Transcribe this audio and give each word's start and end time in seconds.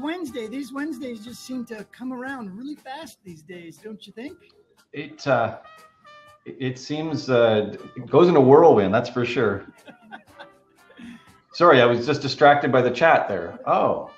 Wednesday. 0.00 0.46
These 0.46 0.72
Wednesdays 0.72 1.24
just 1.24 1.44
seem 1.44 1.64
to 1.66 1.84
come 1.92 2.12
around 2.12 2.56
really 2.56 2.74
fast 2.74 3.18
these 3.24 3.42
days, 3.42 3.78
don't 3.78 4.06
you 4.06 4.12
think? 4.12 4.36
It 4.92 5.26
uh, 5.26 5.58
it 6.44 6.78
seems 6.78 7.30
uh, 7.30 7.76
it 7.96 8.06
goes 8.10 8.28
in 8.28 8.36
a 8.36 8.40
whirlwind. 8.40 8.92
That's 8.92 9.10
for 9.10 9.24
sure. 9.24 9.66
Sorry, 11.52 11.82
I 11.82 11.86
was 11.86 12.06
just 12.06 12.22
distracted 12.22 12.72
by 12.72 12.82
the 12.82 12.90
chat 12.90 13.28
there. 13.28 13.58
Oh, 13.66 14.10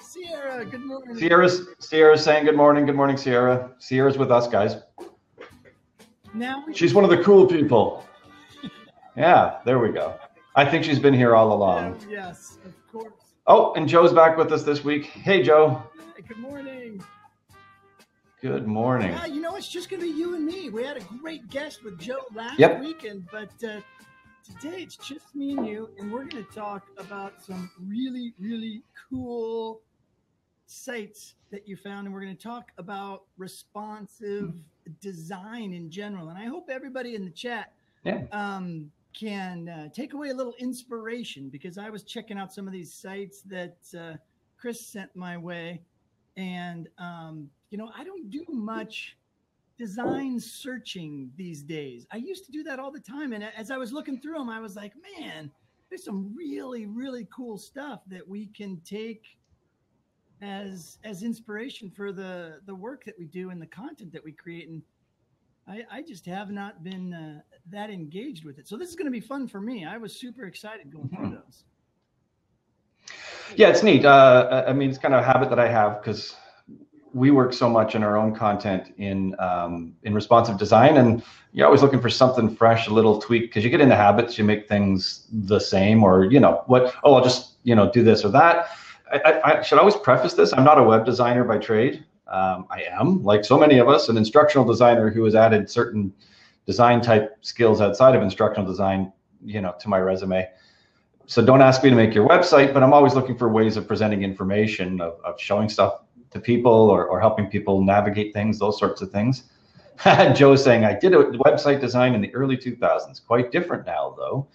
Sierra, 0.00 0.64
good 0.64 0.84
morning. 0.84 1.16
Sierra's 1.16 1.68
Sierra's 1.78 2.22
saying 2.22 2.44
good 2.44 2.56
morning. 2.56 2.86
Good 2.86 2.96
morning, 2.96 3.16
Sierra. 3.16 3.70
Sierra's 3.78 4.18
with 4.18 4.30
us, 4.30 4.48
guys. 4.48 4.76
Now 6.34 6.64
we 6.66 6.74
She's 6.74 6.94
one 6.94 7.04
of 7.04 7.10
the 7.10 7.22
cool 7.22 7.46
people. 7.46 8.04
Yeah, 9.16 9.58
there 9.64 9.78
we 9.78 9.90
go. 9.90 10.14
I 10.54 10.64
think 10.64 10.84
she's 10.84 10.98
been 10.98 11.14
here 11.14 11.34
all 11.34 11.52
along. 11.52 11.98
Yeah, 12.08 12.28
yes, 12.28 12.58
of 12.64 12.74
course. 12.90 13.21
Oh, 13.46 13.72
and 13.74 13.88
Joe's 13.88 14.12
back 14.12 14.36
with 14.36 14.52
us 14.52 14.62
this 14.62 14.84
week. 14.84 15.06
Hey, 15.06 15.42
Joe. 15.42 15.82
Good 16.28 16.38
morning. 16.38 17.02
Good 18.40 18.66
morning. 18.66 19.10
Yeah, 19.10 19.26
you 19.26 19.40
know, 19.40 19.56
it's 19.56 19.68
just 19.68 19.90
going 19.90 20.00
to 20.00 20.06
be 20.10 20.16
you 20.16 20.34
and 20.34 20.44
me. 20.46 20.70
We 20.70 20.84
had 20.84 20.96
a 20.96 21.00
great 21.20 21.48
guest 21.50 21.82
with 21.84 21.98
Joe 21.98 22.20
last 22.34 22.58
Yep. 22.58 22.80
weekend, 22.80 23.26
but 23.32 23.50
uh, 23.64 23.80
today 24.44 24.82
it's 24.82 24.96
just 24.96 25.34
me 25.34 25.56
and 25.56 25.66
you, 25.66 25.90
and 25.98 26.12
we're 26.12 26.24
going 26.24 26.44
to 26.44 26.52
talk 26.52 26.86
about 26.98 27.42
some 27.42 27.70
really, 27.84 28.32
really 28.38 28.82
cool 29.10 29.80
sites 30.66 31.34
that 31.50 31.66
you 31.68 31.76
found, 31.76 32.06
and 32.06 32.14
we're 32.14 32.22
going 32.22 32.36
to 32.36 32.42
talk 32.42 32.70
about 32.78 33.22
responsive 33.38 34.52
design 35.00 35.72
in 35.72 35.90
general. 35.90 36.28
And 36.28 36.38
I 36.38 36.44
hope 36.44 36.68
everybody 36.70 37.14
in 37.16 37.24
the 37.24 37.30
chat 37.30 37.72
Yeah. 38.04 38.22
um, 38.32 38.90
can 39.14 39.68
uh, 39.68 39.88
take 39.88 40.14
away 40.14 40.30
a 40.30 40.34
little 40.34 40.54
inspiration 40.58 41.48
because 41.48 41.78
I 41.78 41.90
was 41.90 42.02
checking 42.02 42.38
out 42.38 42.52
some 42.52 42.66
of 42.66 42.72
these 42.72 42.92
sites 42.92 43.42
that 43.42 43.76
uh, 43.98 44.14
Chris 44.58 44.86
sent 44.86 45.14
my 45.14 45.36
way, 45.36 45.82
and 46.36 46.88
um, 46.98 47.48
you 47.70 47.78
know 47.78 47.90
I 47.96 48.04
don't 48.04 48.30
do 48.30 48.44
much 48.48 49.16
design 49.78 50.38
searching 50.38 51.30
these 51.36 51.62
days. 51.62 52.06
I 52.12 52.16
used 52.16 52.44
to 52.46 52.52
do 52.52 52.62
that 52.64 52.78
all 52.78 52.90
the 52.90 53.00
time, 53.00 53.32
and 53.32 53.44
as 53.56 53.70
I 53.70 53.76
was 53.76 53.92
looking 53.92 54.20
through 54.20 54.38
them, 54.38 54.48
I 54.48 54.60
was 54.60 54.76
like, 54.76 54.92
man, 55.18 55.50
there's 55.88 56.04
some 56.04 56.34
really 56.36 56.86
really 56.86 57.26
cool 57.34 57.58
stuff 57.58 58.00
that 58.08 58.26
we 58.26 58.46
can 58.46 58.80
take 58.84 59.24
as 60.40 60.98
as 61.04 61.22
inspiration 61.22 61.90
for 61.90 62.12
the 62.12 62.60
the 62.66 62.74
work 62.74 63.04
that 63.04 63.14
we 63.18 63.26
do 63.26 63.50
and 63.50 63.60
the 63.62 63.66
content 63.66 64.12
that 64.12 64.24
we 64.24 64.32
create 64.32 64.68
and 64.68 64.82
I, 65.66 65.84
I 65.90 66.02
just 66.02 66.26
have 66.26 66.50
not 66.50 66.82
been 66.82 67.14
uh, 67.14 67.40
that 67.70 67.90
engaged 67.90 68.44
with 68.44 68.58
it. 68.58 68.68
So 68.68 68.76
this 68.76 68.88
is 68.88 68.96
going 68.96 69.06
to 69.06 69.12
be 69.12 69.20
fun 69.20 69.46
for 69.48 69.60
me. 69.60 69.84
I 69.84 69.96
was 69.96 70.14
super 70.14 70.44
excited 70.44 70.92
going 70.92 71.08
through 71.08 71.30
those. 71.30 71.64
Yeah, 73.56 73.68
it's 73.68 73.82
neat. 73.82 74.04
Uh, 74.04 74.64
I 74.66 74.72
mean, 74.72 74.88
it's 74.90 74.98
kind 74.98 75.14
of 75.14 75.20
a 75.20 75.24
habit 75.24 75.50
that 75.50 75.58
I 75.58 75.68
have 75.68 76.00
because 76.00 76.34
we 77.12 77.30
work 77.30 77.52
so 77.52 77.68
much 77.68 77.94
in 77.94 78.02
our 78.02 78.16
own 78.16 78.34
content 78.34 78.94
in 78.96 79.36
um, 79.38 79.94
in 80.02 80.14
responsive 80.14 80.58
design, 80.58 80.96
and 80.96 81.22
you're 81.52 81.66
always 81.66 81.82
looking 81.82 82.00
for 82.00 82.08
something 82.08 82.54
fresh, 82.54 82.86
a 82.86 82.92
little 82.92 83.20
tweak. 83.20 83.42
Because 83.42 83.64
you 83.64 83.70
get 83.70 83.80
into 83.80 83.96
habits, 83.96 84.38
you 84.38 84.44
make 84.44 84.68
things 84.68 85.26
the 85.30 85.58
same, 85.58 86.02
or 86.02 86.24
you 86.24 86.40
know 86.40 86.62
what? 86.66 86.94
Oh, 87.04 87.14
I'll 87.14 87.24
just 87.24 87.56
you 87.64 87.74
know 87.74 87.90
do 87.90 88.02
this 88.02 88.24
or 88.24 88.30
that. 88.30 88.70
I, 89.12 89.18
I, 89.18 89.58
I 89.58 89.62
should 89.62 89.78
always 89.78 89.96
preface 89.96 90.34
this: 90.34 90.52
I'm 90.52 90.64
not 90.64 90.78
a 90.78 90.82
web 90.82 91.04
designer 91.04 91.44
by 91.44 91.58
trade. 91.58 92.04
Um, 92.28 92.66
I 92.70 92.84
am, 92.90 93.22
like 93.22 93.44
so 93.44 93.58
many 93.58 93.78
of 93.78 93.88
us, 93.88 94.08
an 94.08 94.16
instructional 94.16 94.64
designer 94.64 95.10
who 95.10 95.22
has 95.24 95.34
added 95.34 95.68
certain 95.68 96.14
design 96.66 97.00
type 97.00 97.36
skills 97.40 97.80
outside 97.80 98.14
of 98.14 98.22
instructional 98.22 98.68
design, 98.68 99.12
you 99.44 99.60
know, 99.60 99.74
to 99.80 99.88
my 99.88 99.98
resume 99.98 100.48
so 101.26 101.44
don't 101.44 101.62
ask 101.62 101.82
me 101.82 101.90
to 101.90 101.96
make 101.96 102.14
your 102.14 102.28
website, 102.28 102.74
but 102.74 102.82
I'm 102.82 102.92
always 102.92 103.14
looking 103.14 103.36
for 103.36 103.48
ways 103.48 103.76
of 103.76 103.86
presenting 103.86 104.22
information, 104.22 105.00
of, 105.00 105.18
of 105.24 105.40
showing 105.40 105.68
stuff 105.68 106.02
to 106.30 106.40
people 106.40 106.72
or, 106.72 107.06
or 107.06 107.20
helping 107.20 107.46
people 107.46 107.82
navigate 107.82 108.32
things, 108.32 108.58
those 108.58 108.78
sorts 108.78 109.02
of 109.02 109.10
things. 109.10 109.44
Joe's 110.34 110.62
saying, 110.62 110.84
I 110.84 110.98
did 110.98 111.14
a 111.14 111.24
website 111.46 111.80
design 111.80 112.14
in 112.14 112.20
the 112.20 112.34
early 112.34 112.56
2000s. 112.56 113.24
Quite 113.24 113.52
different 113.52 113.86
now, 113.86 114.14
though. 114.16 114.48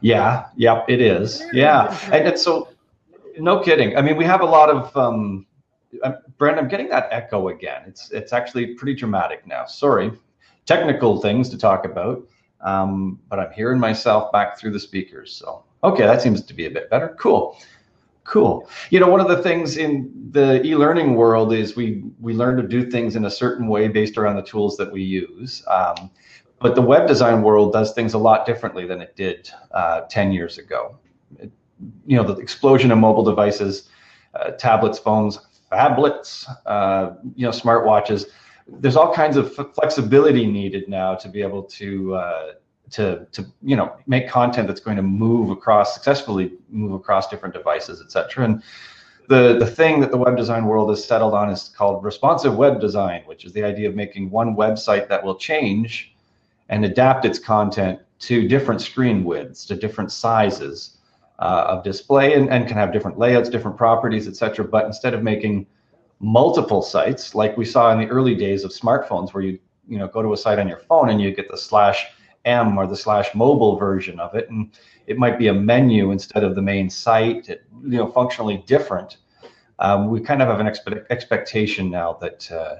Yeah, 0.00 0.46
yep, 0.56 0.86
it 0.88 1.00
is. 1.00 1.42
Yeah. 1.52 1.96
And 2.12 2.26
it's 2.26 2.42
so, 2.42 2.70
no 3.38 3.60
kidding. 3.60 3.96
I 3.96 4.02
mean, 4.02 4.16
we 4.16 4.24
have 4.24 4.40
a 4.40 4.46
lot 4.46 4.70
of, 4.70 4.96
um, 4.96 5.46
uh, 6.02 6.12
Brent, 6.38 6.58
I'm 6.58 6.68
getting 6.68 6.88
that 6.88 7.08
echo 7.10 7.48
again. 7.48 7.82
It's, 7.86 8.10
it's 8.10 8.32
actually 8.32 8.74
pretty 8.74 8.94
dramatic 8.94 9.46
now. 9.46 9.64
Sorry. 9.66 10.12
Technical 10.66 11.20
things 11.20 11.48
to 11.50 11.58
talk 11.58 11.84
about. 11.84 12.26
Um, 12.60 13.20
but 13.28 13.38
I'm 13.38 13.52
hearing 13.52 13.78
myself 13.78 14.32
back 14.32 14.58
through 14.58 14.72
the 14.72 14.80
speakers. 14.80 15.32
So, 15.32 15.64
okay, 15.84 16.04
that 16.04 16.20
seems 16.22 16.42
to 16.42 16.54
be 16.54 16.66
a 16.66 16.70
bit 16.70 16.90
better. 16.90 17.16
Cool. 17.18 17.56
Cool. 18.24 18.68
You 18.90 18.98
know, 18.98 19.08
one 19.08 19.20
of 19.20 19.28
the 19.28 19.40
things 19.40 19.76
in 19.76 20.10
the 20.32 20.60
e-learning 20.66 21.14
world 21.14 21.52
is 21.52 21.76
we 21.76 22.02
we 22.20 22.34
learn 22.34 22.56
to 22.56 22.66
do 22.66 22.90
things 22.90 23.14
in 23.14 23.24
a 23.24 23.30
certain 23.30 23.68
way 23.68 23.86
based 23.86 24.18
around 24.18 24.34
the 24.34 24.42
tools 24.42 24.76
that 24.78 24.90
we 24.90 25.02
use. 25.02 25.62
Um, 25.68 26.10
but 26.58 26.74
the 26.74 26.82
web 26.82 27.06
design 27.06 27.42
world 27.42 27.72
does 27.72 27.92
things 27.92 28.14
a 28.14 28.18
lot 28.18 28.44
differently 28.46 28.86
than 28.86 29.00
it 29.00 29.14
did 29.14 29.50
uh, 29.72 30.02
10 30.02 30.32
years 30.32 30.58
ago. 30.58 30.98
It, 31.38 31.52
you 32.06 32.16
know, 32.16 32.24
the 32.24 32.36
explosion 32.36 32.90
of 32.90 32.98
mobile 32.98 33.22
devices, 33.22 33.90
uh, 34.34 34.52
tablets, 34.52 34.98
phones, 34.98 35.38
phablets, 35.70 36.48
uh, 36.64 37.14
you 37.34 37.44
know, 37.44 37.52
smartwatches. 37.52 38.26
There's 38.68 38.96
all 38.96 39.14
kinds 39.14 39.36
of 39.36 39.54
flexibility 39.74 40.46
needed 40.46 40.88
now 40.88 41.14
to 41.14 41.28
be 41.28 41.42
able 41.42 41.62
to 41.64 42.14
uh, 42.14 42.52
to 42.90 43.26
to 43.32 43.46
you 43.62 43.76
know 43.76 43.96
make 44.06 44.28
content 44.28 44.68
that's 44.68 44.80
going 44.80 44.96
to 44.96 45.02
move 45.02 45.50
across 45.50 45.94
successfully 45.94 46.52
move 46.70 46.92
across 46.92 47.28
different 47.28 47.54
devices 47.54 48.00
et 48.00 48.10
cetera. 48.10 48.44
And 48.44 48.62
the 49.28 49.56
the 49.58 49.66
thing 49.66 50.00
that 50.00 50.10
the 50.10 50.16
web 50.16 50.36
design 50.36 50.66
world 50.66 50.90
has 50.90 51.04
settled 51.04 51.34
on 51.34 51.50
is 51.50 51.72
called 51.76 52.04
responsive 52.04 52.56
web 52.56 52.80
design 52.80 53.22
which 53.26 53.44
is 53.44 53.52
the 53.52 53.64
idea 53.64 53.88
of 53.88 53.94
making 53.94 54.30
one 54.30 54.54
website 54.54 55.08
that 55.08 55.22
will 55.22 55.36
change 55.36 56.14
and 56.68 56.84
adapt 56.84 57.24
its 57.24 57.38
content 57.38 58.00
to 58.18 58.46
different 58.48 58.80
screen 58.80 59.24
widths 59.24 59.64
to 59.66 59.74
different 59.74 60.10
sizes 60.12 60.98
uh, 61.38 61.64
of 61.68 61.84
display 61.84 62.34
and, 62.34 62.48
and 62.50 62.66
can 62.66 62.76
have 62.76 62.92
different 62.92 63.18
layouts 63.18 63.48
different 63.48 63.76
properties 63.76 64.28
etc 64.28 64.64
but 64.64 64.84
instead 64.86 65.12
of 65.12 65.22
making 65.22 65.66
multiple 66.20 66.82
sites 66.82 67.34
like 67.34 67.56
we 67.56 67.64
saw 67.64 67.92
in 67.92 67.98
the 67.98 68.06
early 68.06 68.34
days 68.34 68.64
of 68.64 68.70
smartphones 68.70 69.34
where 69.34 69.42
you 69.42 69.58
you 69.86 69.98
know 69.98 70.08
go 70.08 70.22
to 70.22 70.32
a 70.32 70.36
site 70.36 70.58
on 70.58 70.68
your 70.68 70.78
phone 70.78 71.10
and 71.10 71.20
you 71.20 71.34
get 71.34 71.50
the 71.50 71.56
slash 71.56 72.06
M 72.46 72.78
or 72.78 72.86
the 72.86 72.96
slash 72.96 73.34
mobile 73.34 73.76
version 73.76 74.18
of 74.20 74.34
it, 74.34 74.48
and 74.48 74.70
it 75.06 75.18
might 75.18 75.38
be 75.38 75.48
a 75.48 75.54
menu 75.54 76.12
instead 76.12 76.44
of 76.44 76.54
the 76.54 76.62
main 76.62 76.88
site. 76.88 77.48
It, 77.48 77.64
you 77.82 77.98
know, 77.98 78.06
functionally 78.06 78.62
different. 78.66 79.18
Um, 79.80 80.08
we 80.08 80.20
kind 80.20 80.40
of 80.40 80.48
have 80.48 80.60
an 80.60 80.66
expe- 80.66 81.04
expectation 81.10 81.90
now 81.90 82.14
that 82.20 82.50
uh, 82.50 82.76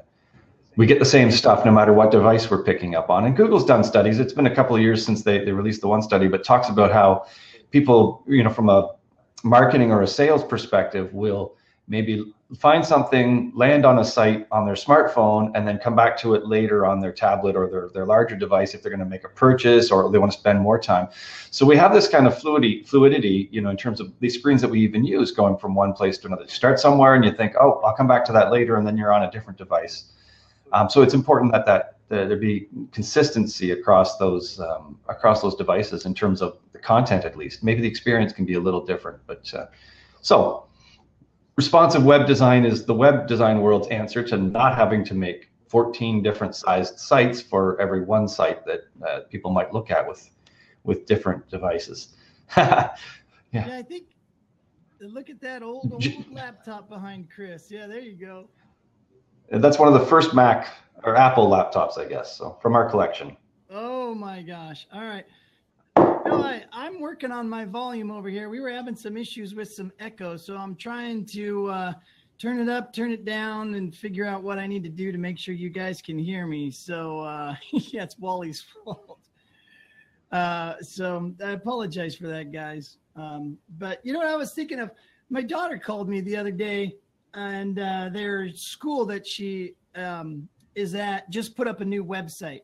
we 0.76 0.86
get 0.86 0.98
the 0.98 1.04
same 1.04 1.30
stuff 1.30 1.64
no 1.64 1.72
matter 1.72 1.92
what 1.92 2.10
device 2.10 2.50
we're 2.50 2.62
picking 2.62 2.94
up 2.94 3.10
on. 3.10 3.26
And 3.26 3.36
Google's 3.36 3.66
done 3.66 3.82
studies. 3.82 4.18
It's 4.18 4.32
been 4.32 4.47
a 4.47 4.54
couple 4.54 4.76
of 4.76 4.80
years 4.80 5.04
since 5.04 5.22
they, 5.22 5.44
they 5.44 5.53
released 5.53 5.80
the 5.80 5.88
one 5.88 6.00
study, 6.00 6.28
but 6.28 6.44
talks 6.44 6.68
about 6.68 6.92
how 6.92 7.26
people, 7.70 8.24
you 8.26 8.42
know, 8.44 8.50
from 8.50 8.68
a 8.68 8.94
marketing 9.42 9.91
or 9.91 10.03
a 10.03 10.06
sales 10.06 10.44
perspective, 10.44 11.12
will 11.12 11.55
maybe 11.88 12.32
find 12.58 12.84
something, 12.84 13.52
land 13.54 13.84
on 13.84 13.98
a 13.98 14.04
site 14.04 14.47
on 14.52 14.64
their 14.64 14.74
smartphone, 14.74 15.50
and 15.54 15.66
then 15.66 15.78
come 15.78 15.97
back 15.97 16.16
to 16.16 16.34
it 16.34 16.47
later 16.47 16.86
on 16.86 17.00
their 17.00 17.12
tablet 17.12 17.56
or 17.56 17.69
their, 17.69 17.88
their 17.92 18.06
larger 18.06 18.36
device 18.36 18.72
if 18.72 18.82
they're 18.82 18.91
going 18.91 19.00
to 19.00 19.06
make 19.06 19.24
a 19.24 19.28
purchase 19.28 19.91
or 19.91 20.10
they 20.10 20.19
want 20.19 20.30
to 20.30 20.38
spend 20.38 20.60
more 20.60 20.78
time. 20.78 21.08
So 21.50 21.66
we 21.66 21.76
have 21.76 21.92
this 21.92 22.06
kind 22.06 22.26
of 22.26 22.38
fluidity, 22.38 22.84
fluidity, 22.84 23.48
you 23.50 23.60
know, 23.60 23.71
in 23.71 23.77
terms 23.77 24.00
of 24.00 24.12
these 24.21 24.34
screens 24.34 24.60
that 24.60 24.68
we 24.68 24.80
even 24.80 25.04
use 25.04 25.33
going 25.33 25.56
from 25.56 25.74
one 25.74 25.92
place 25.92 26.18
to 26.18 26.28
another. 26.28 26.44
You 26.44 26.48
start 26.48 26.78
somewhere 26.78 27.15
and 27.15 27.24
you 27.24 27.33
think, 27.33 27.54
oh, 27.60 27.80
I'll 27.84 27.97
come 27.97 28.06
back 28.06 28.24
to 28.27 28.33
that 28.33 28.53
later, 28.53 28.77
and 28.77 28.86
then 28.86 28.97
you're 28.97 29.12
on 29.12 29.24
a 29.24 29.30
different 29.30 29.59
device. 29.59 30.04
Um, 30.72 30.88
so 30.88 31.03
it's 31.03 31.15
important 31.15 31.53
that 31.53 31.66
that 31.66 31.97
there 32.09 32.36
be 32.36 32.68
consistency 32.92 33.72
across 33.72 34.16
those 34.18 34.60
um, 34.60 34.98
across 35.09 35.42
those 35.42 35.56
devices 35.56 36.06
in 36.06 36.15
terms 36.15 36.41
of 36.41 36.59
the 36.72 36.78
content, 36.78 37.24
at 37.24 37.36
least. 37.36 37.65
Maybe 37.65 37.80
the 37.80 37.88
experience 37.88 38.33
can 38.33 38.44
be 38.44 38.54
a 38.54 38.60
little 38.60 38.84
different, 38.84 39.18
but 39.27 39.53
uh, 39.54 39.66
so 40.21 40.66
responsive 41.56 42.04
web 42.04 42.26
design 42.26 42.64
is 42.64 42.84
the 42.84 42.94
web 42.94 43.26
design 43.26 43.60
world's 43.60 43.88
answer 43.88 44.22
to 44.22 44.36
not 44.36 44.74
having 44.76 45.04
to 45.04 45.14
make 45.14 45.50
14 45.68 46.22
different 46.22 46.54
sized 46.54 46.98
sites 46.98 47.41
for 47.41 47.80
every 47.80 48.04
one 48.04 48.28
site 48.28 48.64
that 48.66 48.80
uh, 49.06 49.20
people 49.30 49.50
might 49.50 49.72
look 49.72 49.91
at 49.91 50.06
with 50.06 50.30
with 50.84 51.06
different 51.06 51.48
devices. 51.48 52.14
Yeah, 53.53 53.78
I 53.78 53.82
think 53.82 54.08
look 55.00 55.30
at 55.30 55.41
that 55.41 55.62
old 55.62 55.91
old 55.92 56.32
laptop 56.32 56.88
behind 56.88 57.28
Chris. 57.34 57.70
Yeah, 57.70 57.86
there 57.86 58.00
you 58.00 58.12
go. 58.14 58.48
That's 59.50 59.78
one 59.78 59.88
of 59.88 59.98
the 59.98 60.04
first 60.06 60.34
Mac 60.34 60.68
or 61.04 61.16
Apple 61.16 61.48
laptops, 61.48 61.97
I 61.97 62.06
guess. 62.06 62.36
So 62.36 62.59
from 62.60 62.74
our 62.74 62.91
collection. 62.91 63.36
Oh 63.70 64.14
my 64.14 64.42
gosh. 64.42 64.86
All 64.92 65.04
right. 65.04 65.24
No, 66.26 66.42
I, 66.42 66.64
I'm 66.72 67.00
working 67.00 67.30
on 67.30 67.48
my 67.48 67.64
volume 67.64 68.10
over 68.10 68.28
here. 68.28 68.48
We 68.48 68.58
were 68.58 68.70
having 68.70 68.96
some 68.96 69.16
issues 69.16 69.54
with 69.54 69.72
some 69.72 69.92
echo, 70.00 70.36
so 70.36 70.56
I'm 70.56 70.74
trying 70.74 71.24
to 71.26 71.66
uh, 71.68 71.92
turn 72.36 72.58
it 72.58 72.68
up, 72.68 72.92
turn 72.92 73.12
it 73.12 73.24
down, 73.24 73.74
and 73.74 73.94
figure 73.94 74.24
out 74.24 74.42
what 74.42 74.58
I 74.58 74.66
need 74.66 74.82
to 74.82 74.88
do 74.88 75.12
to 75.12 75.18
make 75.18 75.38
sure 75.38 75.54
you 75.54 75.70
guys 75.70 76.02
can 76.02 76.18
hear 76.18 76.48
me. 76.48 76.72
So, 76.72 77.20
uh, 77.20 77.54
yeah, 77.70 78.02
it's 78.02 78.18
Wally's 78.18 78.60
fault. 78.84 79.20
Uh, 80.32 80.74
so 80.80 81.32
I 81.44 81.52
apologize 81.52 82.16
for 82.16 82.26
that, 82.26 82.50
guys. 82.50 82.98
Um, 83.14 83.56
but 83.78 84.00
you 84.04 84.12
know 84.12 84.18
what 84.18 84.28
I 84.28 84.36
was 84.36 84.52
thinking 84.52 84.80
of? 84.80 84.90
My 85.30 85.42
daughter 85.42 85.78
called 85.78 86.08
me 86.08 86.20
the 86.20 86.36
other 86.36 86.50
day, 86.50 86.96
and 87.34 87.78
uh, 87.78 88.08
their 88.12 88.52
school 88.52 89.06
that 89.06 89.24
she 89.24 89.74
um, 89.94 90.48
is 90.74 90.96
at 90.96 91.30
just 91.30 91.56
put 91.56 91.68
up 91.68 91.80
a 91.80 91.84
new 91.84 92.04
website, 92.04 92.62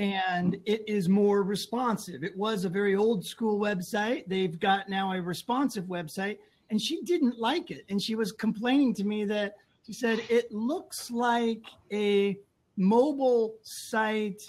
and 0.00 0.56
it 0.64 0.82
is 0.88 1.10
more 1.10 1.42
responsive. 1.42 2.24
It 2.24 2.34
was 2.34 2.64
a 2.64 2.70
very 2.70 2.96
old 2.96 3.22
school 3.22 3.60
website. 3.60 4.24
They've 4.26 4.58
got 4.58 4.88
now 4.88 5.12
a 5.12 5.20
responsive 5.20 5.84
website, 5.84 6.38
and 6.70 6.80
she 6.80 7.02
didn't 7.02 7.38
like 7.38 7.70
it, 7.70 7.84
and 7.90 8.00
she 8.00 8.14
was 8.14 8.32
complaining 8.32 8.94
to 8.94 9.04
me 9.04 9.26
that 9.26 9.56
she 9.86 9.92
said 9.92 10.22
it 10.30 10.50
looks 10.50 11.10
like 11.10 11.60
a 11.92 12.38
mobile 12.78 13.56
site 13.62 14.40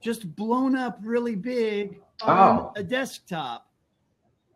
just 0.00 0.34
blown 0.34 0.74
up 0.74 0.98
really 1.02 1.36
big 1.36 2.00
on 2.22 2.58
oh. 2.58 2.72
a 2.74 2.82
desktop. 2.82 3.70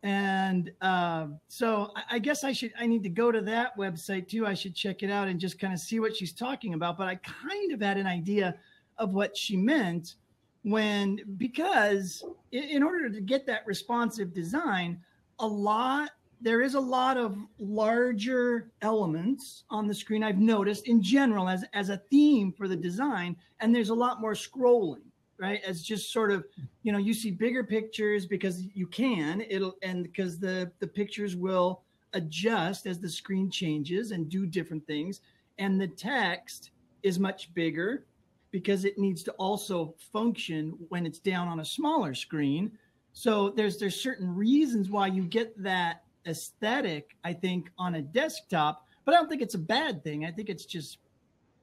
And 0.02 0.73
uh, 0.81 1.29
so 1.47 1.93
I, 1.94 2.17
I 2.17 2.19
guess 2.19 2.43
I 2.43 2.50
should 2.50 2.73
I 2.76 2.88
need 2.88 3.05
to 3.05 3.08
go 3.08 3.31
to 3.31 3.41
that 3.43 3.76
website 3.76 4.26
too. 4.26 4.49
I 4.49 4.55
should 4.55 4.75
check 4.75 5.05
it 5.05 5.11
out 5.12 5.29
and 5.29 5.38
just 5.38 5.61
kind 5.61 5.73
of 5.73 5.79
see 5.79 6.00
what 6.00 6.17
she's 6.17 6.32
talking 6.32 6.75
about. 6.75 6.99
But 6.99 7.06
I 7.06 7.14
kind 7.17 7.70
of 7.70 7.81
had 7.81 7.99
an 7.99 8.08
idea 8.08 8.56
of 8.99 9.14
what 9.14 9.37
she 9.37 9.56
meant 9.56 10.17
when 10.62 11.21
because 11.37 12.23
in, 12.53 12.83
order 12.83 13.09
to 13.09 13.21
get 13.21 13.47
that 13.47 13.67
responsive 13.67 14.35
design, 14.35 15.01
a 15.39 15.47
lot 15.47 16.11
there 16.43 16.62
is 16.62 16.75
a 16.75 16.81
lot 16.81 17.19
of 17.19 17.37
larger 17.59 18.71
elements 18.81 19.65
on 19.69 19.87
the 19.87 19.95
screen 19.95 20.25
i've 20.25 20.39
noticed 20.39 20.89
in 20.89 21.03
general 21.03 21.51
as 21.51 21.67
as 21.75 21.91
a 21.91 21.99
theme 22.11 22.51
for 22.51 22.67
the 22.67 22.77
design 22.77 23.37
and 23.61 23.75
there's 23.75 23.91
a 23.91 23.95
lot 23.95 24.23
more 24.23 24.33
scrolling 24.33 25.03
right? 25.41 25.62
As 25.67 25.83
just 25.83 26.12
sort 26.12 26.31
of 26.31 26.45
you 26.83 26.93
know 26.93 26.99
you 26.99 27.15
see 27.15 27.31
bigger 27.31 27.65
pictures 27.65 28.27
because 28.27 28.65
you 28.75 28.87
can 28.87 29.41
it'll 29.49 29.75
and 29.83 30.05
because 30.05 30.39
the 30.39 30.71
the 30.79 30.87
pictures 30.87 31.35
will 31.35 31.83
adjust 32.12 32.87
as 32.87 33.01
the 33.01 33.09
screen 33.09 33.51
changes 33.51 34.11
and 34.11 34.29
do 34.29 34.47
different 34.47 34.87
things 34.87 35.21
and 35.59 35.81
the 35.81 35.89
text 35.89 36.71
is 37.03 37.19
much 37.19 37.53
bigger 37.55 38.05
because 38.50 38.85
it 38.85 38.99
needs 38.99 39.23
to 39.23 39.32
also 39.32 39.94
function 40.12 40.75
when 40.88 41.06
it's 41.06 41.19
down 41.19 41.49
on 41.49 41.61
a 41.61 41.64
smaller 41.64 42.14
screen 42.14 42.70
so 43.12 43.50
there's 43.50 43.79
there's 43.79 44.00
certain 44.00 44.35
reasons 44.35 44.88
why 44.88 45.08
you 45.08 45.25
get 45.25 45.61
that 45.62 46.05
aesthetic, 46.26 47.17
I 47.25 47.32
think, 47.32 47.70
on 47.79 47.97
a 47.97 48.02
desktop, 48.02 48.87
but 49.05 49.14
I 49.14 49.19
don't 49.19 49.29
think 49.29 49.43
it's 49.43 49.55
a 49.55 49.58
bad 49.58 50.02
thing. 50.05 50.25
I 50.25 50.31
think 50.31 50.49
it's 50.49 50.64
just 50.64 50.99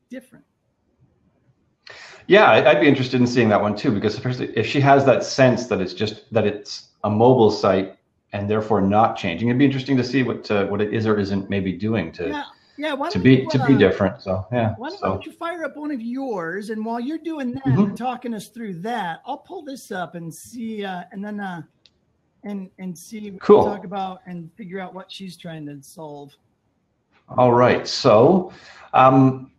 different. 0.10 0.46
Yeah, 2.28 2.52
I'd 2.52 2.82
be 2.82 2.88
interested 2.88 3.22
in 3.22 3.28
seeing 3.28 3.48
that 3.50 3.62
one 3.62 3.76
too, 3.76 3.92
because 3.92 4.20
if 4.40 4.66
she 4.66 4.82
has 4.82 5.06
that 5.06 5.24
sense 5.24 5.68
that 5.68 5.80
it's 5.80 5.94
just 5.94 6.32
that 6.34 6.46
it's 6.46 6.90
a 7.06 7.10
mobile 7.10 7.50
site 7.50 7.98
and 8.34 8.50
therefore 8.50 8.82
not 8.82 9.16
changing, 9.16 9.48
it'd 9.48 9.58
be 9.58 9.66
interesting 9.66 9.96
to 9.96 10.04
see 10.04 10.24
what 10.24 10.50
uh, 10.52 10.66
what 10.66 10.82
it 10.82 10.94
is 10.94 11.08
or 11.08 11.18
isn't 11.18 11.50
maybe 11.50 11.72
doing 11.72 12.12
to 12.14 12.30
yeah, 12.30 12.44
yeah, 12.78 12.96
to 12.96 13.20
be 13.20 13.36
you, 13.36 13.48
uh, 13.48 13.52
to 13.52 13.66
be 13.66 13.76
uh, 13.76 13.78
different. 13.78 14.22
So 14.22 14.46
yeah. 14.52 14.76
Why 14.78 14.90
don't, 14.90 15.00
so. 15.00 15.22
you 15.24 15.32
fire 15.32 15.64
up 15.64 15.76
one 15.76 15.92
of 15.92 16.02
yours, 16.02 16.70
and 16.70 16.86
while 16.86 17.00
you're 17.00 17.18
doing 17.18 17.54
that 17.54 17.66
mm-hmm. 17.66 17.84
and 17.84 17.98
talking 17.98 18.34
us 18.34 18.48
through 18.48 18.76
that, 18.82 19.22
I'll 19.26 19.38
pull 19.38 19.64
this 19.64 19.92
up 19.92 20.16
and 20.16 20.34
see, 20.34 20.86
uh, 20.86 21.04
and 21.12 21.24
then 21.24 21.40
uh, 21.40 21.62
and 22.44 22.70
and 22.80 22.98
see 22.98 23.38
cool. 23.42 23.66
talk 23.66 23.84
about 23.84 24.22
and 24.26 24.52
figure 24.54 24.80
out 24.80 24.94
what 24.94 25.12
she's 25.12 25.38
trying 25.38 25.66
to 25.68 25.82
solve. 25.82 26.34
All 27.30 27.52
right. 27.52 27.88
So, 27.88 28.54
um, 28.94 29.52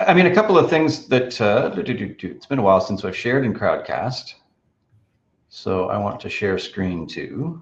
I 0.00 0.14
mean, 0.14 0.26
a 0.26 0.34
couple 0.34 0.56
of 0.56 0.70
things 0.70 1.06
that 1.08 1.40
uh, 1.40 1.72
it's 1.76 2.46
been 2.46 2.58
a 2.58 2.62
while 2.62 2.80
since 2.80 3.04
I've 3.04 3.16
shared 3.16 3.44
in 3.44 3.52
Crowdcast. 3.52 4.34
So 5.48 5.88
I 5.88 5.98
want 5.98 6.20
to 6.20 6.28
share 6.28 6.58
screen 6.58 7.06
too. 7.06 7.60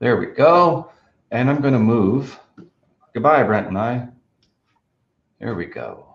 There 0.00 0.16
we 0.16 0.26
go. 0.26 0.90
And 1.30 1.48
I'm 1.48 1.60
going 1.60 1.72
to 1.72 1.78
move. 1.80 2.38
Goodbye, 3.12 3.42
Brent 3.42 3.68
and 3.68 3.78
I. 3.78 4.08
There 5.40 5.54
we 5.54 5.66
go. 5.66 6.06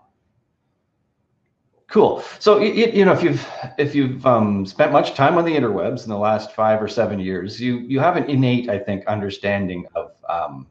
Cool. 1.87 2.23
So 2.39 2.59
you, 2.59 2.87
you 2.87 3.05
know, 3.05 3.13
if 3.13 3.23
you've 3.23 3.47
if 3.77 3.95
you've 3.95 4.25
um, 4.25 4.65
spent 4.65 4.91
much 4.91 5.13
time 5.13 5.37
on 5.37 5.45
the 5.45 5.55
interwebs 5.55 6.03
in 6.03 6.09
the 6.09 6.17
last 6.17 6.53
five 6.53 6.81
or 6.81 6.87
seven 6.87 7.19
years, 7.19 7.61
you 7.61 7.77
you 7.79 7.99
have 7.99 8.17
an 8.17 8.25
innate, 8.25 8.69
I 8.69 8.79
think, 8.79 9.05
understanding 9.07 9.85
of 9.95 10.11
um, 10.27 10.67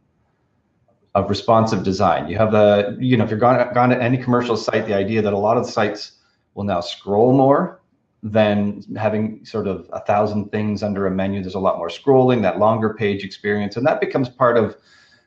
of 1.14 1.30
responsive 1.30 1.84
design. 1.84 2.28
You 2.28 2.36
have 2.38 2.52
the 2.52 2.96
you 3.00 3.16
know, 3.16 3.24
if 3.24 3.30
you're 3.30 3.38
gone 3.38 3.72
gone 3.72 3.90
to 3.90 4.02
any 4.02 4.18
commercial 4.18 4.56
site, 4.56 4.86
the 4.86 4.94
idea 4.94 5.22
that 5.22 5.32
a 5.32 5.38
lot 5.38 5.56
of 5.56 5.66
sites 5.66 6.18
will 6.54 6.64
now 6.64 6.80
scroll 6.80 7.32
more 7.32 7.80
than 8.22 8.82
having 8.96 9.44
sort 9.44 9.66
of 9.66 9.88
a 9.92 10.00
thousand 10.00 10.50
things 10.50 10.82
under 10.82 11.06
a 11.06 11.10
menu. 11.10 11.42
There's 11.42 11.54
a 11.54 11.60
lot 11.60 11.78
more 11.78 11.88
scrolling, 11.88 12.42
that 12.42 12.58
longer 12.58 12.94
page 12.94 13.24
experience, 13.24 13.76
and 13.76 13.86
that 13.86 14.00
becomes 14.00 14.28
part 14.28 14.56
of 14.56 14.76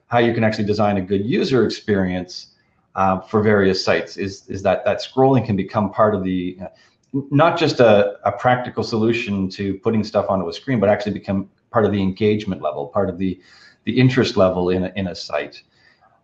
how 0.07 0.19
you 0.19 0.33
can 0.33 0.43
actually 0.43 0.65
design 0.65 0.97
a 0.97 1.01
good 1.01 1.25
user 1.25 1.65
experience 1.65 2.55
uh, 2.95 3.19
for 3.19 3.41
various 3.41 3.83
sites 3.83 4.17
is 4.17 4.47
is 4.47 4.63
that 4.63 4.83
that 4.85 4.99
scrolling 4.99 5.45
can 5.45 5.55
become 5.55 5.91
part 5.91 6.15
of 6.15 6.23
the 6.23 6.57
uh, 6.61 6.67
not 7.13 7.57
just 7.57 7.79
a, 7.79 8.17
a 8.25 8.31
practical 8.31 8.83
solution 8.83 9.49
to 9.49 9.75
putting 9.75 10.03
stuff 10.03 10.25
onto 10.29 10.47
a 10.49 10.53
screen, 10.53 10.79
but 10.79 10.89
actually 10.89 11.13
become 11.13 11.49
part 11.71 11.85
of 11.85 11.91
the 11.91 12.01
engagement 12.01 12.61
level, 12.61 12.87
part 12.87 13.09
of 13.09 13.17
the 13.17 13.39
the 13.85 13.97
interest 13.97 14.35
level 14.35 14.69
in 14.69 14.83
a, 14.83 14.91
in 14.95 15.07
a 15.07 15.15
site. 15.15 15.63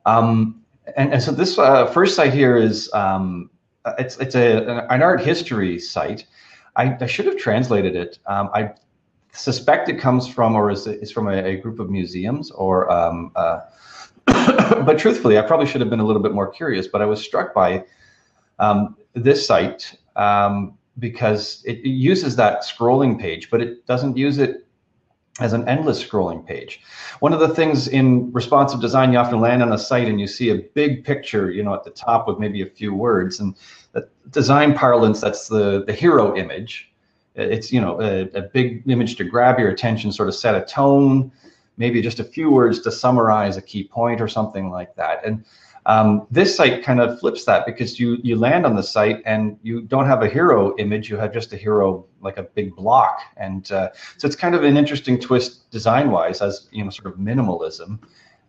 Um, 0.06 0.62
and, 0.98 1.14
and 1.14 1.24
so 1.24 1.32
this 1.32 1.58
uh, 1.58 1.86
first 1.86 2.16
site 2.16 2.34
here 2.34 2.58
is 2.58 2.92
um, 2.94 3.50
it's 3.98 4.18
it's 4.18 4.36
a 4.36 4.86
an 4.90 5.02
art 5.02 5.22
history 5.22 5.80
site. 5.80 6.26
I, 6.76 6.98
I 7.00 7.06
should 7.06 7.26
have 7.26 7.38
translated 7.38 7.96
it. 7.96 8.20
Um, 8.26 8.50
I 8.54 8.72
suspect 9.34 9.90
it 9.90 10.00
comes 10.00 10.28
from 10.28 10.56
or 10.56 10.72
is, 10.72 10.88
is 10.88 11.12
from 11.12 11.28
a, 11.28 11.44
a 11.44 11.56
group 11.58 11.80
of 11.80 11.90
museums 11.90 12.52
or 12.52 12.90
um, 12.92 13.32
uh, 13.36 13.62
but 14.28 14.98
truthfully, 14.98 15.38
I 15.38 15.42
probably 15.42 15.66
should 15.66 15.82
have 15.82 15.90
been 15.90 16.00
a 16.00 16.06
little 16.06 16.22
bit 16.22 16.34
more 16.34 16.48
curious. 16.48 16.88
But 16.88 17.02
I 17.02 17.06
was 17.06 17.22
struck 17.22 17.54
by 17.54 17.84
um, 18.60 18.96
this 19.14 19.46
site 19.46 19.98
um, 20.16 20.78
because 21.00 21.64
it, 21.66 21.80
it, 21.80 21.90
uses 21.90 22.36
that 22.38 22.62
scrolling 22.62 23.20
page, 23.20 23.50
but 23.50 23.62
it 23.62 23.86
doesn't 23.86 24.16
use 24.16 24.38
it 24.38 24.66
as 25.40 25.52
an 25.52 25.68
endless 25.68 26.04
scrolling 26.04 26.46
page. 26.46 26.82
One 27.20 27.34
of 27.34 27.40
the 27.40 27.50
things 27.50 27.88
in 27.88 28.32
responsive 28.32 28.80
design, 28.80 29.12
you 29.12 29.18
often 29.18 29.42
land 29.42 29.62
on 29.62 29.74
a 29.74 29.80
site 29.80 30.08
and 30.08 30.22
you 30.22 30.28
see 30.28 30.52
a 30.52 30.60
big 30.74 31.04
picture, 31.04 31.52
you 31.52 31.64
know, 31.64 31.74
at 31.74 31.84
the 31.84 31.90
top 31.90 32.28
with 32.28 32.38
maybe 32.40 32.62
a 32.62 32.68
few 32.68 32.94
words. 32.94 33.40
And 33.40 33.56
design 34.30 34.74
parlance, 34.74 35.20
that's 35.20 35.48
the 35.48 35.84
the 35.86 35.94
hero 35.94 36.36
image. 36.38 36.93
It's 37.36 37.72
you 37.72 37.82
know 37.82 38.00
a, 38.02 38.24
a 38.38 38.42
big 38.42 38.84
image 38.90 39.16
to 39.18 39.24
grab 39.24 39.60
your 39.60 39.70
attention, 39.70 40.12
sort 40.12 40.30
of 40.30 40.36
set 40.36 40.56
a 40.56 40.66
tone 40.66 41.32
maybe 41.78 42.02
just 42.02 42.20
a 42.20 42.24
few 42.24 42.52
words 42.52 42.80
to 42.82 42.92
summarize 42.92 43.58
a 43.58 43.62
key 43.62 43.84
point 43.84 44.22
or 44.22 44.28
something 44.28 44.70
like 44.70 44.96
that. 44.96 45.26
And 45.26 45.44
um, 45.86 46.28
this 46.32 46.56
site 46.56 46.84
kind 46.84 47.02
of 47.02 47.20
flips 47.20 47.44
that 47.46 47.66
because 47.66 48.00
you 48.00 48.18
you 48.24 48.38
land 48.38 48.66
on 48.66 48.76
the 48.76 48.84
site 48.84 49.22
and 49.26 49.60
you 49.64 49.82
don't 49.82 50.06
have 50.06 50.24
a 50.24 50.30
hero 50.30 50.74
image, 50.78 51.10
you 51.10 51.18
have 51.18 51.34
just 51.34 51.52
a 51.52 51.58
hero 51.58 52.06
like 52.22 52.38
a 52.38 52.44
big 52.44 52.74
block, 52.74 53.20
and 53.36 53.70
uh, 53.74 53.90
so 54.18 54.26
it's 54.26 54.36
kind 54.36 54.56
of 54.56 54.64
an 54.64 54.78
interesting 54.78 55.20
twist 55.20 55.70
design-wise 55.72 56.42
as 56.42 56.70
you 56.72 56.86
know 56.86 56.90
sort 56.90 57.14
of 57.14 57.20
minimalism. 57.20 58.00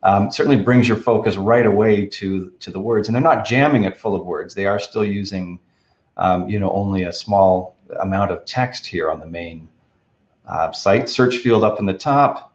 Um, 0.05 0.31
certainly 0.31 0.63
brings 0.63 0.87
your 0.87 0.99
focus 0.99 1.37
right 1.37 1.67
away 1.67 2.07
to 2.07 2.51
to 2.61 2.71
the 2.71 2.79
words, 2.79 3.09
and 3.09 3.17
they're 3.17 3.23
not 3.23 3.45
jamming 3.45 3.83
it 3.83 3.99
full 3.99 4.15
of 4.15 4.25
words. 4.25 4.55
They 4.55 4.67
are 4.67 4.79
still 4.79 5.05
using 5.05 5.59
um, 6.17 6.49
you 6.49 6.61
know 6.61 6.71
only 6.71 7.03
a 7.03 7.13
small 7.13 7.74
amount 8.01 8.31
of 8.31 8.45
text 8.45 8.87
here 8.87 9.11
on 9.11 9.21
the 9.21 9.27
main 9.27 9.69
uh, 10.49 10.73
site. 10.73 11.09
Search 11.09 11.39
field 11.39 11.65
up 11.65 11.79
in 11.79 11.87
the 11.87 11.95
top 11.95 12.55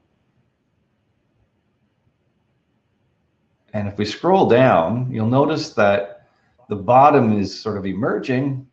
And 3.74 3.88
if 3.88 3.98
we 3.98 4.06
scroll 4.06 4.48
down, 4.48 5.12
you'll 5.12 5.28
notice 5.28 5.70
that 5.74 6.28
the 6.70 6.76
bottom 6.76 7.40
is 7.40 7.58
sort 7.60 7.78
of 7.78 7.86
emerging, 7.86 8.68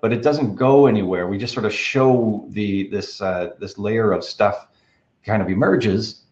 but 0.00 0.12
it 0.12 0.22
doesn't 0.22 0.56
go 0.56 0.86
anywhere. 0.86 1.26
We 1.26 1.38
just 1.38 1.52
sort 1.52 1.66
of 1.66 1.72
show 1.72 2.46
the 2.50 2.88
this 2.88 3.20
uh, 3.20 3.50
this 3.58 3.78
layer 3.78 4.12
of 4.12 4.24
stuff 4.24 4.68
kind 5.24 5.42
of 5.42 5.48
emerges. 5.48 6.22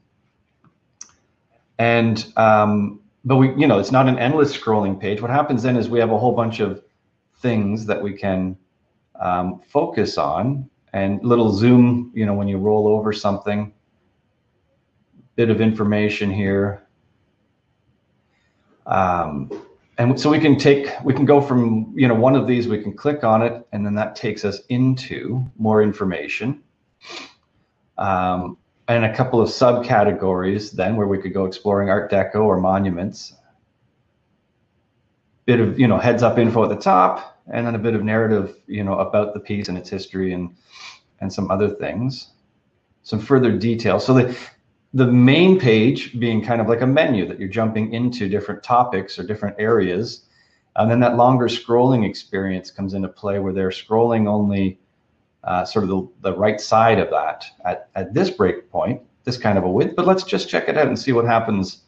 And 1.78 2.32
um, 2.36 3.00
but 3.24 3.36
we, 3.36 3.54
you 3.54 3.66
know, 3.66 3.78
it's 3.78 3.92
not 3.92 4.08
an 4.08 4.18
endless 4.18 4.56
scrolling 4.56 5.00
page. 5.00 5.20
What 5.20 5.30
happens 5.30 5.62
then 5.62 5.76
is 5.76 5.88
we 5.88 5.98
have 5.98 6.10
a 6.10 6.18
whole 6.18 6.34
bunch 6.34 6.60
of 6.60 6.82
things 7.36 7.86
that 7.86 8.00
we 8.00 8.12
can 8.14 8.56
um, 9.22 9.60
focus 9.66 10.18
on 10.18 10.68
and 10.92 11.22
little 11.24 11.50
zoom, 11.50 12.12
you 12.14 12.26
know, 12.26 12.34
when 12.34 12.48
you 12.48 12.58
roll 12.58 12.86
over 12.86 13.12
something, 13.12 13.72
bit 15.36 15.48
of 15.48 15.60
information 15.60 16.30
here, 16.30 16.82
um, 18.86 19.50
and 19.98 20.18
so 20.18 20.30
we 20.30 20.40
can 20.40 20.58
take, 20.58 20.88
we 21.04 21.12
can 21.12 21.24
go 21.24 21.40
from, 21.40 21.92
you 21.96 22.08
know, 22.08 22.14
one 22.14 22.34
of 22.34 22.46
these, 22.46 22.66
we 22.66 22.82
can 22.82 22.92
click 22.92 23.24
on 23.24 23.42
it, 23.42 23.66
and 23.72 23.84
then 23.84 23.94
that 23.94 24.16
takes 24.16 24.44
us 24.44 24.60
into 24.68 25.44
more 25.58 25.82
information. 25.82 26.62
Um, 27.98 28.56
and 28.88 29.04
a 29.04 29.14
couple 29.14 29.40
of 29.40 29.48
subcategories 29.48 30.72
then 30.72 30.96
where 30.96 31.06
we 31.06 31.18
could 31.18 31.32
go 31.32 31.44
exploring 31.44 31.88
Art 31.88 32.10
Deco 32.10 32.36
or 32.36 32.58
monuments. 32.58 33.34
Bit 35.44 35.60
of, 35.60 35.78
you 35.78 35.86
know, 35.86 35.98
heads 35.98 36.22
up 36.22 36.38
info 36.38 36.64
at 36.64 36.70
the 36.70 36.76
top, 36.76 37.31
and 37.50 37.66
then 37.66 37.74
a 37.74 37.78
bit 37.78 37.94
of 37.94 38.02
narrative, 38.04 38.56
you 38.66 38.84
know, 38.84 38.98
about 38.98 39.34
the 39.34 39.40
piece 39.40 39.68
and 39.68 39.78
its 39.78 39.90
history 39.90 40.32
and 40.32 40.54
and 41.22 41.32
some 41.32 41.50
other 41.50 41.70
things, 41.70 42.32
some 43.02 43.20
further 43.20 43.52
detail. 43.56 44.00
So 44.00 44.12
the, 44.12 44.36
the 44.92 45.06
main 45.06 45.58
page 45.58 46.18
being 46.18 46.44
kind 46.44 46.60
of 46.60 46.68
like 46.68 46.80
a 46.80 46.86
menu 46.86 47.26
that 47.28 47.38
you're 47.38 47.48
jumping 47.48 47.92
into 47.94 48.28
different 48.28 48.62
topics 48.62 49.18
or 49.18 49.22
different 49.22 49.56
areas. 49.58 50.26
And 50.76 50.90
then 50.90 51.00
that 51.00 51.16
longer 51.16 51.46
scrolling 51.46 52.04
experience 52.04 52.70
comes 52.70 52.94
into 52.94 53.08
play 53.08 53.38
where 53.38 53.52
they're 53.52 53.70
scrolling 53.70 54.26
only 54.26 54.80
uh, 55.44 55.64
sort 55.64 55.84
of 55.84 55.90
the, 55.90 56.08
the 56.30 56.36
right 56.36 56.60
side 56.60 56.98
of 56.98 57.08
that 57.10 57.44
at, 57.64 57.88
at 57.94 58.12
this 58.12 58.30
break 58.30 58.68
point, 58.70 59.00
this 59.22 59.38
kind 59.38 59.58
of 59.58 59.64
a 59.64 59.70
width. 59.70 59.94
But 59.94 60.06
let's 60.06 60.24
just 60.24 60.48
check 60.48 60.68
it 60.68 60.76
out 60.76 60.88
and 60.88 60.98
see 60.98 61.12
what 61.12 61.24
happens 61.24 61.81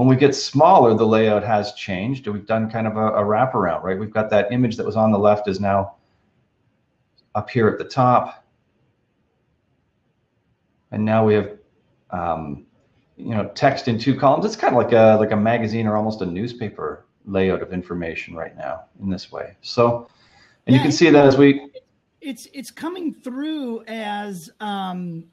when 0.00 0.08
we 0.08 0.16
get 0.16 0.34
smaller, 0.34 0.94
the 0.94 1.06
layout 1.06 1.44
has 1.44 1.74
changed. 1.74 2.26
We've 2.26 2.46
done 2.46 2.70
kind 2.70 2.86
of 2.86 2.96
a, 2.96 3.08
a 3.08 3.22
wraparound, 3.22 3.82
right? 3.82 3.98
We've 3.98 4.10
got 4.10 4.30
that 4.30 4.50
image 4.50 4.78
that 4.78 4.86
was 4.86 4.96
on 4.96 5.12
the 5.12 5.18
left 5.18 5.46
is 5.46 5.60
now 5.60 5.96
up 7.34 7.50
here 7.50 7.68
at 7.68 7.76
the 7.76 7.84
top. 7.84 8.42
And 10.90 11.04
now 11.04 11.26
we 11.26 11.34
have, 11.34 11.50
um, 12.08 12.64
you 13.18 13.34
know, 13.34 13.50
text 13.54 13.88
in 13.88 13.98
two 13.98 14.18
columns. 14.18 14.46
It's 14.46 14.56
kind 14.56 14.74
of 14.74 14.82
like 14.82 14.92
a 14.92 15.18
like 15.20 15.32
a 15.32 15.36
magazine 15.36 15.86
or 15.86 15.98
almost 15.98 16.22
a 16.22 16.26
newspaper 16.26 17.04
layout 17.26 17.60
of 17.60 17.74
information 17.74 18.34
right 18.34 18.56
now 18.56 18.84
in 19.02 19.10
this 19.10 19.30
way. 19.30 19.54
So, 19.60 20.08
and 20.66 20.74
yeah, 20.74 20.80
you 20.80 20.82
can 20.82 20.92
see 20.92 21.10
that 21.10 21.26
as 21.26 21.36
we. 21.36 21.68
It's 22.22 22.48
it's 22.54 22.70
coming 22.70 23.12
through 23.12 23.84
as 23.86 24.48
um, 24.60 25.24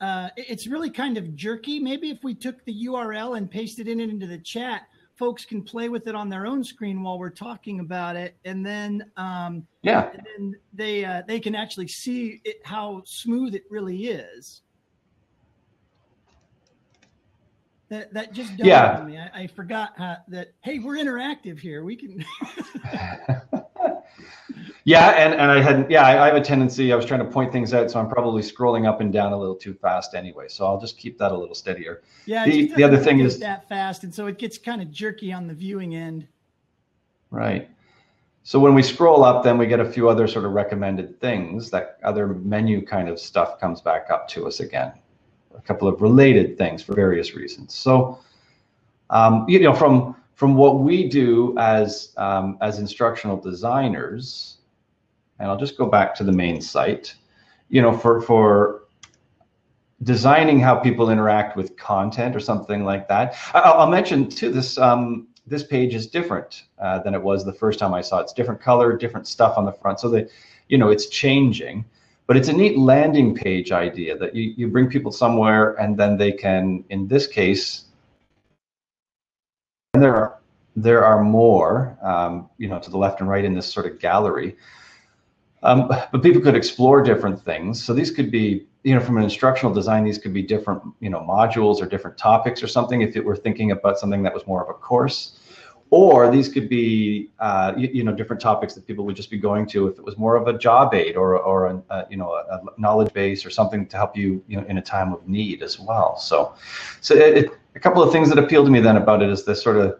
uh, 0.00 0.28
it's 0.36 0.66
really 0.66 0.90
kind 0.90 1.18
of 1.18 1.34
jerky. 1.34 1.78
Maybe 1.78 2.10
if 2.10 2.22
we 2.22 2.34
took 2.34 2.64
the 2.64 2.86
URL 2.86 3.36
and 3.36 3.50
pasted 3.50 3.88
it 3.88 3.98
into 3.98 4.26
the 4.26 4.38
chat, 4.38 4.82
folks 5.16 5.44
can 5.44 5.62
play 5.62 5.88
with 5.88 6.06
it 6.06 6.14
on 6.14 6.28
their 6.28 6.46
own 6.46 6.62
screen 6.62 7.02
while 7.02 7.18
we're 7.18 7.30
talking 7.30 7.80
about 7.80 8.14
it, 8.14 8.36
and 8.44 8.64
then 8.64 9.10
um, 9.16 9.66
yeah, 9.82 10.10
and 10.12 10.26
then 10.26 10.56
they 10.72 11.04
uh, 11.04 11.22
they 11.26 11.40
can 11.40 11.54
actually 11.54 11.88
see 11.88 12.40
it, 12.44 12.60
how 12.64 13.02
smooth 13.04 13.54
it 13.54 13.64
really 13.70 14.06
is. 14.06 14.62
That 17.88 18.12
that 18.14 18.32
just 18.32 18.52
yeah. 18.58 19.02
me. 19.06 19.18
I, 19.18 19.42
I 19.42 19.46
forgot 19.48 19.94
how, 19.96 20.18
that. 20.28 20.52
Hey, 20.60 20.78
we're 20.78 20.96
interactive 20.96 21.58
here. 21.58 21.82
We 21.84 21.96
can. 21.96 22.24
Yeah, 24.88 25.10
and, 25.10 25.34
and 25.34 25.50
I 25.50 25.60
had 25.60 25.90
yeah, 25.90 26.02
I, 26.02 26.22
I, 26.22 26.26
have 26.28 26.36
a 26.36 26.40
tendency. 26.40 26.94
I 26.94 26.96
was 26.96 27.04
trying 27.04 27.20
to 27.20 27.26
point 27.26 27.52
things 27.52 27.74
out, 27.74 27.90
so 27.90 28.00
I'm 28.00 28.08
probably 28.08 28.40
scrolling 28.40 28.88
up 28.88 29.02
and 29.02 29.12
down 29.12 29.34
a 29.34 29.38
little 29.38 29.54
too 29.54 29.74
fast 29.74 30.14
anyway. 30.14 30.46
So 30.48 30.64
I'll 30.64 30.80
just 30.80 30.96
keep 30.96 31.18
that 31.18 31.30
a 31.30 31.36
little 31.36 31.54
steadier. 31.54 32.00
Yeah, 32.24 32.46
the, 32.46 32.72
the 32.74 32.84
other 32.84 32.96
thing 32.96 33.20
is 33.20 33.38
that 33.40 33.68
fast, 33.68 34.04
and 34.04 34.14
so 34.14 34.28
it 34.28 34.38
gets 34.38 34.56
kind 34.56 34.80
of 34.80 34.90
jerky 34.90 35.30
on 35.30 35.46
the 35.46 35.52
viewing 35.52 35.94
end. 35.94 36.26
Right. 37.30 37.68
So 38.44 38.58
when 38.58 38.72
we 38.74 38.82
scroll 38.82 39.24
up, 39.24 39.44
then 39.44 39.58
we 39.58 39.66
get 39.66 39.78
a 39.78 39.84
few 39.84 40.08
other 40.08 40.26
sort 40.26 40.46
of 40.46 40.52
recommended 40.52 41.20
things. 41.20 41.68
That 41.68 41.98
other 42.02 42.28
menu 42.28 42.82
kind 42.82 43.10
of 43.10 43.20
stuff 43.20 43.60
comes 43.60 43.82
back 43.82 44.06
up 44.10 44.26
to 44.28 44.46
us 44.46 44.60
again. 44.60 44.92
A 45.54 45.60
couple 45.60 45.86
of 45.86 46.00
related 46.00 46.56
things 46.56 46.82
for 46.82 46.94
various 46.94 47.34
reasons. 47.34 47.74
So, 47.74 48.20
um, 49.10 49.44
you 49.50 49.60
know, 49.60 49.74
from 49.74 50.16
from 50.34 50.54
what 50.54 50.78
we 50.78 51.06
do 51.10 51.54
as 51.58 52.14
um, 52.16 52.56
as 52.62 52.78
instructional 52.78 53.36
designers 53.36 54.54
and 55.38 55.48
I'll 55.48 55.58
just 55.58 55.76
go 55.76 55.86
back 55.86 56.14
to 56.16 56.24
the 56.24 56.32
main 56.32 56.60
site. 56.60 57.14
You 57.68 57.82
know, 57.82 57.96
for 57.96 58.20
for 58.20 58.84
designing 60.02 60.60
how 60.60 60.76
people 60.76 61.10
interact 61.10 61.56
with 61.56 61.76
content 61.76 62.36
or 62.36 62.40
something 62.40 62.84
like 62.84 63.08
that. 63.08 63.34
I'll, 63.52 63.80
I'll 63.80 63.90
mention 63.90 64.28
too 64.28 64.50
this 64.52 64.78
um, 64.78 65.28
this 65.46 65.64
page 65.64 65.94
is 65.94 66.06
different 66.06 66.64
uh, 66.78 67.00
than 67.00 67.14
it 67.14 67.22
was 67.22 67.44
the 67.44 67.52
first 67.52 67.78
time 67.78 67.94
I 67.94 68.00
saw 68.00 68.18
it. 68.18 68.22
It's 68.24 68.32
different 68.32 68.60
color, 68.60 68.96
different 68.96 69.26
stuff 69.26 69.56
on 69.56 69.64
the 69.64 69.72
front, 69.72 70.00
so 70.00 70.08
that 70.10 70.30
you 70.68 70.78
know 70.78 70.88
it's 70.88 71.06
changing. 71.06 71.84
But 72.26 72.36
it's 72.36 72.48
a 72.48 72.52
neat 72.52 72.76
landing 72.76 73.34
page 73.34 73.72
idea 73.72 74.16
that 74.18 74.34
you, 74.34 74.52
you 74.54 74.68
bring 74.68 74.90
people 74.90 75.10
somewhere 75.10 75.72
and 75.80 75.96
then 75.96 76.18
they 76.18 76.30
can, 76.30 76.84
in 76.90 77.08
this 77.08 77.26
case, 77.26 77.86
and 79.94 80.02
there 80.02 80.14
are 80.14 80.38
there 80.76 81.04
are 81.04 81.24
more, 81.24 81.98
um, 82.02 82.48
you 82.58 82.68
know, 82.68 82.78
to 82.78 82.90
the 82.90 82.98
left 82.98 83.20
and 83.20 83.28
right 83.28 83.44
in 83.44 83.54
this 83.54 83.72
sort 83.72 83.86
of 83.86 83.98
gallery. 83.98 84.56
Um, 85.62 85.88
but 85.88 86.22
people 86.22 86.40
could 86.40 86.54
explore 86.54 87.02
different 87.02 87.42
things. 87.44 87.82
So 87.82 87.92
these 87.92 88.10
could 88.10 88.30
be, 88.30 88.66
you 88.84 88.94
know, 88.94 89.00
from 89.00 89.16
an 89.16 89.24
instructional 89.24 89.74
design, 89.74 90.04
these 90.04 90.18
could 90.18 90.32
be 90.32 90.42
different, 90.42 90.82
you 91.00 91.10
know, 91.10 91.20
modules 91.20 91.82
or 91.82 91.86
different 91.86 92.16
topics 92.16 92.62
or 92.62 92.68
something. 92.68 93.02
If 93.02 93.16
it 93.16 93.24
were 93.24 93.36
thinking 93.36 93.72
about 93.72 93.98
something 93.98 94.22
that 94.22 94.32
was 94.32 94.46
more 94.46 94.62
of 94.62 94.70
a 94.70 94.74
course, 94.74 95.38
or 95.90 96.30
these 96.30 96.48
could 96.48 96.68
be, 96.68 97.30
uh, 97.40 97.72
you, 97.76 97.88
you, 97.92 98.04
know, 98.04 98.12
different 98.12 98.40
topics 98.42 98.74
that 98.74 98.86
people 98.86 99.04
would 99.06 99.16
just 99.16 99.30
be 99.30 99.38
going 99.38 99.66
to 99.68 99.88
if 99.88 99.98
it 99.98 100.04
was 100.04 100.18
more 100.18 100.36
of 100.36 100.46
a 100.46 100.56
job 100.56 100.94
aid 100.94 101.16
or 101.16 101.38
or 101.38 101.66
a, 101.66 101.82
a 101.90 102.06
you 102.10 102.16
know 102.16 102.32
a, 102.34 102.60
knowledge 102.76 103.12
base 103.12 103.44
or 103.44 103.50
something 103.50 103.86
to 103.86 103.96
help 103.96 104.16
you, 104.16 104.42
you 104.46 104.60
know, 104.60 104.66
in 104.68 104.78
a 104.78 104.82
time 104.82 105.12
of 105.12 105.26
need 105.26 105.62
as 105.62 105.80
well. 105.80 106.18
So, 106.18 106.54
so 107.00 107.14
it, 107.14 107.38
it, 107.38 107.50
a 107.74 107.80
couple 107.80 108.02
of 108.02 108.12
things 108.12 108.28
that 108.28 108.38
appeal 108.38 108.64
to 108.64 108.70
me 108.70 108.80
then 108.80 108.96
about 108.96 109.22
it 109.22 109.30
is 109.30 109.44
this 109.44 109.62
sort 109.62 109.76
of 109.76 109.98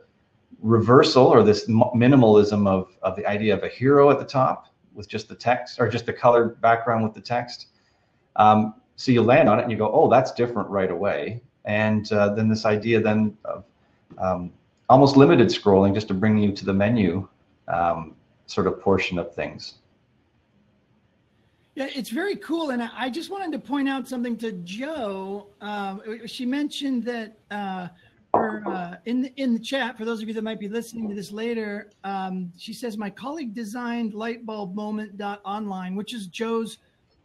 reversal 0.61 1.27
or 1.27 1.43
this 1.43 1.67
minimalism 1.69 2.69
of 2.69 2.95
of 3.03 3.17
the 3.17 3.27
idea 3.27 3.57
of 3.57 3.63
a 3.63 3.69
hero 3.69 4.11
at 4.11 4.19
the 4.19 4.25
top 4.25 4.69
with 4.95 5.09
just 5.09 5.29
the 5.29 5.35
text 5.35 5.81
or 5.81 5.89
just 5.89 6.07
the 6.07 6.13
colored 6.13 6.61
background 6.61 7.05
with 7.05 7.15
the 7.15 7.21
text. 7.21 7.69
Um, 8.37 8.75
so 8.97 9.13
you 9.13 9.23
land 9.23 9.49
on 9.49 9.59
it 9.59 9.63
and 9.63 9.71
you 9.71 9.79
go, 9.79 9.91
oh, 9.93 10.09
that's 10.09 10.33
different 10.33 10.69
right 10.69 10.91
away. 10.91 11.41
And 11.65 12.11
uh, 12.13 12.35
then 12.35 12.49
this 12.49 12.65
idea 12.65 13.01
then 13.01 13.37
of 13.45 13.65
um, 14.19 14.53
almost 14.89 15.17
limited 15.17 15.49
scrolling 15.49 15.95
just 15.95 16.09
to 16.09 16.15
bring 16.15 16.39
you 16.39 16.53
to 16.53 16.65
the 16.65 16.73
menu 16.73 17.29
um, 17.69 18.15
sort 18.47 18.67
of 18.67 18.81
portion 18.81 19.19
of 19.19 19.35
things. 19.35 19.75
Yeah, 21.75 21.89
it's 21.95 22.11
very 22.11 22.35
cool. 22.37 22.71
And 22.71 22.83
I 22.83 23.09
just 23.09 23.31
wanted 23.31 23.53
to 23.53 23.59
point 23.61 23.89
out 23.89 24.09
something 24.09 24.37
to 24.39 24.51
Joe. 24.51 25.47
Um, 25.61 26.27
she 26.27 26.45
mentioned 26.45 27.05
that 27.05 27.39
uh, 27.53 27.89
for, 28.33 28.63
uh, 28.67 28.97
in 29.07 29.23
the, 29.23 29.33
in 29.37 29.53
the 29.53 29.59
chat 29.59 29.97
for 29.97 30.05
those 30.05 30.23
of 30.23 30.29
you 30.29 30.35
that 30.35 30.45
might 30.45 30.61
be 30.61 30.69
listening 30.69 31.09
to 31.09 31.15
this 31.15 31.33
later. 31.33 31.91
Um, 32.05 32.53
she 32.57 32.73
says 32.73 32.97
my 32.97 33.11
colleague 33.11 33.55
designed 33.55 34.13
lightbulbmoment.online, 34.13 35.97
which 35.97 36.15
is 36.15 36.27
Joe's 36.27 36.79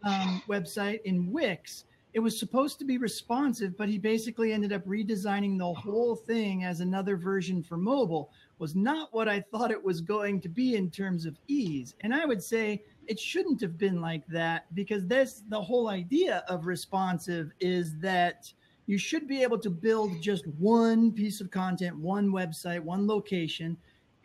um, 0.03 0.41
website 0.47 1.01
in 1.03 1.31
Wix. 1.31 1.85
It 2.13 2.19
was 2.19 2.37
supposed 2.37 2.77
to 2.79 2.85
be 2.85 2.99
responsive, 2.99 3.75
but 3.75 3.89
he 3.89 3.97
basically 3.97 4.53
ended 4.53 4.71
up 4.71 4.85
redesigning 4.85 5.57
the 5.57 5.73
whole 5.73 6.15
thing 6.15 6.63
as 6.63 6.79
another 6.79 7.17
version 7.17 7.63
for 7.63 7.75
mobile. 7.75 8.29
Was 8.59 8.75
not 8.75 9.09
what 9.13 9.27
I 9.27 9.41
thought 9.41 9.71
it 9.71 9.83
was 9.83 9.99
going 9.99 10.39
to 10.41 10.49
be 10.49 10.75
in 10.75 10.91
terms 10.91 11.25
of 11.25 11.35
ease. 11.47 11.95
And 12.01 12.13
I 12.13 12.25
would 12.25 12.41
say 12.41 12.83
it 13.07 13.19
shouldn't 13.19 13.59
have 13.61 13.77
been 13.77 13.99
like 13.99 14.25
that 14.27 14.73
because 14.75 15.07
this 15.07 15.41
the 15.49 15.61
whole 15.61 15.89
idea 15.89 16.43
of 16.47 16.67
responsive 16.67 17.51
is 17.59 17.97
that 17.99 18.53
you 18.93 18.99
should 18.99 19.27
be 19.27 19.41
able 19.41 19.57
to 19.57 19.71
build 19.71 20.21
just 20.21 20.45
one 20.59 21.11
piece 21.11 21.41
of 21.41 21.49
content, 21.49 21.97
one 21.97 22.29
website, 22.29 22.79
one 22.79 23.07
location, 23.07 23.75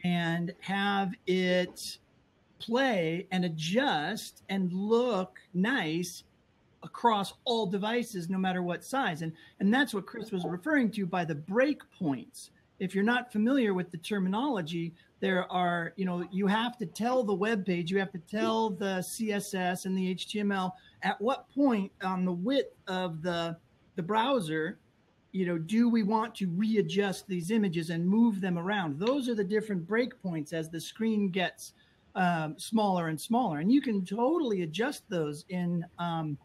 and 0.05 0.55
have 0.61 1.15
it 1.27 1.97
play 2.59 3.27
and 3.33 3.47
adjust 3.47 4.43
and 4.51 4.71
look 4.71 5.39
nice 5.55 6.25
across 6.83 7.33
all 7.47 7.65
devices 7.65 8.29
no 8.29 8.37
matter 8.37 8.63
what 8.63 8.85
size. 8.85 9.23
And 9.23 9.33
and 9.59 9.73
that's 9.73 9.95
what 9.95 10.05
chris 10.05 10.33
was 10.33 10.45
referring 10.45 10.91
to 10.91 11.07
by 11.07 11.25
the 11.25 11.37
breakpoints. 11.37 12.51
If 12.79 12.95
you're 12.95 13.05
not 13.05 13.33
familiar 13.33 13.73
with 13.73 13.91
the 13.91 13.97
terminology 13.97 14.93
there 15.21 15.51
are 15.51 15.95
you 15.97 16.05
know 16.05 16.29
you 16.31 16.47
have 16.47 16.77
to 16.79 16.87
tell 16.87 17.25
the 17.25 17.35
web 17.35 17.67
page 17.67 17.91
you 17.91 17.99
have 17.99 18.13
to 18.13 18.23
tell 18.31 18.71
the 18.71 18.99
css 19.01 19.85
and 19.85 19.99
the 19.99 20.15
html 20.15 20.71
at 21.03 21.21
what 21.21 21.53
point 21.53 21.91
on 22.05 22.25
the 22.25 22.31
width 22.31 22.77
of 22.87 23.21
the 23.23 23.57
the 23.99 24.03
browser, 24.05 24.79
you 25.33 25.45
know, 25.45 25.59
do 25.59 25.89
we 25.89 26.05
want 26.05 26.33
to 26.37 26.47
readjust 26.51 27.27
these 27.27 27.51
images 27.51 27.91
and 27.91 28.09
move 28.09 28.41
them 28.41 28.57
around? 28.57 28.97
Those 28.97 29.29
are 29.29 29.35
the 29.35 29.43
different 29.43 29.89
breakpoints 29.89 30.53
as 30.53 30.71
the 30.71 30.81
screen 30.81 31.31
gets 31.31 31.73
um, 32.15 32.57
smaller 32.57 33.09
and 33.09 33.21
smaller, 33.21 33.59
and 33.59 33.73
you 33.73 33.83
can 33.83 34.05
totally 34.05 34.63
adjust 34.63 35.03
those 35.09 35.45
in 35.49 35.85
um, 35.99 36.39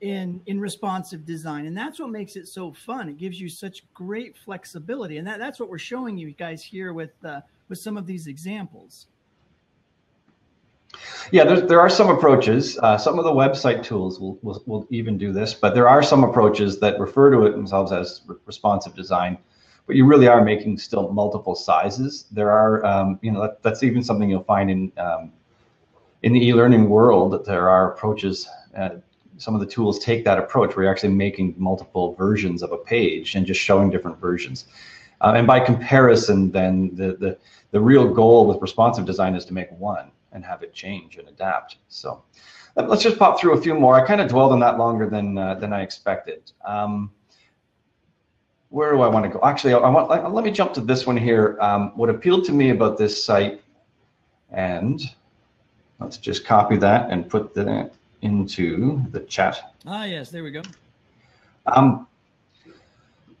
in 0.00 0.40
in 0.46 0.58
responsive 0.58 1.26
design, 1.26 1.66
and 1.66 1.76
that's 1.76 2.00
what 2.00 2.08
makes 2.08 2.34
it 2.34 2.48
so 2.48 2.72
fun. 2.72 3.10
It 3.10 3.18
gives 3.18 3.38
you 3.38 3.50
such 3.50 3.84
great 3.92 4.34
flexibility, 4.38 5.18
and 5.18 5.26
that, 5.26 5.38
that's 5.38 5.60
what 5.60 5.68
we're 5.68 5.76
showing 5.78 6.16
you 6.16 6.30
guys 6.32 6.64
here 6.64 6.94
with 6.94 7.12
uh, 7.26 7.42
with 7.68 7.78
some 7.78 7.98
of 7.98 8.06
these 8.06 8.26
examples. 8.26 9.08
Yeah, 11.32 11.44
there, 11.44 11.80
are 11.80 11.88
some 11.88 12.08
approaches. 12.08 12.78
Uh, 12.78 12.96
some 12.96 13.18
of 13.18 13.24
the 13.24 13.32
website 13.32 13.82
tools 13.82 14.20
will, 14.20 14.38
will, 14.42 14.62
will, 14.66 14.86
even 14.90 15.18
do 15.18 15.32
this, 15.32 15.54
but 15.54 15.74
there 15.74 15.88
are 15.88 16.02
some 16.02 16.22
approaches 16.22 16.78
that 16.80 17.00
refer 17.00 17.30
to 17.32 17.46
it 17.46 17.50
themselves 17.50 17.90
as 17.90 18.22
re 18.26 18.36
responsive 18.46 18.94
design. 18.94 19.36
But 19.86 19.96
you 19.96 20.04
really 20.04 20.28
are 20.28 20.44
making 20.44 20.78
still 20.78 21.12
multiple 21.12 21.54
sizes. 21.54 22.26
There 22.30 22.50
are, 22.50 22.84
um, 22.84 23.18
you 23.22 23.32
know, 23.32 23.42
that, 23.42 23.62
that's 23.62 23.82
even 23.82 24.04
something 24.04 24.30
you'll 24.30 24.44
find 24.44 24.70
in 24.70 24.92
um, 24.98 25.32
in 26.22 26.32
the 26.32 26.44
e-learning 26.44 26.88
world. 26.88 27.32
That 27.32 27.44
there 27.44 27.68
are 27.68 27.92
approaches. 27.92 28.48
Uh, 28.76 28.90
some 29.38 29.54
of 29.54 29.60
the 29.60 29.66
tools 29.66 29.98
take 29.98 30.24
that 30.24 30.38
approach 30.38 30.76
where 30.76 30.84
you're 30.84 30.92
actually 30.92 31.12
making 31.12 31.54
multiple 31.58 32.14
versions 32.14 32.62
of 32.62 32.72
a 32.72 32.78
page 32.78 33.34
and 33.34 33.44
just 33.44 33.60
showing 33.60 33.90
different 33.90 34.18
versions. 34.18 34.66
Uh, 35.20 35.34
and 35.36 35.46
by 35.46 35.60
comparison, 35.60 36.50
then 36.50 36.94
the, 36.94 37.16
the 37.16 37.38
the 37.72 37.80
real 37.80 38.12
goal 38.12 38.46
with 38.46 38.62
responsive 38.62 39.04
design 39.04 39.34
is 39.34 39.44
to 39.44 39.52
make 39.52 39.70
one 39.72 40.10
and 40.36 40.44
have 40.44 40.62
it 40.62 40.72
change 40.72 41.16
and 41.16 41.26
adapt. 41.28 41.78
So 41.88 42.22
let's 42.76 43.02
just 43.02 43.18
pop 43.18 43.40
through 43.40 43.58
a 43.58 43.60
few 43.60 43.74
more. 43.74 44.00
I 44.00 44.06
kind 44.06 44.20
of 44.20 44.28
dwelled 44.28 44.52
on 44.52 44.60
that 44.60 44.78
longer 44.78 45.08
than 45.08 45.36
uh, 45.36 45.54
than 45.54 45.72
I 45.72 45.82
expected. 45.82 46.52
Um, 46.64 47.10
where 48.68 48.92
do 48.92 49.00
I 49.00 49.08
want 49.08 49.24
to 49.24 49.30
go? 49.30 49.40
Actually, 49.42 49.74
I 49.74 49.88
want. 49.88 50.32
Let 50.32 50.44
me 50.44 50.50
jump 50.52 50.74
to 50.74 50.80
this 50.80 51.06
one 51.06 51.16
here. 51.16 51.56
Um, 51.60 51.96
what 51.96 52.10
appealed 52.10 52.44
to 52.44 52.52
me 52.52 52.70
about 52.70 52.98
this 52.98 53.24
site, 53.24 53.62
and 54.52 55.00
let's 55.98 56.18
just 56.18 56.44
copy 56.44 56.76
that 56.76 57.10
and 57.10 57.28
put 57.28 57.54
that 57.54 57.92
into 58.20 59.02
the 59.10 59.20
chat. 59.20 59.74
Ah, 59.86 60.04
yes, 60.04 60.30
there 60.30 60.44
we 60.44 60.50
go. 60.50 60.62
Um, 61.66 62.06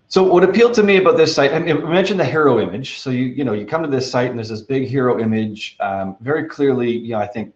so 0.08 0.22
what 0.22 0.44
appealed 0.44 0.74
to 0.74 0.82
me 0.82 0.96
about 0.98 1.16
this 1.16 1.34
site, 1.34 1.52
I 1.52 1.58
mean, 1.58 1.88
mentioned 1.90 2.20
the 2.20 2.24
hero 2.24 2.60
image. 2.60 3.00
So 3.00 3.10
you 3.10 3.24
you 3.24 3.44
know 3.44 3.52
you 3.52 3.66
come 3.66 3.82
to 3.82 3.88
this 3.88 4.10
site 4.10 4.30
and 4.30 4.38
there's 4.38 4.48
this 4.48 4.62
big 4.62 4.88
hero 4.88 5.20
image. 5.20 5.76
Um, 5.80 6.16
very 6.20 6.44
clearly, 6.44 6.90
you 6.90 7.12
know, 7.12 7.18
I 7.18 7.26
think 7.26 7.54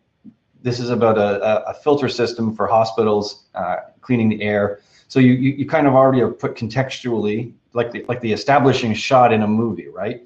this 0.63 0.79
is 0.79 0.91
about 0.91 1.17
a, 1.17 1.69
a 1.69 1.75
filter 1.75 2.09
system 2.09 2.55
for 2.55 2.67
hospitals 2.67 3.45
uh, 3.55 3.77
cleaning 4.01 4.29
the 4.29 4.43
air. 4.43 4.81
So 5.09 5.19
you, 5.19 5.33
you, 5.33 5.53
you 5.53 5.67
kind 5.67 5.87
of 5.87 5.95
already 5.95 6.21
have 6.21 6.39
put 6.39 6.55
contextually, 6.55 7.53
like 7.73 7.91
the, 7.91 8.05
like 8.09 8.21
the 8.21 8.33
establishing 8.33 8.95
shot 8.95 9.33
in 9.33 9.43
a 9.43 9.49
movie, 9.49 9.89
right? 9.89 10.23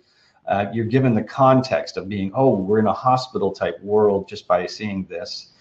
Uh, 0.46 0.66
you're 0.72 0.84
given 0.84 1.14
the 1.14 1.22
context 1.22 1.96
of 1.96 2.08
being, 2.08 2.30
oh, 2.34 2.54
we're 2.54 2.78
in 2.78 2.86
a 2.86 2.92
hospital 2.92 3.50
type 3.50 3.80
world 3.80 4.28
just 4.28 4.46
by 4.46 4.66
seeing 4.66 5.06
this, 5.06 5.52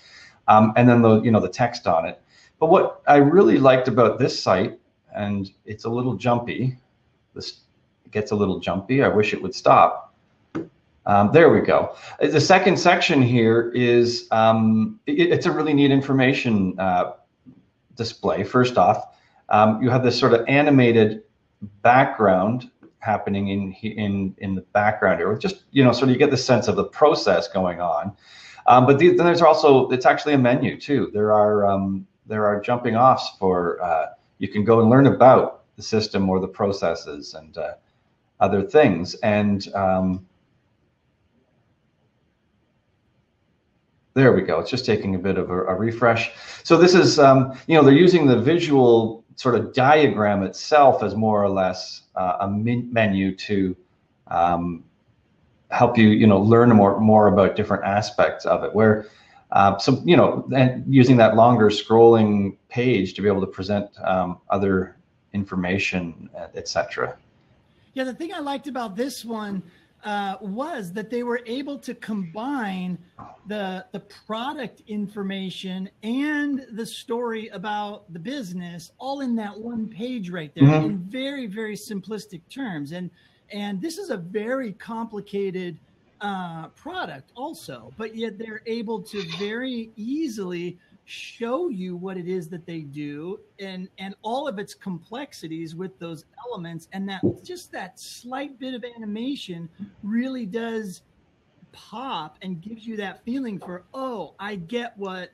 um, 0.50 0.74
and 0.75 0.89
then 0.89 1.01
the 1.01 1.22
you 1.22 1.32
know 1.32 1.39
the 1.39 1.48
text 1.48 1.88
on 1.88 2.05
it. 2.05 2.22
But 2.60 2.70
what 2.70 3.01
I 3.08 3.17
really 3.17 3.58
liked 3.58 3.88
about 3.88 4.20
this 4.20 4.38
site, 4.41 4.77
and 5.15 5.51
it's 5.65 5.86
a 5.86 5.89
little 5.89 6.15
jumpy, 6.15 6.77
this 7.34 7.62
gets 8.12 8.32
a 8.32 8.36
little 8.36 8.60
jumpy. 8.60 9.03
I 9.03 9.08
wish 9.08 9.34
it 9.34 9.41
would 9.41 9.55
stop. 9.55 10.13
Um, 11.05 11.32
there 11.34 11.50
we 11.50 11.62
go. 11.62 11.96
The 12.22 12.39
second 12.39 12.77
section 12.77 13.22
here 13.22 13.72
is 13.75 14.27
um, 14.32 15.00
it, 15.05 15.32
it's 15.32 15.46
a 15.46 15.51
really 15.51 15.74
neat 15.74 15.91
information 15.91 16.79
uh, 16.79 17.13
display. 17.96 18.43
First 18.43 18.77
off, 18.77 19.17
um, 19.50 19.82
you 19.82 19.89
have 19.89 20.03
this 20.03 20.17
sort 20.17 20.34
of 20.34 20.46
animated 20.48 21.24
background 21.82 22.72
happening 23.00 23.50
in 23.50 23.74
in 23.74 24.36
in 24.38 24.55
the 24.55 24.62
background 24.62 25.20
here. 25.20 25.36
Just 25.38 25.65
you 25.72 25.84
know, 25.84 25.91
sort 25.91 26.03
of 26.03 26.10
you 26.12 26.17
get 26.17 26.32
the 26.32 26.38
sense 26.38 26.70
of 26.70 26.77
the 26.77 26.86
process 26.86 27.50
going 27.50 27.82
on. 27.82 28.15
Um, 28.65 28.86
but 28.86 28.98
the, 28.98 29.10
then 29.10 29.25
there's 29.25 29.41
also 29.41 29.89
it's 29.89 30.05
actually 30.05 30.36
a 30.36 30.38
menu 30.38 30.79
too. 30.79 31.12
There 31.13 31.34
are 31.34 31.65
um, 31.65 32.08
there 32.25 32.46
are 32.46 32.62
jumping 32.62 32.96
offs 32.96 33.36
for 33.38 33.82
uh, 33.84 34.05
you 34.43 34.50
can 34.50 34.65
go 34.65 34.81
and 34.81 34.89
learn 34.89 35.07
about 35.07 35.63
the 35.77 35.81
system 35.81 36.29
or 36.29 36.41
the 36.41 36.47
processes 36.47 37.33
and 37.33 37.57
uh, 37.57 37.71
other 38.41 38.62
things 38.62 39.15
and 39.15 39.73
um, 39.73 40.25
There 44.15 44.31
we 44.31 44.43
go. 44.43 44.59
It's 44.59 44.69
just 44.69 44.85
taking 44.85 45.15
a 45.15 45.17
bit 45.17 45.39
of 45.39 45.50
a, 45.50 45.63
a 45.63 45.75
refresh. 45.75 46.31
So 46.63 46.77
this 46.77 46.93
is, 46.93 47.17
um, 47.17 47.57
you 47.65 47.75
know, 47.75 47.83
they're 47.83 47.95
using 47.95 48.27
the 48.27 48.39
visual 48.39 49.23
sort 49.38 49.55
of 49.55 49.73
diagram 49.73 50.43
itself 50.43 51.01
as 51.01 51.15
more 51.15 51.43
or 51.43 51.50
less 51.50 52.03
uh, 52.15 52.38
a 52.41 52.47
menu 52.47 53.35
to 53.35 53.75
um, 54.27 54.83
help 55.71 55.97
you, 55.97 56.09
you 56.09 56.27
know, 56.27 56.39
learn 56.39 56.69
more 56.69 57.00
more 57.00 57.25
about 57.27 57.55
different 57.55 57.83
aspects 57.85 58.45
of 58.45 58.63
it. 58.63 58.75
Where, 58.75 59.07
uh, 59.53 59.77
so 59.77 60.01
you 60.03 60.17
know, 60.17 60.48
and 60.55 60.83
using 60.91 61.15
that 61.17 61.36
longer 61.36 61.69
scrolling 61.69 62.57
page 62.69 63.13
to 63.13 63.22
be 63.22 63.27
able 63.27 63.41
to 63.41 63.48
present 63.48 63.88
um, 64.03 64.39
other 64.50 64.98
information, 65.33 66.29
etc. 66.55 67.17
Yeah, 67.93 68.04
the 68.04 68.13
thing 68.13 68.34
I 68.34 68.39
liked 68.39 68.67
about 68.67 68.95
this 68.95 69.23
one 69.23 69.62
uh, 70.04 70.38
was 70.41 70.91
that 70.93 71.10
they 71.12 71.21
were 71.21 71.41
able 71.45 71.77
to 71.80 71.93
combine 71.93 72.97
the 73.47 73.86
the 73.91 73.99
product 73.99 74.82
information 74.88 75.89
and 76.01 76.65
the 76.71 76.86
story 76.86 77.47
about 77.49 78.12
the 78.12 78.19
business 78.19 78.91
all 78.97 79.21
in 79.21 79.36
that 79.36 79.58
one 79.58 79.88
page 79.88 80.30
right 80.30 80.54
there 80.56 80.63
mm-hmm. 80.63 80.86
in 80.86 80.97
very 80.97 81.45
very 81.45 81.75
simplistic 81.75 82.41
terms 82.49 82.91
and 82.91 83.10
and 83.51 83.82
this 83.82 83.97
is 83.97 84.10
a 84.10 84.17
very 84.17 84.73
complicated 84.73 85.77
uh, 86.23 86.67
product 86.69 87.31
also 87.36 87.93
but 87.97 88.15
yet 88.15 88.38
they're 88.39 88.63
able 88.65 89.01
to 89.01 89.23
very 89.38 89.91
easily 89.95 90.79
show 91.05 91.69
you 91.69 91.95
what 91.95 92.17
it 92.17 92.27
is 92.27 92.47
that 92.49 92.65
they 92.65 92.81
do 92.81 93.39
and 93.59 93.89
and 93.97 94.15
all 94.21 94.47
of 94.47 94.57
its 94.57 94.73
complexities 94.73 95.75
with 95.75 95.97
those 95.99 96.25
elements. 96.47 96.88
And 96.93 97.07
that 97.09 97.21
just 97.43 97.71
that 97.73 97.99
slight 97.99 98.57
bit 98.59 98.73
of 98.73 98.83
animation 98.95 99.69
really 100.01 100.45
does 100.45 101.01
pop 101.71 102.38
and 102.41 102.62
gives 102.62 102.86
you 102.86 102.95
that 102.95 103.25
feeling 103.25 103.57
for 103.57 103.83
oh 103.95 104.36
i 104.39 104.53
get 104.53 104.95
what 104.95 105.31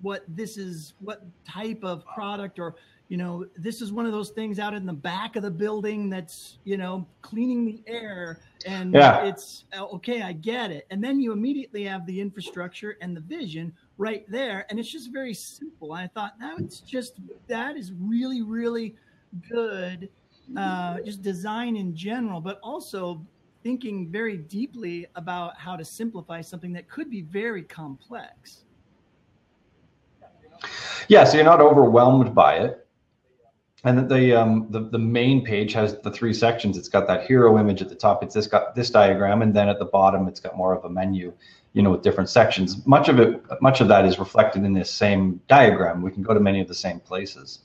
what 0.00 0.24
this 0.26 0.56
is 0.56 0.94
what 1.00 1.22
type 1.46 1.84
of 1.84 2.02
product 2.06 2.58
or 2.58 2.76
you 3.12 3.18
know 3.18 3.44
this 3.58 3.82
is 3.82 3.92
one 3.92 4.06
of 4.06 4.12
those 4.12 4.30
things 4.30 4.58
out 4.58 4.72
in 4.72 4.86
the 4.86 4.92
back 4.92 5.36
of 5.36 5.42
the 5.42 5.50
building 5.50 6.08
that's 6.08 6.56
you 6.64 6.78
know 6.78 7.06
cleaning 7.20 7.62
the 7.66 7.82
air 7.86 8.40
and 8.64 8.94
yeah. 8.94 9.26
it's 9.26 9.64
okay 9.74 10.22
i 10.22 10.32
get 10.32 10.70
it. 10.70 10.86
And 10.90 11.04
then 11.04 11.20
you 11.20 11.32
immediately 11.32 11.84
have 11.84 12.06
the 12.06 12.18
infrastructure 12.18 12.96
and 13.02 13.14
the 13.14 13.20
vision 13.20 13.74
right 13.98 14.24
there. 14.30 14.64
And 14.70 14.80
it's 14.80 14.90
just 14.90 15.12
very 15.12 15.34
simple. 15.34 15.92
I 15.92 16.06
thought 16.06 16.38
that 16.40 16.58
it's 16.58 16.80
just 16.80 17.20
that 17.48 17.76
is 17.76 17.92
really 18.00 18.40
really 18.40 18.96
good 19.50 20.08
uh, 20.56 21.00
just 21.04 21.20
design 21.20 21.76
in 21.76 21.94
general. 21.94 22.40
But 22.40 22.60
also 22.62 23.20
thinking 23.62 24.10
very 24.10 24.38
deeply 24.38 25.06
about 25.16 25.58
how 25.58 25.76
to 25.76 25.84
simplify 25.84 26.40
something 26.40 26.72
that 26.72 26.88
could 26.88 27.10
be 27.10 27.20
very 27.20 27.62
complex. 27.62 28.64
Yeah 31.08 31.24
so 31.24 31.36
you're 31.36 31.44
not 31.44 31.60
overwhelmed 31.60 32.34
by 32.34 32.54
it 32.54 32.82
and 33.84 34.08
the, 34.08 34.40
um, 34.40 34.66
the 34.70 34.80
the 34.80 34.98
main 34.98 35.44
page 35.44 35.72
has 35.72 35.98
the 36.00 36.10
three 36.10 36.32
sections. 36.32 36.78
It's 36.78 36.88
got 36.88 37.06
that 37.08 37.26
hero 37.26 37.58
image 37.58 37.82
at 37.82 37.88
the 37.88 37.96
top. 37.96 38.22
It's 38.22 38.34
this 38.34 38.46
got 38.46 38.74
this 38.74 38.90
diagram, 38.90 39.42
and 39.42 39.54
then 39.54 39.68
at 39.68 39.78
the 39.78 39.84
bottom, 39.84 40.28
it's 40.28 40.38
got 40.38 40.56
more 40.56 40.72
of 40.72 40.84
a 40.84 40.90
menu, 40.90 41.32
you 41.72 41.82
know, 41.82 41.90
with 41.90 42.02
different 42.02 42.30
sections. 42.30 42.86
Much 42.86 43.08
of 43.08 43.18
it, 43.18 43.42
much 43.60 43.80
of 43.80 43.88
that 43.88 44.04
is 44.04 44.20
reflected 44.20 44.64
in 44.64 44.72
this 44.72 44.90
same 44.90 45.40
diagram. 45.48 46.00
We 46.00 46.12
can 46.12 46.22
go 46.22 46.32
to 46.32 46.38
many 46.38 46.60
of 46.60 46.68
the 46.68 46.74
same 46.74 47.00
places. 47.00 47.60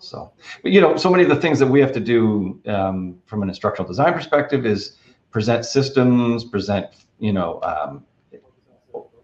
So, 0.00 0.32
but 0.62 0.72
you 0.72 0.82
know, 0.82 0.98
so 0.98 1.08
many 1.08 1.22
of 1.22 1.30
the 1.30 1.40
things 1.40 1.58
that 1.60 1.66
we 1.66 1.80
have 1.80 1.92
to 1.92 2.00
do 2.00 2.60
um, 2.66 3.22
from 3.24 3.42
an 3.42 3.48
instructional 3.48 3.88
design 3.88 4.12
perspective 4.12 4.66
is 4.66 4.98
present 5.30 5.64
systems, 5.64 6.44
present 6.44 6.88
you 7.18 7.32
know 7.32 7.60
um, 7.62 8.04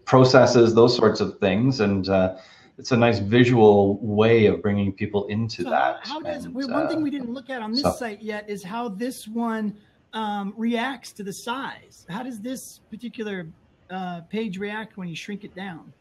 processes, 0.05 0.73
those 0.73 0.95
sorts 0.95 1.21
of 1.21 1.37
things, 1.39 1.81
and 1.81 2.09
uh, 2.09 2.35
it's 2.77 2.91
a 2.91 2.97
nice 2.97 3.19
visual 3.19 3.97
way 3.97 4.45
of 4.45 4.61
bringing 4.61 4.91
people 4.91 5.27
into 5.27 5.63
so 5.63 5.69
that. 5.69 5.99
How, 6.03 6.13
how 6.13 6.21
does 6.21 6.45
and, 6.45 6.53
one 6.53 6.71
uh, 6.71 6.87
thing 6.87 7.01
we 7.01 7.11
didn't 7.11 7.33
look 7.33 7.49
at 7.49 7.61
on 7.61 7.71
this 7.71 7.81
so, 7.81 7.91
site 7.91 8.21
yet 8.21 8.49
is 8.49 8.63
how 8.63 8.89
this 8.89 9.27
one 9.27 9.75
um, 10.13 10.53
reacts 10.57 11.11
to 11.13 11.23
the 11.23 11.33
size. 11.33 12.05
How 12.09 12.23
does 12.23 12.39
this 12.39 12.79
particular 12.89 13.47
uh, 13.89 14.21
page 14.21 14.57
react 14.57 14.97
when 14.97 15.07
you 15.07 15.15
shrink 15.15 15.43
it 15.43 15.53
down? 15.55 15.93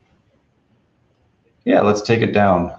Yeah, 1.65 1.81
let's 1.83 2.03
take 2.03 2.21
it 2.21 2.33
down. 2.33 2.75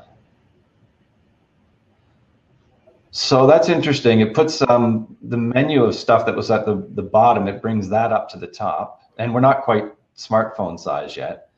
So 3.12 3.46
that's 3.46 3.68
interesting. 3.68 4.22
It 4.22 4.34
puts 4.34 4.62
um, 4.64 5.18
the 5.22 5.38
menu 5.38 5.84
of 5.84 5.94
stuff 5.94 6.26
that 6.26 6.36
was 6.36 6.50
at 6.50 6.66
the, 6.66 6.88
the 6.92 7.04
bottom, 7.04 7.48
it 7.48 7.62
brings 7.62 7.90
that 7.90 8.12
up 8.12 8.30
to 8.30 8.40
the 8.40 8.48
top. 8.48 9.02
And 9.18 9.34
we're 9.34 9.42
not 9.42 9.64
quite 9.64 9.86
smartphone 10.18 10.80
size 10.80 11.18
yet. 11.18 11.51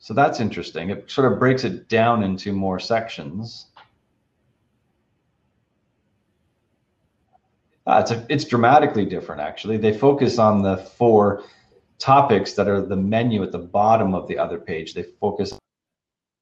So 0.00 0.14
that's 0.14 0.40
interesting. 0.40 0.90
It 0.90 1.10
sort 1.10 1.30
of 1.30 1.38
breaks 1.38 1.64
it 1.64 1.88
down 1.88 2.22
into 2.22 2.52
more 2.52 2.78
sections. 2.78 3.66
Uh, 7.86 8.00
it's, 8.02 8.10
a, 8.10 8.26
it's 8.28 8.44
dramatically 8.44 9.04
different, 9.04 9.40
actually. 9.40 9.78
They 9.78 9.96
focus 9.96 10.38
on 10.38 10.62
the 10.62 10.76
four 10.76 11.42
topics 11.98 12.52
that 12.52 12.68
are 12.68 12.82
the 12.82 12.96
menu 12.96 13.42
at 13.42 13.50
the 13.50 13.58
bottom 13.58 14.14
of 14.14 14.28
the 14.28 14.38
other 14.38 14.58
page. 14.58 14.94
They 14.94 15.04
focus 15.18 15.58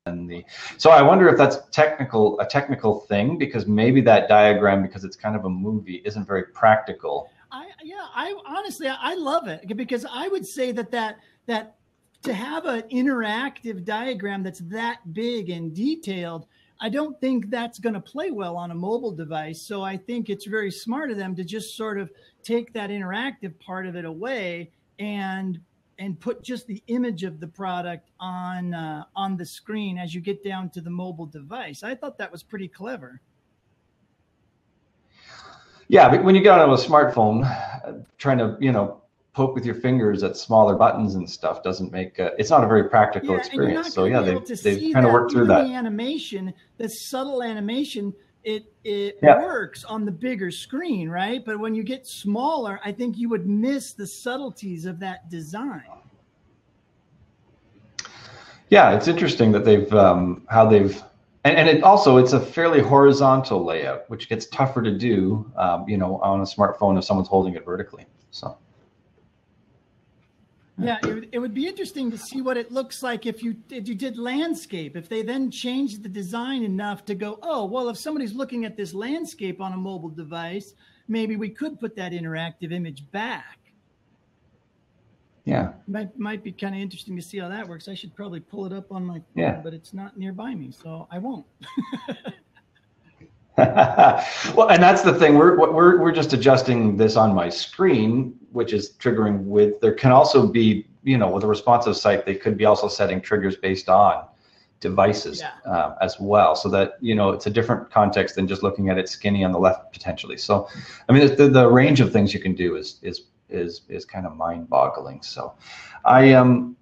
on 0.07 0.27
the. 0.27 0.45
So 0.77 0.90
I 0.90 1.03
wonder 1.03 1.29
if 1.29 1.38
that's 1.38 1.59
technical, 1.71 2.38
a 2.40 2.47
technical 2.47 3.01
thing, 3.01 3.38
because 3.38 3.66
maybe 3.66 4.01
that 4.03 4.29
diagram, 4.29 4.83
because 4.83 5.05
it's 5.05 5.16
kind 5.16 5.37
of 5.37 5.45
a 5.45 5.49
movie, 5.49 6.03
isn't 6.05 6.27
very 6.27 6.45
practical. 6.47 7.31
I 7.53 7.69
yeah, 7.83 8.07
I 8.12 8.35
honestly 8.45 8.88
I 8.88 9.14
love 9.14 9.47
it 9.47 9.77
because 9.77 10.05
I 10.11 10.27
would 10.29 10.45
say 10.45 10.73
that 10.73 10.90
that 10.90 11.21
that 11.47 11.76
to 12.27 12.35
have 12.35 12.67
an 12.67 12.83
interactive 12.91 13.85
diagram 13.85 14.43
that's 14.43 14.59
that 14.61 14.99
big 15.12 15.49
and 15.51 15.73
detailed, 15.75 16.47
I 16.81 16.89
don't 16.89 17.19
think 17.21 17.51
that's 17.51 17.79
going 17.79 17.95
to 17.95 18.01
play 18.01 18.33
well 18.33 18.57
on 18.57 18.73
a 18.73 18.75
mobile 18.75 19.12
device. 19.12 19.62
So 19.62 19.83
I 19.83 19.97
think 19.97 20.29
it's 20.29 20.45
very 20.45 20.71
smart 20.71 21.11
of 21.11 21.17
them 21.17 21.37
to 21.37 21.45
just 21.45 21.77
sort 21.77 21.99
of 21.99 22.11
take 22.43 22.73
that 22.75 22.91
interactive 22.91 23.59
part 23.61 23.87
of 23.87 23.97
it 23.97 24.05
away 24.05 24.71
and 24.99 25.61
and 25.99 26.21
put 26.21 26.43
just 26.43 26.67
the 26.67 26.83
image 26.89 27.23
of 27.23 27.41
the 27.41 27.47
product 27.47 28.11
on 28.21 28.75
uh, 28.75 29.05
on 29.15 29.37
the 29.37 29.47
screen 29.47 29.97
as 29.97 30.15
you 30.15 30.21
get 30.21 30.45
down 30.45 30.69
to 30.71 30.81
the 30.81 30.91
mobile 30.91 31.27
device. 31.27 31.83
I 31.83 31.95
thought 31.95 32.19
that 32.19 32.31
was 32.31 32.43
pretty 32.43 32.69
clever. 32.69 33.21
Yeah, 35.89 36.09
but 36.09 36.25
when 36.25 36.35
you 36.35 36.43
get 36.43 36.59
on 36.59 36.69
a 36.69 36.73
smartphone, 36.77 37.45
uh, 37.85 37.93
trying 38.19 38.39
to 38.39 38.57
you 38.61 38.73
know 38.73 39.01
poke 39.37 39.55
with 39.55 39.66
your 39.66 39.75
fingers 39.75 40.22
at 40.22 40.35
smaller 40.35 40.75
buttons 40.75 41.14
and 41.14 41.29
stuff 41.29 41.62
doesn't 41.62 41.92
make 41.92 42.18
a, 42.18 42.33
it's 42.38 42.49
not 42.49 42.64
a 42.64 42.66
very 42.66 42.88
practical 42.88 43.33
Yeah, 43.33 43.37
experience. 43.37 43.92
So 43.92 44.07
yeah, 44.07 44.22
they 44.22 44.38
they've 44.62 44.94
kind 44.94 45.05
of 45.05 45.12
worked 45.12 45.33
through 45.33 45.46
that. 45.49 45.66
The 45.66 45.75
animation, 45.75 46.55
the 46.79 46.88
subtle 46.88 47.42
animation, 47.42 48.14
it 48.44 48.64
it 48.83 49.18
Yeah. 49.22 49.42
works 49.42 49.85
on 49.85 50.07
the 50.07 50.11
bigger 50.11 50.51
screen, 50.51 51.11
right? 51.11 51.44
But 51.44 51.61
when 51.61 51.75
you 51.75 51.85
get 51.85 52.07
smaller, 52.07 52.81
I 52.83 52.92
think 52.92 53.18
you 53.18 53.29
would 53.29 53.46
miss 53.46 53.92
the 53.92 54.07
subtleties 54.07 54.87
of 54.87 54.99
that 55.01 55.29
design. 55.29 55.83
Yeah, 58.70 58.96
it's 58.96 59.07
interesting 59.07 59.53
that 59.53 59.66
they've 59.66 59.92
um, 59.92 60.46
how 60.49 60.66
they've 60.66 61.03
and, 61.44 61.59
and 61.59 61.68
it 61.68 61.83
also 61.83 62.16
it's 62.16 62.33
a 62.33 62.40
fairly 62.40 62.81
horizontal 62.81 63.62
layout, 63.62 64.09
which 64.09 64.31
gets 64.31 64.46
tougher 64.46 64.81
to 64.81 64.96
do, 64.96 65.53
um, 65.59 65.87
you 65.87 65.99
know, 65.99 66.20
on 66.22 66.40
a 66.40 66.44
smartphone 66.44 66.96
if 66.96 67.05
someone's 67.05 67.29
holding 67.29 67.55
it 67.55 67.66
vertically. 67.66 68.07
So 68.31 68.57
Yeah, 70.79 70.99
it 71.03 71.07
would, 71.15 71.29
it 71.33 71.39
would 71.39 71.55
be 71.55 71.67
interesting 71.67 72.11
to 72.11 72.19
see 72.19 72.43
what 72.43 72.59
it 72.59 72.71
looks 72.71 73.03
like 73.03 73.25
if 73.25 73.43
you 73.43 73.57
if 73.71 73.89
you 73.89 73.95
did 73.95 74.19
landscape. 74.19 74.95
If 74.95 75.09
they 75.09 75.23
then 75.23 75.51
changed 75.51 76.03
the 76.03 76.09
design 76.09 76.62
enough 76.65 77.05
to 77.07 77.15
go, 77.15 77.39
oh 77.43 77.65
well, 77.65 77.89
if 77.89 77.97
somebody's 77.97 78.35
looking 78.35 78.65
at 78.67 78.77
this 78.77 78.93
landscape 78.93 79.61
on 79.62 79.73
a 79.73 79.77
mobile 79.77 80.11
device, 80.11 80.75
maybe 81.09 81.37
we 81.37 81.49
could 81.49 81.81
put 81.81 81.97
that 81.97 82.12
interactive 82.12 82.73
image 82.73 83.11
back. 83.11 83.59
yeah, 85.47 85.73
Might 85.89 86.19
might 86.19 86.45
be 86.45 86.53
kind 86.53 86.75
of 86.75 86.81
interesting 86.83 87.17
to 87.17 87.23
see 87.23 87.39
how 87.39 87.49
that 87.49 87.67
works. 87.67 87.89
I 87.89 87.95
should 87.95 88.15
probably 88.15 88.41
pull 88.41 88.67
it 88.67 88.73
up 88.75 88.93
on 88.93 89.03
my 89.03 89.15
phone, 89.15 89.23
Yeah. 89.35 89.61
but 89.65 89.73
it's 89.73 89.95
not 89.95 90.19
nearby 90.19 90.55
me, 90.55 90.73
so 90.73 91.09
I 91.11 91.17
won't. 91.19 91.47
well, 93.57 94.69
and 94.69 94.83
that's 94.83 95.01
the 95.03 95.15
thing. 95.15 95.37
We're 95.37 95.57
we're 95.73 95.99
we're 96.03 96.12
just 96.12 96.35
adjusting 96.35 96.97
this 96.99 97.17
on 97.17 97.35
my 97.35 97.49
screen, 97.49 98.35
which 98.57 98.73
is 98.79 98.85
triggering 99.03 99.37
with. 99.55 99.71
There 99.83 99.97
can 100.03 100.12
also 100.21 100.38
be, 100.59 100.87
you 101.12 101.19
know, 101.21 101.31
with 101.35 101.45
a 101.45 101.51
responsive 101.57 101.97
site, 102.05 102.21
they 102.25 102.35
could 102.45 102.57
be 102.62 102.64
also 102.71 102.88
setting 102.88 103.21
triggers 103.21 103.57
based 103.69 103.88
on 103.88 104.14
devices 104.81 105.37
Yeah. 105.40 105.73
uh, 105.73 105.90
as 106.07 106.12
well, 106.31 106.53
so 106.62 106.69
that 106.77 106.88
you 107.09 107.14
know 107.19 107.29
it's 107.37 107.47
a 107.47 107.51
different 107.59 107.83
context 107.99 108.35
than 108.37 108.47
just 108.53 108.62
looking 108.62 108.88
at 108.90 108.97
it 108.99 109.09
skinny 109.09 109.42
on 109.47 109.53
the 109.57 109.62
left 109.66 109.81
potentially. 109.97 110.38
So, 110.49 110.55
I 111.09 111.12
mean, 111.12 111.23
the 111.37 111.49
the 111.49 111.66
range 111.81 112.01
of 112.05 112.09
things 112.12 112.29
you 112.37 112.40
can 112.47 112.55
do 112.64 112.69
is 112.81 112.99
is 113.03 113.16
is 113.49 113.73
is 113.97 114.05
kind 114.14 114.27
of 114.27 114.33
mind-boggling. 114.47 115.23
So, 115.23 115.40
I 116.05 116.21
um. 116.40 116.77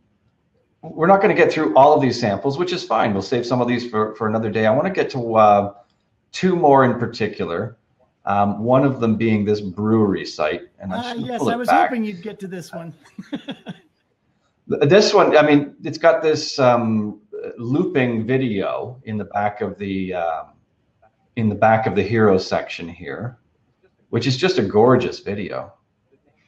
We're 0.99 1.13
not 1.15 1.21
going 1.23 1.35
to 1.35 1.43
get 1.43 1.51
through 1.51 1.75
all 1.79 1.95
of 1.97 2.03
these 2.03 2.21
samples, 2.21 2.59
which 2.59 2.73
is 2.79 2.83
fine. 2.85 3.09
We'll 3.15 3.23
save 3.35 3.45
some 3.47 3.63
of 3.63 3.69
these 3.73 3.85
for, 3.91 4.15
for 4.17 4.29
another 4.29 4.51
day. 4.51 4.67
I 4.67 4.71
want 4.79 4.87
to 4.87 4.93
get 5.01 5.09
to 5.17 5.21
uh, 5.47 5.73
two 6.31 6.55
more 6.67 6.85
in 6.85 6.99
particular. 7.05 7.61
Um, 8.27 8.65
one 8.65 8.85
of 8.85 9.01
them 9.01 9.17
being 9.17 9.45
this 9.45 9.61
brewery 9.61 10.25
site, 10.25 10.63
and 10.79 10.95
I 10.95 11.13
should 11.13 11.27
yes, 11.27 11.43
I 11.43 11.57
was 11.57 11.69
back. 11.69 11.91
hoping 11.91 12.05
you'd 12.05 12.23
get 12.23 12.41
to 12.41 12.47
this 12.47 12.73
one. 12.73 12.95
This 14.67 15.13
one, 15.13 15.37
I 15.37 15.43
mean, 15.43 15.77
it's 15.85 15.99
got 15.99 16.23
this 16.23 16.59
um, 16.59 17.21
looping 17.59 18.27
video 18.27 19.01
in 19.05 19.19
the 19.19 19.27
back 19.27 19.61
of 19.61 19.79
the 19.79 20.15
um, 20.15 20.47
in 21.37 21.49
the 21.49 21.55
back 21.55 21.87
of 21.87 21.95
the 21.95 22.03
hero 22.03 22.39
section 22.39 22.89
here, 22.89 23.39
which 24.09 24.27
is 24.27 24.37
just 24.37 24.59
a 24.59 24.63
gorgeous 24.63 25.21
video. 25.21 25.75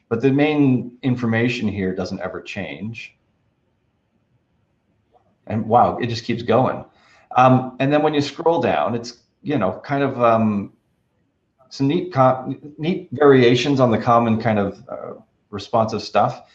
But 0.09 0.21
the 0.21 0.31
main 0.31 0.97
information 1.03 1.67
here 1.67 1.93
doesn't 1.93 2.19
ever 2.21 2.41
change. 2.41 3.15
And 5.45 5.67
wow, 5.67 5.97
it 5.97 6.07
just 6.07 6.23
keeps 6.23 6.41
going. 6.41 6.85
Um, 7.35 7.75
and 7.79 7.91
then 7.91 8.01
when 8.01 8.13
you 8.13 8.21
scroll 8.21 8.61
down, 8.61 8.95
it's 8.95 9.21
you 9.43 9.59
know 9.59 9.79
kind 9.85 10.03
of 10.03 10.19
um, 10.19 10.73
some 11.69 11.87
neat 11.87 12.15
neat 12.77 13.09
variations 13.11 13.79
on 13.79 13.91
the 13.91 13.97
common 13.97 14.39
kind 14.41 14.59
of 14.59 14.83
uh, 14.89 15.13
responsive 15.49 16.01
stuff. 16.01 16.49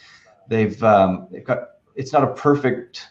They've 0.49 0.83
um, 0.83 1.29
they've 1.31 1.45
got 1.45 1.71
it's 1.95 2.13
not 2.13 2.25
a 2.25 2.29
perfect 2.35 3.09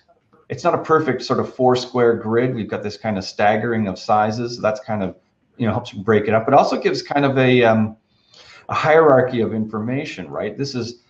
it's 0.50 0.64
not 0.64 0.76
a 0.76 0.80
perfect 0.80 1.24
sort 1.24 1.40
of 1.40 1.54
four 1.54 1.76
square 1.76 2.16
grid. 2.16 2.54
We've 2.54 2.68
got 2.68 2.84
this 2.84 2.98
kind 2.98 3.18
of 3.18 3.24
staggering 3.24 3.88
of 3.88 3.98
sizes. 3.98 4.60
That's 4.60 4.80
kind 4.80 5.04
of 5.04 5.16
you 5.58 5.66
know 5.66 5.72
helps 5.72 5.92
break 5.92 6.28
it 6.28 6.34
up. 6.34 6.48
It 6.48 6.54
also 6.54 6.80
gives 6.80 7.02
kind 7.02 7.26
of 7.26 7.38
a 7.38 7.64
um, 7.64 7.98
a 8.70 8.74
hierarchy 8.74 9.42
of 9.42 9.54
information, 9.54 10.30
right? 10.30 10.58
This 10.58 10.76
is 10.76 11.04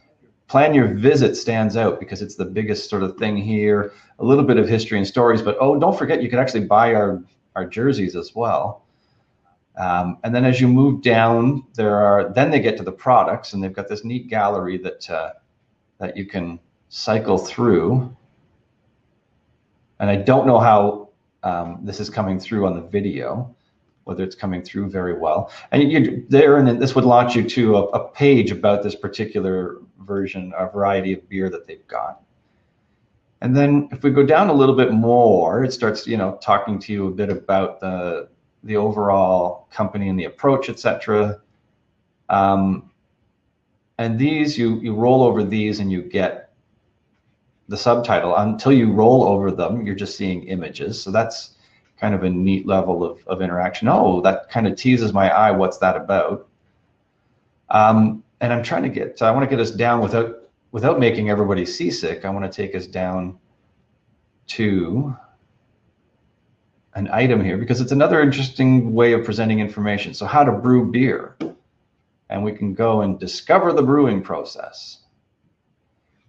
plan 0.47 0.73
your 0.73 0.93
visit 0.93 1.37
stands 1.37 1.77
out 1.77 1.99
because 1.99 2.21
it's 2.21 2.35
the 2.35 2.45
biggest 2.45 2.89
sort 2.89 3.03
of 3.03 3.17
thing 3.17 3.37
here. 3.37 3.93
A 4.19 4.25
little 4.25 4.43
bit 4.43 4.57
of 4.57 4.67
history 4.67 4.97
and 4.97 5.07
stories, 5.07 5.41
but 5.41 5.57
oh, 5.59 5.79
don't 5.79 5.97
forget 5.97 6.21
you 6.21 6.29
can 6.29 6.39
actually 6.39 6.65
buy 6.65 6.93
our 6.93 7.23
our 7.55 7.65
jerseys 7.65 8.15
as 8.15 8.35
well. 8.35 8.80
Um, 9.77 10.17
and 10.23 10.35
then 10.35 10.45
as 10.45 10.59
you 10.59 10.67
move 10.67 11.01
down, 11.01 11.63
there 11.73 11.95
are 11.95 12.31
then 12.33 12.51
they 12.51 12.59
get 12.59 12.77
to 12.77 12.83
the 12.83 12.91
products, 12.91 13.53
and 13.53 13.63
they've 13.63 13.73
got 13.73 13.87
this 13.87 14.03
neat 14.03 14.27
gallery 14.27 14.77
that 14.79 15.09
uh, 15.09 15.33
that 15.99 16.17
you 16.17 16.25
can 16.25 16.59
cycle 16.89 17.37
through. 17.37 18.15
And 19.99 20.09
I 20.09 20.17
don't 20.17 20.45
know 20.45 20.59
how 20.59 21.09
um, 21.43 21.79
this 21.83 21.99
is 21.99 22.09
coming 22.09 22.39
through 22.39 22.65
on 22.65 22.75
the 22.75 22.81
video, 22.81 23.55
whether 24.03 24.23
it's 24.23 24.35
coming 24.35 24.61
through 24.61 24.89
very 24.89 25.17
well. 25.17 25.51
And 25.71 25.91
you 25.91 26.25
there, 26.27 26.57
and 26.57 26.81
this 26.81 26.95
would 26.95 27.05
launch 27.05 27.35
you 27.35 27.47
to 27.49 27.77
a, 27.77 27.83
a 27.89 28.09
page 28.09 28.51
about 28.51 28.83
this 28.83 28.95
particular 28.95 29.77
version, 29.99 30.51
a 30.57 30.67
variety 30.67 31.13
of 31.13 31.29
beer 31.29 31.49
that 31.49 31.65
they've 31.65 31.87
got. 31.87 32.21
And 33.41 33.55
then 33.55 33.89
if 33.91 34.03
we 34.03 34.11
go 34.11 34.23
down 34.23 34.49
a 34.49 34.53
little 34.53 34.75
bit 34.75 34.91
more, 34.91 35.63
it 35.63 35.73
starts, 35.73 36.05
you 36.05 36.17
know, 36.17 36.37
talking 36.43 36.77
to 36.79 36.93
you 36.93 37.07
a 37.07 37.11
bit 37.11 37.29
about 37.29 37.79
the 37.79 38.29
the 38.63 38.77
overall 38.77 39.67
company 39.71 40.09
and 40.09 40.19
the 40.19 40.25
approach, 40.25 40.69
etc. 40.69 41.41
Um, 42.29 42.89
and 43.97 44.17
these, 44.17 44.57
you 44.57 44.79
you 44.79 44.95
roll 44.95 45.23
over 45.23 45.43
these 45.43 45.79
and 45.79 45.91
you 45.91 46.01
get 46.01 46.53
the 47.67 47.77
subtitle. 47.77 48.35
Until 48.35 48.73
you 48.73 48.91
roll 48.91 49.23
over 49.23 49.51
them, 49.51 49.85
you're 49.85 49.95
just 49.95 50.17
seeing 50.17 50.43
images. 50.43 51.01
So 51.01 51.11
that's 51.11 51.55
kind 51.99 52.15
of 52.15 52.23
a 52.23 52.29
neat 52.29 52.65
level 52.67 53.03
of, 53.03 53.19
of 53.27 53.41
interaction. 53.41 53.87
Oh, 53.87 54.21
that 54.21 54.49
kind 54.49 54.67
of 54.67 54.75
teases 54.75 55.13
my 55.13 55.29
eye. 55.29 55.51
What's 55.51 55.77
that 55.77 55.95
about? 55.95 56.47
Um, 57.69 58.23
and 58.41 58.51
I'm 58.51 58.63
trying 58.63 58.83
to 58.83 58.89
get, 58.89 59.19
so 59.19 59.25
I 59.25 59.31
want 59.31 59.47
to 59.47 59.49
get 59.49 59.61
us 59.61 59.71
down 59.71 60.01
without 60.01 60.37
without 60.71 60.99
making 60.99 61.29
everybody 61.29 61.65
seasick. 61.65 62.25
I 62.25 62.29
want 62.29 62.49
to 62.49 62.55
take 62.55 62.75
us 62.75 62.87
down 62.87 63.37
to 64.47 65.15
an 66.95 67.09
item 67.11 67.43
here 67.43 67.57
because 67.57 67.81
it's 67.81 67.91
another 67.91 68.21
interesting 68.21 68.93
way 68.93 69.13
of 69.13 69.23
presenting 69.23 69.59
information. 69.59 70.13
So 70.13 70.25
how 70.25 70.43
to 70.43 70.51
brew 70.51 70.91
beer. 70.91 71.37
And 72.29 72.43
we 72.43 72.53
can 72.53 72.73
go 72.73 73.01
and 73.01 73.19
discover 73.19 73.73
the 73.73 73.83
brewing 73.83 74.21
process, 74.21 74.99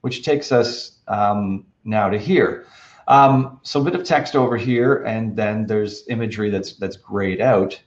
which 0.00 0.24
takes 0.24 0.50
us 0.50 0.98
um, 1.06 1.66
now 1.84 2.08
to 2.08 2.18
here. 2.18 2.66
Um, 3.08 3.60
so 3.62 3.80
a 3.80 3.84
bit 3.84 3.94
of 3.94 4.04
text 4.04 4.36
over 4.36 4.56
here, 4.56 5.02
and 5.04 5.36
then 5.36 5.66
there's 5.66 6.06
imagery 6.08 6.50
that's 6.50 6.74
that's 6.74 6.96
grayed 6.96 7.40
out, 7.40 7.80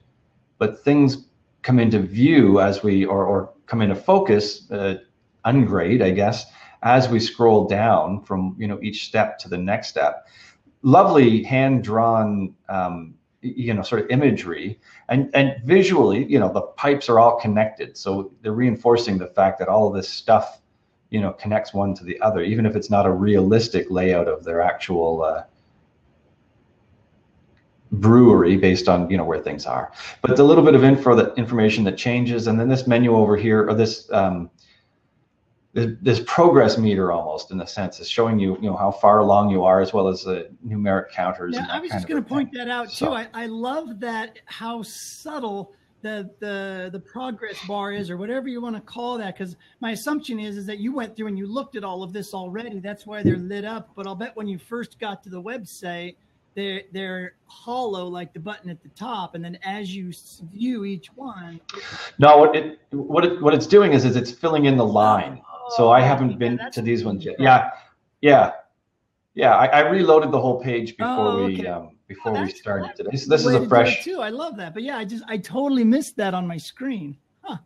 but 0.58 0.84
things 0.84 1.26
come 1.62 1.78
into 1.78 1.98
view 1.98 2.60
as 2.60 2.82
we 2.82 3.04
or, 3.04 3.24
or 3.24 3.52
come 3.66 3.82
into 3.82 3.96
focus, 3.96 4.70
uh, 4.70 4.96
ungrayed, 5.44 6.02
I 6.02 6.10
guess, 6.10 6.46
as 6.82 7.08
we 7.08 7.18
scroll 7.18 7.66
down 7.66 8.22
from 8.22 8.54
you 8.58 8.68
know 8.68 8.78
each 8.82 9.06
step 9.06 9.38
to 9.40 9.48
the 9.48 9.58
next 9.58 9.88
step. 9.88 10.26
Lovely 10.86 11.42
hand 11.42 11.82
drawn, 11.82 12.54
um, 12.68 13.14
you 13.42 13.74
know, 13.74 13.82
sort 13.82 14.02
of 14.02 14.10
imagery, 14.10 14.78
and 15.08 15.30
and 15.34 15.56
visually, 15.64 16.24
you 16.24 16.38
know, 16.38 16.52
the 16.52 16.62
pipes 16.62 17.08
are 17.08 17.18
all 17.18 17.40
connected, 17.40 17.96
so 17.96 18.30
they're 18.40 18.52
reinforcing 18.52 19.18
the 19.18 19.26
fact 19.26 19.58
that 19.58 19.68
all 19.68 19.88
of 19.88 19.94
this 19.94 20.08
stuff 20.08 20.60
you 21.10 21.20
know 21.20 21.32
connects 21.32 21.72
one 21.72 21.94
to 21.94 22.02
the 22.02 22.20
other 22.20 22.42
even 22.42 22.66
if 22.66 22.74
it's 22.74 22.90
not 22.90 23.06
a 23.06 23.10
realistic 23.10 23.86
layout 23.90 24.26
of 24.26 24.42
their 24.42 24.60
actual 24.60 25.22
uh, 25.22 25.44
brewery 27.92 28.56
based 28.56 28.88
on 28.88 29.08
you 29.10 29.16
know 29.16 29.24
where 29.24 29.40
things 29.40 29.66
are. 29.66 29.92
But 30.22 30.38
a 30.38 30.44
little 30.44 30.64
bit 30.64 30.74
of 30.74 30.84
info 30.84 31.14
that 31.14 31.36
information 31.36 31.84
that 31.84 31.96
changes 31.96 32.46
and 32.46 32.58
then 32.58 32.68
this 32.68 32.86
menu 32.86 33.14
over 33.16 33.36
here 33.36 33.68
or 33.68 33.74
this 33.74 34.10
um, 34.12 34.50
this, 35.76 35.92
this 36.00 36.20
progress 36.26 36.78
meter 36.78 37.12
almost 37.12 37.50
in 37.50 37.60
a 37.60 37.66
sense 37.66 38.00
is 38.00 38.08
showing 38.08 38.38
you 38.38 38.54
you 38.62 38.70
know 38.70 38.76
how 38.76 38.90
far 38.90 39.18
along 39.18 39.50
you 39.50 39.62
are 39.62 39.82
as 39.82 39.92
well 39.92 40.08
as 40.08 40.24
the 40.24 40.48
numeric 40.66 41.10
counters 41.10 41.54
Yeah, 41.54 41.66
I 41.70 41.78
was 41.80 41.90
just 41.90 42.08
going 42.08 42.22
to 42.22 42.26
point 42.26 42.50
that 42.54 42.68
out 42.68 42.90
So- 42.90 43.08
too. 43.08 43.12
I, 43.12 43.28
I 43.34 43.46
love 43.46 44.00
that 44.00 44.38
how 44.46 44.82
subtle 44.82 45.72
the 46.00 46.30
the 46.40 46.88
the 46.92 47.00
progress 47.00 47.58
bar 47.66 47.92
is, 47.92 48.10
or 48.10 48.16
whatever 48.16 48.48
you 48.48 48.60
want 48.62 48.76
to 48.76 48.80
call 48.82 49.18
that. 49.18 49.36
Because 49.36 49.56
my 49.80 49.90
assumption 49.90 50.38
is 50.38 50.56
is 50.56 50.64
that 50.66 50.78
you 50.78 50.94
went 50.94 51.14
through 51.14 51.26
and 51.26 51.36
you 51.38 51.46
looked 51.46 51.76
at 51.76 51.84
all 51.84 52.02
of 52.02 52.12
this 52.12 52.32
already. 52.32 52.78
That's 52.80 53.06
why 53.06 53.22
they're 53.22 53.36
lit 53.36 53.64
up. 53.64 53.90
But 53.96 54.06
I'll 54.06 54.14
bet 54.14 54.34
when 54.36 54.46
you 54.46 54.58
first 54.58 54.98
got 54.98 55.22
to 55.24 55.30
the 55.30 55.42
website, 55.42 56.14
they're 56.54 56.82
they're 56.92 57.34
hollow 57.46 58.06
like 58.06 58.32
the 58.32 58.40
button 58.40 58.70
at 58.70 58.82
the 58.82 58.88
top, 58.90 59.34
and 59.34 59.44
then 59.44 59.58
as 59.64 59.94
you 59.94 60.12
view 60.52 60.84
each 60.84 61.08
one, 61.14 61.60
no 62.18 62.38
what 62.38 62.54
it 62.54 62.78
what 62.90 63.24
it 63.24 63.42
what 63.42 63.52
it's 63.52 63.66
doing 63.66 63.92
is 63.92 64.04
is 64.04 64.16
it's 64.16 64.30
filling 64.30 64.66
in 64.66 64.76
the 64.76 64.84
line 64.86 65.40
So 65.70 65.90
I 65.90 66.00
Oh, 66.00 66.04
haven't 66.04 66.38
been 66.38 66.60
to 66.72 66.82
these 66.82 67.04
ones 67.04 67.24
yet. 67.24 67.36
Yeah, 67.38 67.70
yeah, 68.20 68.52
yeah. 69.34 69.56
I, 69.56 69.66
I 69.66 69.80
reloaded 69.90 70.30
the 70.30 70.40
whole 70.40 70.60
page 70.62 70.96
before 70.96 71.28
Oh, 71.28 71.46
we 71.46 71.66
um, 71.66 71.96
before 72.06 72.32
we 72.40 72.50
started 72.50 72.94
today. 72.96 73.16
So 73.16 73.28
this 73.28 73.44
is 73.44 73.54
a 73.54 73.66
fresh. 73.68 74.04
too. 74.04 74.20
I 74.20 74.28
love 74.28 74.56
that. 74.58 74.74
But 74.74 74.82
yeah, 74.84 74.96
I 74.96 75.04
just 75.04 75.24
I 75.26 75.38
totally 75.38 75.84
missed 75.84 76.16
that 76.18 76.34
on 76.34 76.46
my 76.46 76.56
screen. 76.56 77.16
Huh. 77.42 77.58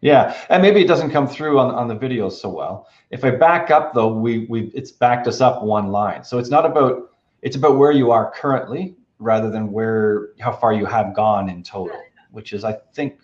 Yeah, 0.00 0.36
and 0.48 0.62
maybe 0.62 0.80
it 0.80 0.86
doesn't 0.88 1.10
come 1.10 1.26
through 1.28 1.58
on, 1.58 1.74
on 1.74 1.88
the 1.88 1.94
video 1.94 2.28
so 2.28 2.48
well. 2.48 2.88
If 3.10 3.24
I 3.24 3.30
back 3.30 3.70
up 3.70 3.92
though, 3.94 4.12
we 4.12 4.46
we 4.48 4.70
it's 4.74 4.90
backed 4.92 5.26
us 5.26 5.40
up 5.40 5.62
one 5.62 5.88
line. 5.88 6.24
So 6.24 6.38
it's 6.38 6.50
not 6.50 6.64
about 6.64 7.10
it's 7.42 7.56
about 7.56 7.76
where 7.76 7.92
you 7.92 8.10
are 8.10 8.30
currently 8.30 8.96
rather 9.18 9.50
than 9.50 9.70
where 9.70 10.30
how 10.40 10.52
far 10.52 10.72
you 10.72 10.86
have 10.86 11.14
gone 11.14 11.48
in 11.50 11.62
total, 11.62 12.00
which 12.30 12.52
is 12.54 12.64
I 12.64 12.72
think 12.94 13.18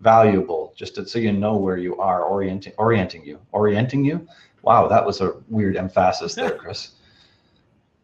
valuable 0.00 0.65
just 0.76 0.94
to, 0.94 1.08
so 1.08 1.18
you 1.18 1.32
know 1.32 1.56
where 1.56 1.78
you 1.78 1.96
are 1.96 2.22
orienting 2.24 2.74
orienting 2.78 3.24
you 3.24 3.40
orienting 3.52 4.04
you. 4.04 4.26
Wow, 4.62 4.86
that 4.88 5.04
was 5.04 5.20
a 5.20 5.34
weird 5.48 5.76
emphasis 5.76 6.34
there, 6.34 6.50
Chris. 6.58 6.90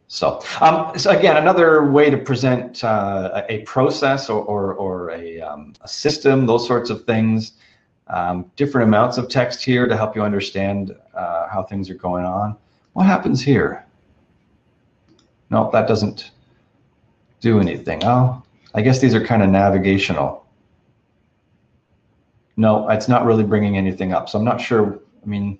So, 0.08 0.42
um, 0.60 0.98
so 0.98 1.10
again, 1.10 1.38
another 1.38 1.90
way 1.90 2.10
to 2.10 2.18
present 2.18 2.84
uh, 2.84 3.44
a 3.48 3.60
process 3.60 4.28
or, 4.28 4.42
or, 4.44 4.74
or 4.74 5.10
a, 5.10 5.40
um, 5.40 5.72
a, 5.80 5.88
system, 5.88 6.44
those 6.44 6.66
sorts 6.66 6.90
of 6.90 7.04
things. 7.04 7.52
Um, 8.08 8.50
different 8.56 8.88
amounts 8.88 9.16
of 9.16 9.30
text 9.30 9.64
here 9.64 9.86
to 9.86 9.96
help 9.96 10.14
you 10.14 10.22
understand 10.22 10.94
uh, 11.14 11.48
how 11.48 11.62
things 11.62 11.88
are 11.88 11.94
going 11.94 12.26
on. 12.26 12.56
What 12.92 13.06
happens 13.06 13.40
here? 13.40 13.86
No, 15.48 15.70
that 15.72 15.88
doesn't 15.88 16.30
do 17.40 17.58
anything. 17.58 18.04
Oh, 18.04 18.42
I 18.74 18.82
guess 18.82 19.00
these 19.00 19.14
are 19.14 19.24
kind 19.24 19.42
of 19.42 19.48
navigational. 19.48 20.41
No, 22.56 22.88
it's 22.90 23.08
not 23.08 23.24
really 23.24 23.44
bringing 23.44 23.76
anything 23.76 24.12
up. 24.12 24.28
So 24.28 24.38
I'm 24.38 24.44
not 24.44 24.60
sure. 24.60 25.00
I 25.22 25.26
mean, 25.26 25.58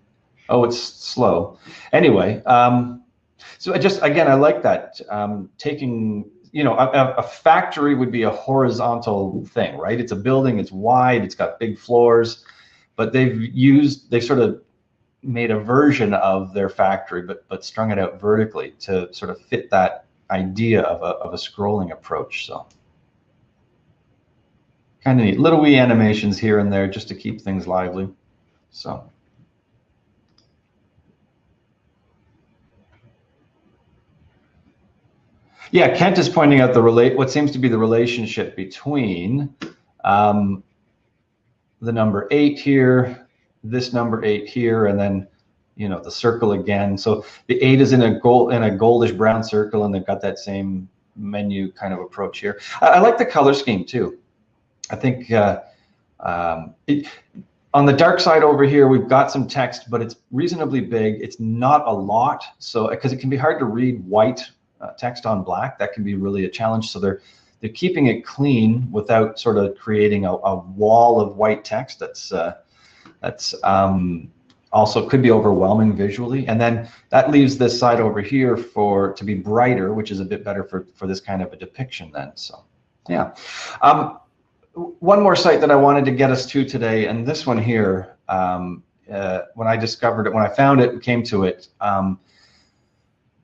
oh, 0.49 0.65
it's 0.65 0.79
slow. 0.79 1.59
Anyway, 1.93 2.43
um, 2.45 3.03
so 3.59 3.75
I 3.75 3.79
just, 3.79 4.03
again, 4.03 4.29
I 4.29 4.35
like 4.35 4.63
that. 4.63 5.01
Um, 5.09 5.49
taking, 5.59 6.31
you 6.53 6.65
know, 6.65 6.75
a, 6.75 7.15
a, 7.17 7.23
factory 7.23 7.95
would 7.95 8.13
be 8.13 8.25
a 8.25 8.31
horizontal 8.31 9.45
thing, 9.47 9.79
right? 9.79 9.99
It's 9.99 10.13
a 10.13 10.17
building, 10.17 10.59
it's 10.59 10.71
wide, 10.71 11.25
it's 11.25 11.35
got 11.35 11.59
big 11.59 11.79
floors, 11.79 12.45
but 12.97 13.13
they've 13.13 13.41
used, 13.41 14.11
they've 14.11 14.23
sort 14.23 14.39
of 14.39 14.61
made 15.23 15.51
a 15.51 15.59
version 15.59 16.15
of 16.15 16.53
their 16.53 16.69
factory, 16.69 17.23
but 17.23 17.49
but 17.49 17.65
strung 17.65 17.91
it 17.91 17.99
out 17.99 18.21
vertically 18.21 18.73
to 18.81 19.13
sort 19.15 19.31
of 19.31 19.41
fit 19.41 19.71
that 19.71 20.07
idea 20.31 20.83
of 20.83 21.03
a, 21.03 21.17
of 21.25 21.33
a 21.33 21.37
scrolling 21.37 21.93
approach. 21.93 22.47
So 22.47 22.67
kind 25.05 25.21
of 25.21 25.27
neat. 25.27 25.39
Little 25.39 25.61
wee 25.61 25.77
animations 25.77 26.39
here 26.39 26.59
and 26.59 26.73
there 26.73 26.89
just 26.89 27.09
to 27.09 27.15
keep 27.15 27.41
things 27.41 27.67
lively. 27.67 28.09
So. 28.71 29.09
Yeah, 35.73 35.97
Kent 35.97 36.19
is 36.19 36.29
pointing 36.29 36.61
out 36.61 36.75
the 36.75 36.83
relate 36.83 37.17
what 37.17 37.31
seems 37.31 37.51
to 37.53 37.59
be 37.59 37.67
the 37.67 37.79
relationship 37.79 38.55
between 38.57 39.55
um, 40.05 40.63
the 41.81 41.93
number 41.93 42.29
eight 42.31 42.59
here, 42.59 43.27
this 43.65 43.95
number 43.95 44.23
eight 44.23 44.47
here, 44.47 44.87
and 44.87 44.99
then 44.99 45.27
you 45.77 45.89
know 45.89 45.99
the 45.99 46.11
circle 46.11 46.53
again. 46.53 46.99
So 46.99 47.25
the 47.47 47.61
eight 47.63 47.81
is 47.81 47.95
in 47.95 48.03
a 48.03 48.21
gold 48.21 48.53
in 48.53 48.65
a 48.65 48.71
goldish 48.71 49.17
brown 49.17 49.43
circle, 49.43 49.85
and 49.85 49.95
they've 49.95 50.07
got 50.07 50.21
that 50.21 50.39
same 50.39 50.91
menu 51.17 51.73
kind 51.73 51.95
of 51.95 52.01
approach 52.01 52.41
here. 52.41 52.61
I, 52.83 52.89
I 52.89 52.99
like 53.01 53.17
the 53.17 53.25
color 53.25 53.55
scheme 53.55 53.87
too. 53.87 54.19
I 54.93 54.97
think 54.97 55.33
uh, 55.33 55.63
um, 56.21 56.75
it, 56.87 57.09
on 57.75 57.87
the 57.87 57.93
dark 57.93 58.21
side 58.21 58.43
over 58.45 58.65
here, 58.65 58.87
we've 58.87 59.09
got 59.09 59.31
some 59.31 59.49
text, 59.49 59.91
but 59.91 60.03
it's 60.03 60.17
reasonably 60.31 60.81
big. 60.81 61.21
It's 61.21 61.41
not 61.41 61.87
a 61.87 61.93
lot, 61.93 62.45
so 62.59 62.89
because 62.89 63.13
it 63.13 63.17
can 63.17 63.31
be 63.31 63.37
hard 63.37 63.59
to 63.59 63.65
read 63.65 64.05
white 64.07 64.43
uh, 64.81 64.91
text 64.99 65.25
on 65.25 65.43
black. 65.43 65.79
That 65.79 65.95
can 65.95 66.05
be 66.05 66.15
really 66.15 66.45
a 66.45 66.51
challenge. 66.51 66.91
So 66.91 67.01
they're 67.01 67.23
they're 67.61 67.71
keeping 67.71 68.09
it 68.09 68.27
clean 68.27 68.91
without 68.91 69.39
sort 69.39 69.57
of 69.57 69.77
creating 69.79 70.27
a, 70.27 70.33
a 70.33 70.57
wall 70.57 71.21
of 71.21 71.37
white 71.37 71.65
text 71.65 71.99
that's 71.99 72.31
uh, 72.31 72.57
that's 73.21 73.55
um, 73.65 74.31
also 74.73 75.09
could 75.09 75.23
be 75.23 75.31
overwhelming 75.31 75.97
visually. 75.97 76.47
And 76.49 76.61
then 76.61 76.89
that 77.11 77.31
leaves 77.31 77.57
this 77.57 77.79
side 77.79 78.01
over 78.01 78.21
here 78.21 78.57
for 78.57 79.13
to 79.15 79.25
be 79.25 79.35
brighter, 79.35 79.95
which 79.95 80.11
is 80.11 80.21
a 80.21 80.25
bit 80.25 80.45
better 80.45 80.63
for 80.63 80.87
for 80.95 81.07
this 81.07 81.21
kind 81.21 81.41
of 81.41 81.53
a 81.55 81.57
depiction 81.57 82.11
then. 82.13 82.33
So 82.35 82.65
yeah. 83.09 83.35
Um, 83.81 84.19
one 84.75 85.23
more 85.23 85.37
site 85.37 85.61
that 85.61 85.71
I 85.71 85.77
wanted 85.77 86.05
to 86.07 86.11
get 86.11 86.31
us 86.31 86.47
to 86.47 86.65
today, 86.65 87.07
and 87.07 87.27
this 87.27 87.47
one 87.47 87.59
here, 87.59 88.17
um, 88.29 88.83
uh, 89.13 89.41
when 89.55 89.69
I 89.69 89.77
discovered 89.77 90.27
it, 90.27 90.33
when 90.33 90.45
I 90.45 90.49
found 90.49 90.81
it, 90.81 91.03
came 91.03 91.23
to 91.25 91.45
it, 91.45 91.69
um, 91.81 92.19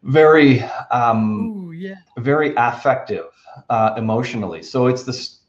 very 0.02 0.62
um, 0.90 1.66
Ooh, 1.68 1.72
yeah. 1.72 1.96
very 2.18 2.54
affective 2.56 3.26
uh, 3.68 3.94
emotionally. 3.96 4.62
So 4.62 4.86
it's 4.86 5.02
this 5.02 5.40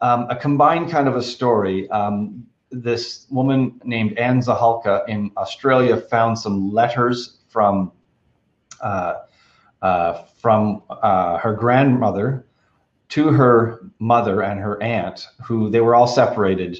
um, 0.00 0.26
a 0.30 0.36
combined 0.36 0.90
kind 0.90 1.08
of 1.08 1.16
a 1.16 1.22
story. 1.22 1.88
Um, 1.90 2.46
this 2.70 3.26
woman 3.30 3.80
named 3.84 4.18
Anne 4.18 4.40
Zahalka 4.40 5.08
in 5.08 5.30
Australia 5.36 5.96
found 5.96 6.38
some 6.38 6.70
letters 6.72 7.38
from 7.48 7.92
uh, 8.82 9.14
uh, 9.80 10.24
from 10.40 10.82
uh, 10.90 11.38
her 11.38 11.54
grandmother 11.54 12.44
to 13.10 13.28
her 13.28 13.80
mother 13.98 14.42
and 14.42 14.60
her 14.60 14.82
aunt, 14.82 15.28
who 15.42 15.70
they 15.70 15.80
were 15.80 15.94
all 15.94 16.06
separated 16.06 16.78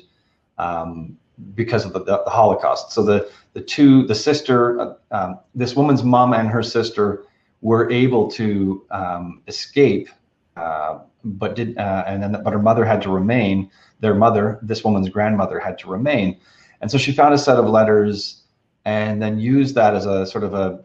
um, 0.59 1.17
because 1.55 1.85
of 1.85 1.93
the, 1.93 2.01
the, 2.01 2.23
the, 2.25 2.31
Holocaust. 2.31 2.93
So 2.93 3.03
the 3.03 3.31
the 3.55 3.61
two, 3.61 4.07
the 4.07 4.15
sister, 4.15 4.81
uh, 4.81 4.95
um, 5.11 5.39
this 5.55 5.75
woman's 5.75 6.05
mom 6.05 6.35
and 6.35 6.49
her 6.49 6.63
sister 6.63 7.25
were 7.61 7.91
able 7.91 8.31
to 8.33 8.85
um, 8.91 9.43
escape, 9.49 10.09
uh, 10.57 11.01
but 11.25 11.57
did, 11.57 11.77
uh, 11.79 12.05
and 12.07 12.23
then, 12.23 12.41
but 12.45 12.53
her 12.53 12.59
mother 12.59 12.85
had 12.85 13.03
to 13.03 13.11
remain. 13.11 13.71
Their 14.01 14.15
mother, 14.15 14.61
this 14.63 14.85
woman's 14.85 15.09
grandmother, 15.09 15.59
had 15.59 15.79
to 15.81 15.89
remain, 15.89 16.39
and 16.81 16.91
so 16.91 16.99
she 16.99 17.13
found 17.13 17.35
a 17.35 17.39
set 17.39 17.57
of 17.57 17.67
letters, 17.67 18.43
and 18.85 19.21
then 19.21 19.41
used 19.41 19.75
that 19.75 19.95
as 19.95 20.07
a 20.07 20.27
sort 20.27 20.45
of 20.45 20.55
a 20.55 20.85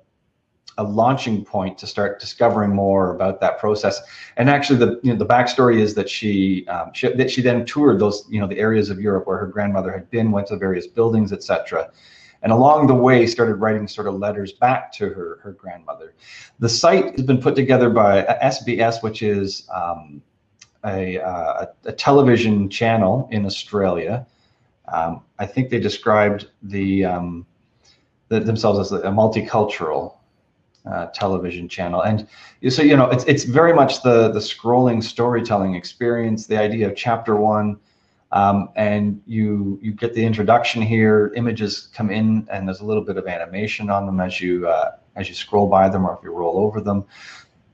a 0.77 0.83
launching 0.83 1.43
point 1.45 1.77
to 1.77 1.87
start 1.87 2.19
discovering 2.19 2.71
more 2.71 3.13
about 3.15 3.39
that 3.41 3.59
process. 3.59 4.01
And 4.37 4.49
actually, 4.49 4.79
the 4.79 4.99
you 5.03 5.11
know, 5.13 5.17
the 5.17 5.25
backstory 5.25 5.79
is 5.79 5.93
that 5.95 6.09
she, 6.09 6.67
um, 6.67 6.91
she 6.93 7.13
that 7.13 7.29
she 7.29 7.41
then 7.41 7.65
toured 7.65 7.99
those 7.99 8.25
you 8.29 8.39
know 8.39 8.47
the 8.47 8.59
areas 8.59 8.89
of 8.89 8.99
Europe 8.99 9.27
where 9.27 9.37
her 9.37 9.47
grandmother 9.47 9.91
had 9.91 10.09
been, 10.09 10.31
went 10.31 10.47
to 10.47 10.57
various 10.57 10.87
buildings, 10.87 11.31
etc 11.31 11.91
and 12.43 12.51
along 12.51 12.87
the 12.87 12.93
way 12.93 13.25
started 13.25 13.55
writing 13.55 13.87
sort 13.87 14.05
of 14.05 14.15
letters 14.15 14.51
back 14.51 14.91
to 14.91 15.09
her, 15.09 15.39
her 15.41 15.53
grandmother. 15.53 16.13
The 16.59 16.69
site 16.69 17.17
has 17.17 17.25
been 17.25 17.41
put 17.41 17.55
together 17.55 17.89
by 17.89 18.23
SBS, 18.43 19.01
which 19.01 19.23
is 19.23 19.67
um, 19.73 20.21
a, 20.85 21.19
uh, 21.19 21.67
a, 21.85 21.93
television 21.93 22.69
channel 22.69 23.29
in 23.31 23.45
Australia. 23.45 24.27
Um, 24.91 25.23
I 25.39 25.45
think 25.45 25.69
they 25.69 25.79
described 25.79 26.49
the, 26.61 27.05
um, 27.05 27.45
the 28.27 28.41
themselves 28.41 28.79
as 28.79 28.91
a 28.91 29.07
multicultural 29.07 30.17
uh, 30.89 31.07
television 31.07 31.67
channel. 31.69 32.01
And 32.01 32.27
so, 32.69 32.81
you 32.81 32.97
know, 32.97 33.09
it's, 33.09 33.23
it's 33.25 33.43
very 33.43 33.73
much 33.73 34.03
the, 34.03 34.31
the 34.31 34.39
scrolling 34.39 35.01
storytelling 35.03 35.75
experience, 35.75 36.45
the 36.45 36.59
idea 36.59 36.87
of 36.89 36.95
chapter 36.95 37.35
one, 37.35 37.77
um, 38.33 38.69
and 38.75 39.21
you 39.27 39.79
you 39.81 39.93
get 39.93 40.15
the 40.15 40.25
introduction 40.25 40.81
here. 40.81 41.31
Images 41.35 41.89
come 41.93 42.09
in, 42.09 42.47
and 42.51 42.67
there's 42.67 42.81
a 42.81 42.85
little 42.85 43.03
bit 43.03 43.15
of 43.15 43.27
animation 43.27 43.91
on 43.91 44.07
them 44.07 44.19
as 44.19 44.41
you 44.41 44.67
uh, 44.67 44.97
as 45.15 45.29
you 45.29 45.35
scroll 45.35 45.67
by 45.67 45.87
them, 45.87 46.05
or 46.05 46.17
if 46.17 46.23
you 46.23 46.31
roll 46.31 46.57
over 46.57 46.81
them. 46.81 47.05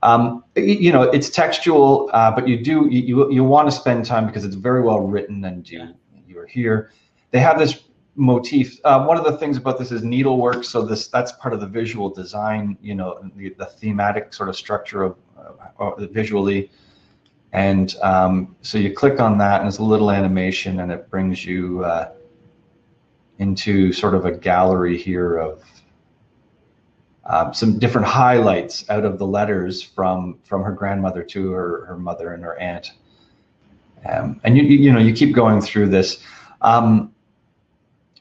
Um, 0.02 0.44
you 0.56 0.92
know, 0.92 1.02
it's 1.02 1.30
textual, 1.30 2.10
uh, 2.12 2.30
but 2.30 2.46
you 2.46 2.62
do 2.62 2.88
you 2.90 3.00
you, 3.02 3.32
you 3.32 3.44
want 3.44 3.68
to 3.68 3.72
spend 3.72 4.04
time 4.04 4.26
because 4.26 4.44
it's 4.44 4.54
very 4.54 4.82
well 4.82 5.00
written, 5.00 5.44
and 5.46 5.68
you 5.68 5.94
you're 6.28 6.46
here. 6.46 6.92
They 7.30 7.40
have 7.40 7.58
this 7.58 7.80
motif. 8.16 8.78
Uh, 8.84 9.04
one 9.04 9.16
of 9.16 9.24
the 9.24 9.36
things 9.36 9.56
about 9.56 9.78
this 9.78 9.92
is 9.92 10.02
needlework, 10.02 10.64
so 10.64 10.82
this 10.82 11.08
that's 11.08 11.32
part 11.32 11.54
of 11.54 11.60
the 11.60 11.66
visual 11.66 12.08
design. 12.08 12.76
You 12.80 12.94
know, 12.94 13.30
the, 13.36 13.50
the 13.50 13.66
thematic 13.66 14.34
sort 14.34 14.48
of 14.48 14.56
structure 14.56 15.02
of 15.02 15.16
uh, 15.78 16.06
visually. 16.06 16.70
And 17.52 17.96
um, 18.02 18.54
so 18.62 18.78
you 18.78 18.92
click 18.92 19.18
on 19.20 19.38
that 19.38 19.60
and 19.60 19.68
it's 19.68 19.78
a 19.78 19.82
little 19.82 20.10
animation 20.10 20.80
and 20.80 20.92
it 20.92 21.10
brings 21.10 21.44
you 21.44 21.84
uh, 21.84 22.12
into 23.38 23.92
sort 23.92 24.14
of 24.14 24.24
a 24.24 24.30
gallery 24.30 24.96
here 24.96 25.38
of 25.38 25.64
um, 27.24 27.52
some 27.52 27.78
different 27.78 28.06
highlights 28.06 28.88
out 28.90 29.04
of 29.04 29.18
the 29.18 29.26
letters 29.26 29.82
from 29.82 30.38
from 30.44 30.62
her 30.62 30.72
grandmother 30.72 31.22
to 31.22 31.50
her, 31.52 31.84
her 31.86 31.96
mother 31.96 32.34
and 32.34 32.42
her 32.42 32.58
aunt. 32.58 32.92
Um, 34.08 34.40
and 34.44 34.56
you, 34.56 34.64
you 34.64 34.92
know 34.92 34.98
you 34.98 35.12
keep 35.12 35.34
going 35.34 35.60
through 35.60 35.88
this. 35.88 36.22
Um, 36.60 37.14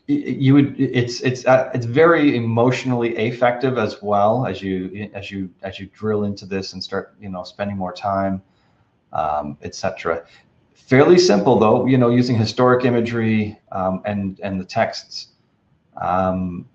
you 0.10 0.56
would 0.56 0.80
it's 0.80 1.22
it's 1.22 1.46
uh, 1.46 1.70
it's 1.74 1.86
very 1.86 2.36
emotionally 2.36 3.30
affective 3.30 3.78
as 3.78 4.02
well 4.02 4.46
as 4.46 4.62
you 4.62 5.10
as 5.14 5.30
you 5.30 5.50
as 5.62 5.80
you 5.80 5.88
drill 5.94 6.24
into 6.24 6.46
this 6.46 6.74
and 6.74 6.84
start 6.84 7.14
you 7.22 7.30
know 7.30 7.44
spending 7.44 7.78
more 7.78 7.94
time 7.94 8.42
um, 9.14 9.58
etc. 9.62 10.26
Fairly 10.74 11.20
simple 11.20 11.60
though, 11.60 11.86
you 11.86 11.98
know, 11.98 12.10
using 12.10 12.36
historic 12.36 12.86
imagery 12.86 13.60
um, 13.72 14.02
and 14.06 14.40
and 14.42 14.60
the 14.60 14.66
texts. 14.66 15.30
Um, 15.98 16.68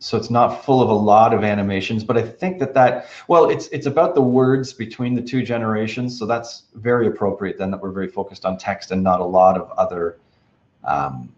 so 0.00 0.16
it's 0.16 0.30
not 0.30 0.64
full 0.64 0.80
of 0.80 0.90
a 0.90 0.94
lot 0.94 1.34
of 1.34 1.42
animations, 1.42 2.04
but 2.04 2.16
I 2.16 2.22
think 2.22 2.60
that 2.60 2.72
that 2.74 3.08
well, 3.26 3.50
it's 3.50 3.66
it's 3.68 3.86
about 3.86 4.14
the 4.14 4.22
words 4.22 4.72
between 4.72 5.14
the 5.14 5.22
two 5.22 5.42
generations, 5.42 6.18
so 6.18 6.24
that's 6.24 6.64
very 6.74 7.08
appropriate. 7.08 7.58
Then 7.58 7.70
that 7.72 7.82
we're 7.82 7.90
very 7.90 8.08
focused 8.08 8.44
on 8.44 8.56
text 8.56 8.90
and 8.92 9.02
not 9.02 9.20
a 9.20 9.24
lot 9.24 9.58
of 9.58 9.70
other 9.72 10.18
um, 10.84 11.34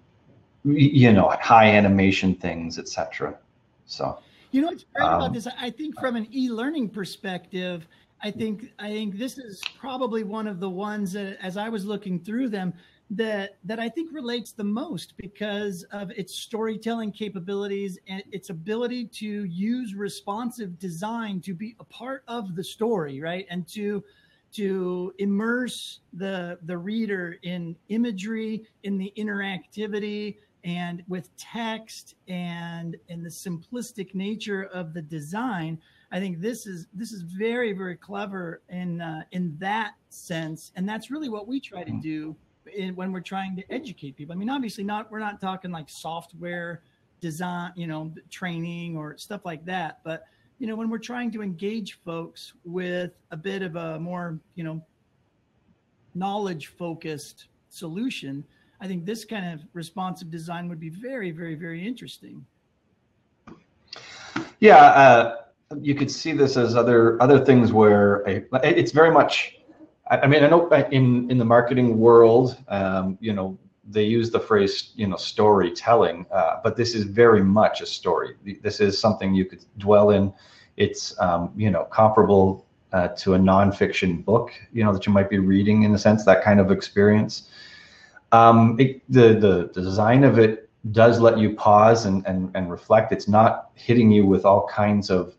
you 0.64 1.12
know, 1.12 1.28
high 1.40 1.70
animation 1.70 2.34
things, 2.34 2.78
etc. 2.78 3.38
So, 3.86 4.18
you 4.50 4.62
know, 4.62 4.68
what's 4.68 4.84
great 4.94 5.06
um, 5.06 5.14
about 5.14 5.32
this. 5.32 5.46
I 5.58 5.70
think 5.70 5.98
from 5.98 6.16
an 6.16 6.26
e-learning 6.32 6.90
perspective, 6.90 7.86
I 8.22 8.30
think 8.30 8.72
I 8.78 8.88
think 8.88 9.16
this 9.16 9.38
is 9.38 9.60
probably 9.78 10.24
one 10.24 10.46
of 10.46 10.60
the 10.60 10.70
ones 10.70 11.12
that, 11.12 11.38
as 11.42 11.56
I 11.56 11.68
was 11.68 11.84
looking 11.84 12.20
through 12.20 12.50
them, 12.50 12.74
that 13.10 13.56
that 13.64 13.80
I 13.80 13.88
think 13.88 14.12
relates 14.12 14.52
the 14.52 14.64
most 14.64 15.14
because 15.16 15.82
of 15.84 16.10
its 16.12 16.34
storytelling 16.34 17.12
capabilities 17.12 17.98
and 18.06 18.22
its 18.30 18.50
ability 18.50 19.06
to 19.06 19.44
use 19.44 19.94
responsive 19.94 20.78
design 20.78 21.40
to 21.42 21.54
be 21.54 21.74
a 21.80 21.84
part 21.84 22.22
of 22.28 22.54
the 22.54 22.62
story, 22.62 23.20
right? 23.20 23.46
And 23.50 23.66
to 23.68 24.04
to 24.52 25.14
immerse 25.18 26.00
the 26.12 26.58
the 26.64 26.76
reader 26.76 27.38
in 27.42 27.76
imagery, 27.88 28.64
in 28.82 28.98
the 28.98 29.12
interactivity, 29.16 30.36
and 30.64 31.02
with 31.08 31.34
text 31.36 32.14
and 32.28 32.96
in 33.08 33.22
the 33.22 33.28
simplistic 33.28 34.14
nature 34.14 34.64
of 34.72 34.92
the 34.94 35.02
design. 35.02 35.80
I 36.12 36.18
think 36.18 36.40
this 36.40 36.66
is 36.66 36.88
this 36.92 37.12
is 37.12 37.22
very 37.22 37.72
very 37.72 37.96
clever 37.96 38.62
in 38.68 39.00
uh, 39.00 39.22
in 39.32 39.56
that 39.58 39.94
sense, 40.08 40.72
and 40.76 40.88
that's 40.88 41.10
really 41.10 41.28
what 41.28 41.46
we 41.46 41.60
try 41.60 41.84
to 41.84 41.90
mm-hmm. 41.90 42.00
do 42.00 42.36
in, 42.74 42.94
when 42.96 43.12
we're 43.12 43.20
trying 43.20 43.56
to 43.56 43.72
educate 43.72 44.16
people. 44.16 44.34
I 44.34 44.36
mean, 44.36 44.50
obviously 44.50 44.84
not 44.84 45.10
we're 45.10 45.20
not 45.20 45.40
talking 45.40 45.70
like 45.70 45.88
software 45.88 46.82
design, 47.20 47.72
you 47.76 47.86
know, 47.86 48.12
training 48.30 48.96
or 48.96 49.16
stuff 49.18 49.44
like 49.44 49.64
that, 49.66 50.00
but 50.04 50.24
you 50.60 50.66
know, 50.66 50.76
when 50.76 50.90
we're 50.90 50.98
trying 50.98 51.30
to 51.32 51.42
engage 51.42 51.98
folks 52.04 52.52
with 52.64 53.12
a 53.30 53.36
bit 53.36 53.62
of 53.62 53.76
a 53.76 53.98
more, 53.98 54.38
you 54.56 54.62
know, 54.62 54.84
knowledge 56.14 56.66
focused 56.66 57.46
solution, 57.70 58.44
I 58.80 58.86
think 58.86 59.04
this 59.04 59.24
kind 59.24 59.52
of 59.52 59.60
responsive 59.74 60.30
design 60.30 60.68
would 60.68 60.80
be 60.80 60.88
very, 60.88 61.30
very, 61.30 61.54
very 61.54 61.86
interesting. 61.86 62.44
Yeah, 64.58 64.76
uh, 64.76 65.36
you 65.80 65.94
could 65.94 66.10
see 66.10 66.32
this 66.32 66.56
as 66.56 66.76
other 66.76 67.20
other 67.22 67.44
things 67.44 67.72
where 67.72 68.22
a, 68.26 68.44
it's 68.62 68.92
very 68.92 69.10
much. 69.10 69.56
I, 70.10 70.26
mean, 70.26 70.42
I 70.42 70.48
know 70.48 70.68
in 70.90 71.30
in 71.30 71.38
the 71.38 71.44
marketing 71.44 71.98
world, 71.98 72.56
um, 72.68 73.16
you 73.20 73.32
know, 73.32 73.56
they 73.88 74.04
use 74.04 74.30
the 74.30 74.40
phrase, 74.40 74.92
you 74.94 75.06
know, 75.06 75.16
storytelling, 75.16 76.26
uh, 76.32 76.56
but 76.64 76.76
this 76.76 76.94
is 76.94 77.04
very 77.04 77.42
much 77.42 77.80
a 77.80 77.86
story. 77.86 78.34
This 78.62 78.80
is 78.80 78.98
something 78.98 79.34
you 79.34 79.44
could 79.44 79.64
dwell 79.78 80.10
in. 80.10 80.32
It's, 80.76 81.18
um, 81.20 81.52
you 81.56 81.70
know, 81.70 81.84
comparable 81.84 82.66
uh, 82.92 83.08
to 83.08 83.34
a 83.34 83.38
nonfiction 83.38 84.24
book, 84.24 84.52
you 84.72 84.82
know, 84.84 84.92
that 84.92 85.06
you 85.06 85.12
might 85.12 85.30
be 85.30 85.38
reading 85.38 85.82
in 85.84 85.94
a 85.94 85.98
sense, 85.98 86.24
that 86.24 86.42
kind 86.42 86.58
of 86.60 86.70
experience. 86.70 87.48
Um, 88.32 88.78
it, 88.78 89.02
the, 89.08 89.34
the, 89.34 89.70
design 89.72 90.22
of 90.22 90.38
it 90.38 90.70
does 90.92 91.18
let 91.18 91.38
you 91.38 91.54
pause 91.54 92.06
and, 92.06 92.24
and, 92.26 92.50
and 92.54 92.70
reflect. 92.70 93.12
It's 93.12 93.26
not 93.26 93.70
hitting 93.74 94.10
you 94.10 94.24
with 94.24 94.44
all 94.44 94.68
kinds 94.68 95.10
of, 95.10 95.34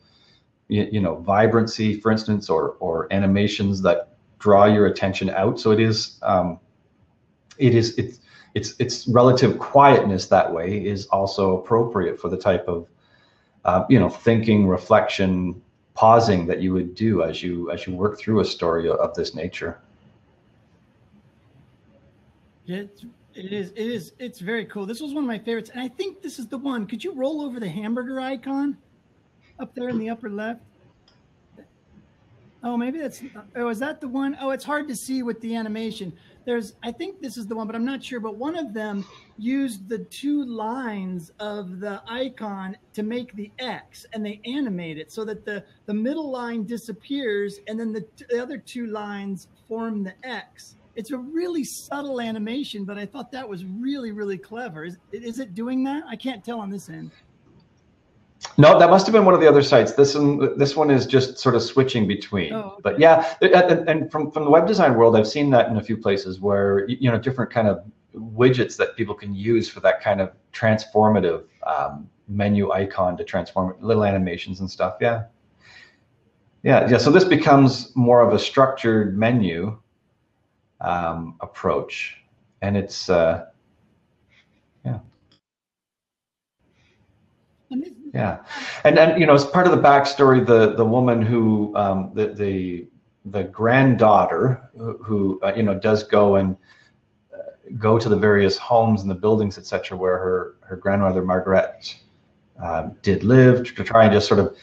you, 0.68 0.88
you 0.92 1.00
know, 1.00 1.16
vibrancy, 1.16 2.00
for 2.02 2.12
instance, 2.12 2.50
or, 2.50 2.76
or 2.80 3.12
animations 3.14 3.82
that 3.84 4.10
draw 4.40 4.66
your 4.66 4.88
attention 4.88 5.30
out. 5.30 5.60
So 5.60 5.72
it 5.72 5.80
is, 5.80 6.20
um, 6.22 6.60
it 7.58 7.76
is, 7.76 7.98
it's, 7.98 8.20
its 8.54 8.76
its 8.80 9.08
relative 9.08 9.60
quietness 9.60 10.28
that 10.28 10.52
way 10.52 10.86
is 10.86 11.08
also 11.08 11.58
appropriate 11.58 12.20
for 12.20 12.30
the 12.30 12.38
type 12.38 12.68
of 12.68 12.88
uh, 13.66 13.86
you 13.90 14.00
know 14.00 14.10
thinking 14.10 14.68
reflection 14.68 15.62
pausing 15.94 16.46
that 16.48 16.62
you 16.62 16.74
would 16.74 16.96
do 16.96 17.24
as 17.24 17.42
you 17.44 17.72
as 17.72 17.86
you 17.88 17.96
work 17.96 18.18
through 18.20 18.40
a 18.40 18.46
story 18.46 18.90
of 18.90 19.14
this 19.16 19.36
nature 19.36 19.82
it, 22.68 23.04
it 23.34 23.54
is 23.54 23.72
it 23.72 23.88
is 23.88 24.14
it's 24.20 24.40
very 24.40 24.66
cool. 24.66 24.86
This 24.86 25.02
was 25.02 25.14
one 25.14 25.24
of 25.24 25.28
my 25.28 25.40
favorites 25.40 25.70
and 25.70 25.82
i 25.82 25.88
think 25.88 26.22
this 26.22 26.40
is 26.40 26.48
the 26.48 26.58
one. 26.58 26.86
Could 26.86 27.04
you 27.04 27.14
roll 27.14 27.42
over 27.42 27.60
the 27.60 27.70
hamburger 27.70 28.20
icon 28.20 28.78
up 29.60 29.74
there 29.76 29.90
in 29.90 29.98
the 29.98 30.10
upper 30.10 30.30
left? 30.30 30.62
Oh 32.64 32.78
maybe 32.78 33.00
that's 33.00 33.24
oh 33.56 33.70
is 33.70 33.80
that 33.80 34.02
the 34.02 34.08
one? 34.08 34.38
Oh, 34.40 34.52
it's 34.52 34.66
hard 34.66 34.88
to 34.90 34.96
see 34.96 35.24
with 35.24 35.40
the 35.42 35.56
animation. 35.56 36.14
There's 36.46 36.74
i 36.84 36.92
think 36.92 37.22
this 37.22 37.38
is 37.38 37.46
the 37.48 37.56
one 37.56 37.68
but 37.68 37.76
i'm 37.76 37.86
not 37.86 38.04
sure 38.04 38.20
but 38.20 38.36
one 38.36 38.56
of 38.56 38.74
them 38.74 39.06
used 39.38 39.88
the 39.88 40.00
two 40.00 40.44
lines 40.44 41.32
of 41.40 41.80
the 41.80 42.02
icon 42.08 42.76
to 42.94 43.04
make 43.04 43.34
the 43.36 43.52
x 43.60 44.08
and 44.14 44.26
they 44.26 44.42
animate 44.46 44.98
it 44.98 45.12
so 45.12 45.24
that 45.26 45.46
the 45.46 45.64
the 45.86 45.94
middle 45.94 46.32
line 46.32 46.64
disappears 46.66 47.60
and 47.68 47.80
then 47.80 47.94
the, 47.94 48.04
the 48.30 48.42
other 48.42 48.58
two 48.58 48.88
lines 48.88 49.50
form 49.68 50.04
the 50.04 50.14
x 50.24 50.78
it's 50.96 51.12
a 51.12 51.18
really 51.18 51.64
subtle 51.64 52.20
animation 52.20 52.84
but 52.86 52.98
i 52.98 53.06
thought 53.06 53.32
that 53.32 53.48
was 53.48 53.66
really 53.66 54.12
really 54.12 54.38
clever 54.38 54.84
is, 54.84 54.98
is 55.12 55.40
it 55.40 55.54
doing 55.54 55.84
that 55.84 56.04
i 56.08 56.16
can't 56.16 56.44
tell 56.44 56.60
on 56.60 56.70
this 56.70 56.90
end 56.90 57.12
no, 58.58 58.78
that 58.80 58.90
must 58.90 59.06
have 59.06 59.14
been 59.14 59.26
one 59.26 59.34
of 59.34 59.40
the 59.40 59.48
other 59.48 59.62
sites. 59.62 59.94
This 59.94 60.16
one, 60.16 60.58
this 60.58 60.76
one 60.76 60.90
is 60.90 61.06
just 61.06 61.38
sort 61.38 61.56
of 61.56 61.62
switching 61.62 62.08
between. 62.08 62.54
Oh, 62.54 62.60
okay. 62.60 62.82
But 62.82 63.00
yeah, 63.00 63.36
and, 63.42 64.12
from 64.12 64.32
from 64.32 64.46
the 64.46 64.50
web 64.50 64.68
design 64.68 64.96
world, 64.96 65.16
I've 65.16 65.28
seen 65.28 65.50
that 65.52 65.70
in 65.70 65.78
a 65.78 65.84
few 65.84 65.98
places 65.98 66.40
where 66.40 66.88
you 66.88 67.12
know 67.12 67.20
different 67.20 67.52
kind 67.52 67.68
of 67.68 67.84
widgets 68.16 68.76
that 68.78 68.96
people 68.96 69.16
can 69.16 69.34
use 69.34 69.70
for 69.70 69.80
that 69.82 70.02
kind 70.02 70.20
of 70.22 70.32
transformative 70.54 71.44
um, 71.66 72.10
menu 72.28 72.72
icon 72.72 73.16
to 73.18 73.24
transform 73.24 73.76
little 73.80 74.04
animations 74.04 74.60
and 74.60 74.70
stuff. 74.70 74.96
Yeah, 75.00 75.26
yeah, 76.64 76.90
yeah. 76.90 76.98
So 76.98 77.12
this 77.12 77.24
becomes 77.24 77.96
more 77.96 78.22
of 78.22 78.34
a 78.34 78.40
structured 78.40 79.18
menu 79.18 79.78
um, 80.82 81.36
approach, 81.42 82.18
and 82.62 82.76
it's 82.76 83.10
uh, 83.10 83.46
yeah. 84.86 85.00
Yeah, 88.14 88.40
and 88.84 89.00
and 89.00 89.20
you 89.20 89.26
know, 89.26 89.34
as 89.34 89.46
part 89.46 89.66
of 89.68 89.72
the 89.72 89.82
backstory, 89.82 90.46
the 90.46 90.76
the 90.76 90.86
woman 90.86 91.22
who 91.22 91.76
um, 91.76 92.12
the 92.14 92.28
the 92.34 92.88
the 93.26 93.44
granddaughter 93.44 94.70
who, 94.76 95.40
uh, 95.44 95.54
you 95.56 95.64
know 95.64 95.78
does 95.78 96.04
go 96.04 96.36
and 96.36 96.58
uh, 97.34 97.52
go 97.78 98.00
to 98.00 98.10
the 98.10 98.18
various 98.18 98.58
homes 98.58 99.02
and 99.02 99.10
the 99.10 99.16
buildings, 99.16 99.58
etc., 99.58 99.98
where 99.98 100.18
her 100.18 100.56
her 100.62 100.76
grandmother 100.76 101.24
Margaret 101.24 101.96
uh, 102.62 102.90
did 103.02 103.24
live 103.24 103.76
to 103.76 103.84
try 103.84 104.06
and 104.06 104.14
just 104.14 104.28
sort 104.28 104.40
of 104.40 104.58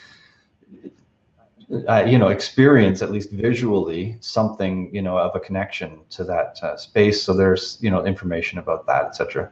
uh, 1.89 2.05
you 2.07 2.19
know 2.19 2.29
experience 2.29 3.03
at 3.03 3.11
least 3.11 3.31
visually 3.31 4.17
something 4.21 4.93
you 4.95 5.03
know 5.03 5.19
of 5.19 5.35
a 5.37 5.41
connection 5.41 6.01
to 6.11 6.25
that 6.25 6.59
uh, 6.63 6.77
space. 6.77 7.23
So 7.23 7.35
there's 7.35 7.79
you 7.81 7.91
know 7.91 8.05
information 8.07 8.59
about 8.59 8.87
that, 8.87 9.07
etc. 9.07 9.51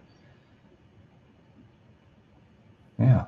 Yeah. 2.99 3.27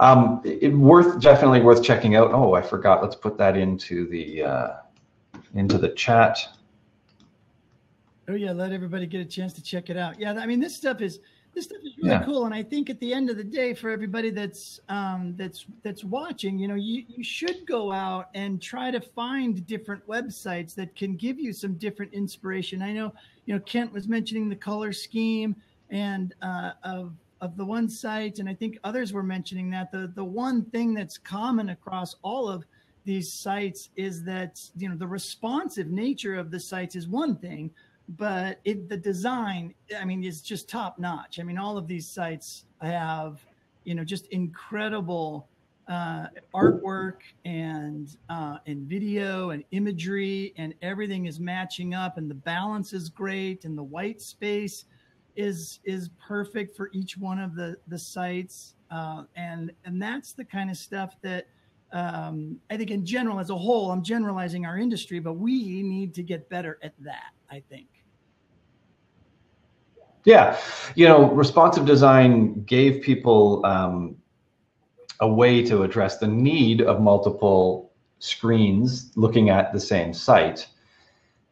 Um, 0.00 0.40
it, 0.44 0.72
worth 0.74 1.20
definitely 1.20 1.60
worth 1.60 1.82
checking 1.82 2.14
out. 2.14 2.32
Oh, 2.32 2.54
I 2.54 2.62
forgot. 2.62 3.02
Let's 3.02 3.16
put 3.16 3.36
that 3.38 3.56
into 3.56 4.06
the 4.08 4.42
uh, 4.42 4.68
into 5.54 5.78
the 5.78 5.90
chat. 5.90 6.38
Oh 8.28 8.34
yeah, 8.34 8.52
let 8.52 8.72
everybody 8.72 9.06
get 9.06 9.20
a 9.20 9.24
chance 9.24 9.52
to 9.54 9.62
check 9.62 9.90
it 9.90 9.96
out. 9.96 10.20
Yeah, 10.20 10.34
I 10.34 10.46
mean 10.46 10.60
this 10.60 10.76
stuff 10.76 11.00
is 11.00 11.20
this 11.54 11.64
stuff 11.64 11.78
is 11.84 11.96
really 11.98 12.10
yeah. 12.10 12.24
cool, 12.24 12.44
and 12.44 12.54
I 12.54 12.62
think 12.62 12.90
at 12.90 13.00
the 13.00 13.12
end 13.12 13.28
of 13.28 13.36
the 13.36 13.44
day, 13.44 13.74
for 13.74 13.90
everybody 13.90 14.30
that's 14.30 14.80
um, 14.88 15.34
that's 15.36 15.66
that's 15.82 16.04
watching, 16.04 16.58
you 16.58 16.68
know, 16.68 16.76
you 16.76 17.04
you 17.08 17.24
should 17.24 17.66
go 17.66 17.90
out 17.90 18.28
and 18.34 18.62
try 18.62 18.90
to 18.90 19.00
find 19.00 19.66
different 19.66 20.06
websites 20.06 20.74
that 20.76 20.94
can 20.94 21.16
give 21.16 21.40
you 21.40 21.52
some 21.52 21.74
different 21.74 22.12
inspiration. 22.14 22.82
I 22.82 22.92
know, 22.92 23.12
you 23.46 23.54
know, 23.54 23.60
Kent 23.60 23.92
was 23.92 24.06
mentioning 24.06 24.48
the 24.48 24.56
color 24.56 24.92
scheme 24.92 25.56
and 25.90 26.34
uh, 26.42 26.72
of 26.84 27.12
of 27.40 27.56
the 27.56 27.64
one 27.64 27.88
site, 27.88 28.38
and 28.38 28.48
I 28.48 28.54
think 28.54 28.78
others 28.84 29.12
were 29.12 29.22
mentioning 29.22 29.70
that 29.70 29.90
the 29.90 30.12
the 30.14 30.24
one 30.24 30.64
thing 30.66 30.94
that's 30.94 31.18
common 31.18 31.70
across 31.70 32.16
all 32.22 32.48
of 32.48 32.64
these 33.04 33.32
sites 33.32 33.90
is 33.96 34.22
that 34.24 34.60
you 34.76 34.88
know 34.88 34.96
the 34.96 35.06
responsive 35.06 35.88
nature 35.88 36.36
of 36.36 36.50
the 36.50 36.60
sites 36.60 36.94
is 36.94 37.08
one 37.08 37.34
thing, 37.36 37.70
but 38.16 38.60
it, 38.64 38.88
the 38.88 38.96
design, 38.96 39.74
I 39.98 40.04
mean, 40.04 40.24
is 40.24 40.42
just 40.42 40.68
top 40.68 40.98
notch. 40.98 41.38
I 41.38 41.42
mean, 41.42 41.58
all 41.58 41.76
of 41.76 41.86
these 41.86 42.08
sites 42.08 42.64
have 42.80 43.44
you 43.84 43.94
know 43.94 44.04
just 44.04 44.26
incredible 44.28 45.48
uh, 45.88 46.26
artwork 46.54 47.20
and 47.44 48.16
uh, 48.28 48.58
and 48.66 48.86
video 48.88 49.50
and 49.50 49.64
imagery 49.72 50.54
and 50.56 50.74
everything 50.82 51.26
is 51.26 51.40
matching 51.40 51.94
up 51.94 52.16
and 52.16 52.30
the 52.30 52.34
balance 52.34 52.92
is 52.92 53.08
great 53.08 53.64
and 53.64 53.76
the 53.76 53.82
white 53.82 54.20
space 54.20 54.84
is 55.36 55.80
is 55.84 56.10
perfect 56.26 56.76
for 56.76 56.90
each 56.92 57.16
one 57.16 57.38
of 57.38 57.54
the 57.54 57.76
the 57.88 57.98
sites, 57.98 58.74
uh, 58.90 59.24
and 59.36 59.72
and 59.84 60.00
that's 60.00 60.32
the 60.32 60.44
kind 60.44 60.70
of 60.70 60.76
stuff 60.76 61.16
that 61.22 61.46
um, 61.92 62.60
I 62.70 62.76
think 62.76 62.90
in 62.90 63.04
general, 63.04 63.40
as 63.40 63.50
a 63.50 63.56
whole, 63.56 63.90
I'm 63.90 64.02
generalizing 64.02 64.64
our 64.66 64.78
industry, 64.78 65.18
but 65.18 65.34
we 65.34 65.82
need 65.82 66.14
to 66.14 66.22
get 66.22 66.48
better 66.48 66.78
at 66.82 66.94
that. 67.00 67.32
I 67.50 67.62
think. 67.68 67.99
Yeah, 70.24 70.58
you 70.94 71.08
know, 71.08 71.30
responsive 71.30 71.86
design 71.86 72.62
gave 72.64 73.02
people 73.02 73.64
um, 73.64 74.16
a 75.20 75.28
way 75.28 75.62
to 75.64 75.82
address 75.82 76.18
the 76.18 76.28
need 76.28 76.82
of 76.82 77.00
multiple 77.00 77.92
screens 78.18 79.12
looking 79.16 79.48
at 79.48 79.72
the 79.72 79.80
same 79.80 80.12
site. 80.12 80.66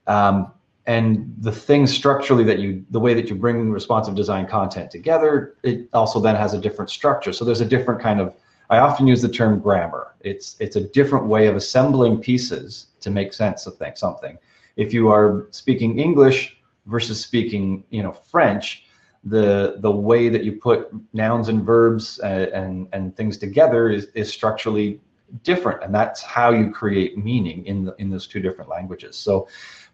Um, 0.06 0.52
and 0.86 1.34
the 1.38 1.52
things 1.52 1.94
structurally 1.94 2.44
that 2.44 2.58
you 2.58 2.84
the 2.90 3.00
way 3.00 3.12
that 3.12 3.28
you 3.28 3.34
bring 3.34 3.70
responsive 3.70 4.14
design 4.14 4.46
content 4.46 4.90
together 4.90 5.56
it 5.62 5.86
also 5.92 6.18
then 6.18 6.34
has 6.34 6.54
a 6.54 6.58
different 6.58 6.90
structure. 6.90 7.32
So 7.32 7.44
there's 7.44 7.60
a 7.60 7.66
different 7.66 8.00
kind 8.00 8.20
of 8.20 8.34
i 8.70 8.78
often 8.78 9.06
use 9.06 9.22
the 9.22 9.28
term 9.28 9.60
grammar. 9.60 10.14
It's 10.20 10.56
it's 10.60 10.76
a 10.76 10.80
different 10.80 11.26
way 11.26 11.46
of 11.46 11.56
assembling 11.56 12.20
pieces 12.20 12.86
to 13.00 13.10
make 13.10 13.32
sense 13.32 13.66
of 13.66 13.76
things, 13.76 14.00
something. 14.00 14.38
If 14.76 14.94
you 14.94 15.10
are 15.10 15.48
speaking 15.50 15.98
english 15.98 16.57
versus 16.88 17.20
speaking 17.20 17.84
you 17.90 18.02
know 18.02 18.12
french 18.12 18.84
the 19.24 19.76
the 19.78 19.90
way 19.90 20.28
that 20.28 20.44
you 20.44 20.52
put 20.52 20.88
nouns 21.12 21.48
and 21.48 21.64
verbs 21.64 22.18
and 22.20 22.52
uh, 22.52 22.56
and, 22.56 22.88
and 22.92 23.16
things 23.16 23.36
together 23.36 23.88
is, 23.88 24.06
is 24.14 24.28
structurally 24.28 25.00
different 25.42 25.82
and 25.84 25.94
that's 25.94 26.22
how 26.22 26.50
you 26.50 26.70
create 26.70 27.18
meaning 27.18 27.64
in 27.66 27.84
the, 27.84 27.94
in 27.98 28.08
those 28.10 28.26
two 28.26 28.40
different 28.40 28.70
languages 28.70 29.16
so 29.16 29.46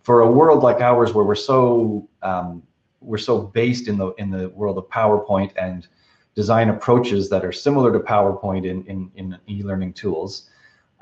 for 0.03 0.21
a 0.21 0.31
world 0.31 0.63
like 0.63 0.81
ours 0.81 1.13
where 1.13 1.25
we're 1.25 1.35
so 1.35 2.09
um, 2.23 2.63
we're 3.05 3.19
so 3.19 3.39
based 3.39 3.89
in 3.89 3.97
the 3.97 4.13
in 4.15 4.31
the 4.31 4.49
world 4.51 4.79
of 4.79 4.89
PowerPoint 4.89 5.53
and 5.57 5.87
design 6.35 6.71
approaches 6.71 7.29
that 7.31 7.45
are 7.45 7.53
similar 7.53 7.93
to 7.93 8.01
PowerPoint 8.01 8.67
in 8.67 8.85
in, 8.87 9.11
in 9.17 9.39
e-learning 9.49 9.93
tools. 9.93 10.51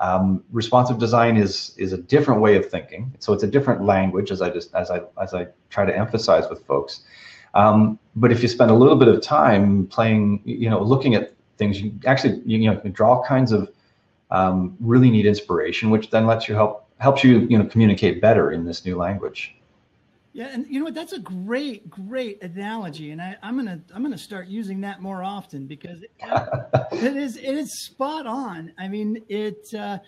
Um, 0.03 0.43
responsive 0.51 0.99
design 0.99 1.37
is 1.37 1.73
is 1.77 1.93
a 1.93 1.97
different 1.97 2.41
way 2.41 2.57
of 2.57 2.69
thinking. 2.69 3.15
So 3.19 3.31
it's 3.31 3.43
a 3.43 3.47
different 3.47 3.85
language, 3.85 4.31
as 4.31 4.41
I 4.41 4.49
just 4.49 4.75
as 4.75 4.91
I 4.91 4.99
as 5.21 5.33
I 5.33 5.47
try 5.69 5.85
to 5.85 5.97
emphasize 5.97 6.49
with 6.49 6.65
folks. 6.65 7.01
Um, 7.53 7.97
but 8.17 8.29
if 8.29 8.41
you 8.41 8.49
spend 8.49 8.69
a 8.69 8.73
little 8.73 8.97
bit 8.97 9.07
of 9.07 9.21
time 9.21 9.87
playing, 9.87 10.41
you 10.43 10.69
know, 10.69 10.81
looking 10.81 11.15
at 11.15 11.33
things, 11.57 11.79
you 11.79 11.93
actually 12.05 12.41
you 12.45 12.69
know 12.69 12.75
draw 12.91 13.13
all 13.13 13.23
kinds 13.23 13.53
of 13.53 13.71
um, 14.29 14.75
really 14.81 15.09
neat 15.09 15.25
inspiration, 15.25 15.89
which 15.89 16.09
then 16.09 16.27
lets 16.27 16.49
you 16.49 16.55
help 16.55 16.85
helps 16.97 17.23
you 17.23 17.39
you 17.49 17.57
know 17.57 17.65
communicate 17.65 18.19
better 18.19 18.51
in 18.51 18.65
this 18.65 18.85
new 18.85 18.97
language 18.97 19.55
yeah 20.33 20.47
and 20.51 20.67
you 20.67 20.79
know 20.79 20.85
what? 20.85 20.95
That's 20.95 21.13
a 21.13 21.19
great 21.19 21.89
great 21.89 22.41
analogy 22.43 23.11
and 23.11 23.21
I, 23.21 23.37
i'm 23.41 23.55
gonna 23.55 23.79
i'm 23.93 24.01
gonna 24.03 24.17
start 24.17 24.47
using 24.47 24.81
that 24.81 25.01
more 25.01 25.23
often 25.23 25.67
because 25.67 26.01
it, 26.01 26.11
it 26.91 27.15
is 27.15 27.37
it 27.37 27.55
is 27.55 27.85
spot 27.85 28.27
on. 28.27 28.73
I 28.77 28.87
mean 28.87 29.23
it 29.29 29.73
uh, 29.73 29.99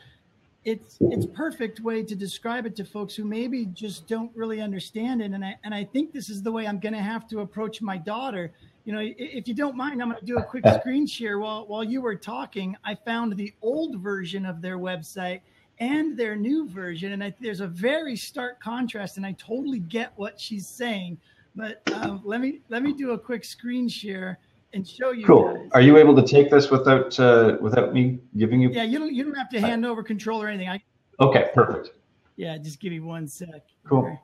it's 0.66 0.98
it's 1.00 1.28
perfect 1.28 1.80
way 1.80 2.04
to 2.04 2.16
describe 2.16 2.66
it 2.66 2.76
to 2.76 2.84
folks 2.84 3.14
who 3.14 3.24
maybe 3.24 3.68
just 3.68 4.08
don't 4.08 4.32
really 4.36 4.62
understand 4.62 5.22
it 5.22 5.32
and 5.32 5.46
i 5.46 5.56
and 5.64 5.74
i 5.76 5.84
think 5.84 6.12
this 6.12 6.30
is 6.30 6.42
the 6.42 6.52
way 6.52 6.68
i'm 6.68 6.80
gonna 6.80 7.02
have 7.02 7.28
to 7.30 7.40
approach 7.40 7.82
my 7.82 7.98
daughter. 7.98 8.52
You 8.84 8.94
know 8.94 9.02
if 9.02 9.48
you 9.48 9.54
don't 9.54 9.76
mind 9.76 10.02
i'm 10.02 10.10
going 10.10 10.20
to 10.20 10.26
do 10.26 10.38
a 10.38 10.44
quick 10.44 10.64
screen 10.80 11.08
share. 11.08 11.40
While 11.40 11.66
while 11.68 11.84
you 11.84 12.02
were 12.02 12.16
talking 12.16 12.76
i 12.84 12.96
found 12.96 13.38
the 13.38 13.54
old 13.62 14.00
version 14.00 14.46
of 14.46 14.62
their 14.62 14.78
website 14.78 15.42
and 15.80 16.18
their 16.18 16.36
new 16.36 16.68
version. 16.70 17.12
And 17.14 17.24
I, 17.24 17.34
there's 17.40 17.62
a 17.62 17.68
very 17.68 18.16
stark 18.16 18.60
contrast, 18.62 19.18
and 19.18 19.26
I 19.26 19.34
totally 19.34 19.80
get 19.80 20.14
what 20.16 20.40
she's 20.40 20.68
saying. 20.68 21.18
But 21.56 21.82
um, 21.94 22.22
let 22.24 22.42
me 22.42 22.60
let 22.70 22.84
me 22.84 22.94
do 22.94 23.12
a 23.12 23.20
quick 23.20 23.46
screen 23.46 23.88
share 23.88 24.40
and 24.74 24.88
show 24.88 25.12
you. 25.12 25.26
Cool. 25.26 25.54
Guys. 25.54 25.70
Are 25.74 25.82
you 25.82 25.98
able 25.98 26.16
to 26.16 26.26
take 26.26 26.50
this 26.50 26.70
without 26.70 27.18
uh, 27.20 27.58
without 27.62 27.94
me 27.94 28.20
giving 28.38 28.62
you? 28.62 28.70
Yeah, 28.70 28.84
you 28.84 29.00
don't 29.00 29.14
you 29.14 29.24
don't 29.24 29.36
have 29.36 29.50
to 29.50 29.62
hand 29.62 29.86
over 29.86 30.04
control 30.04 30.42
or 30.42 30.48
anything. 30.48 30.70
I. 30.70 30.82
Okay, 31.20 31.50
perfect. 31.54 31.92
Yeah, 32.36 32.58
just 32.58 32.82
give 32.82 32.92
me 32.92 33.00
one 33.00 33.28
sec. 33.28 33.64
Cool. 33.88 34.20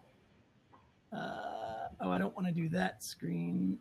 Uh, 1.13 1.87
oh, 2.01 2.11
I 2.11 2.17
don't 2.17 2.35
want 2.35 2.47
to 2.47 2.53
do 2.53 2.67
that 2.69 3.01
screen. 3.01 3.77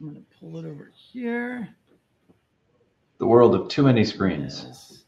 I'm 0.00 0.10
going 0.10 0.16
to 0.16 0.38
pull 0.38 0.56
it 0.58 0.64
over 0.64 0.92
here 0.94 1.68
the 3.18 3.26
world 3.26 3.54
of 3.54 3.68
too 3.68 3.82
many 3.82 4.04
screens. 4.04 4.64
Yes. 4.66 5.04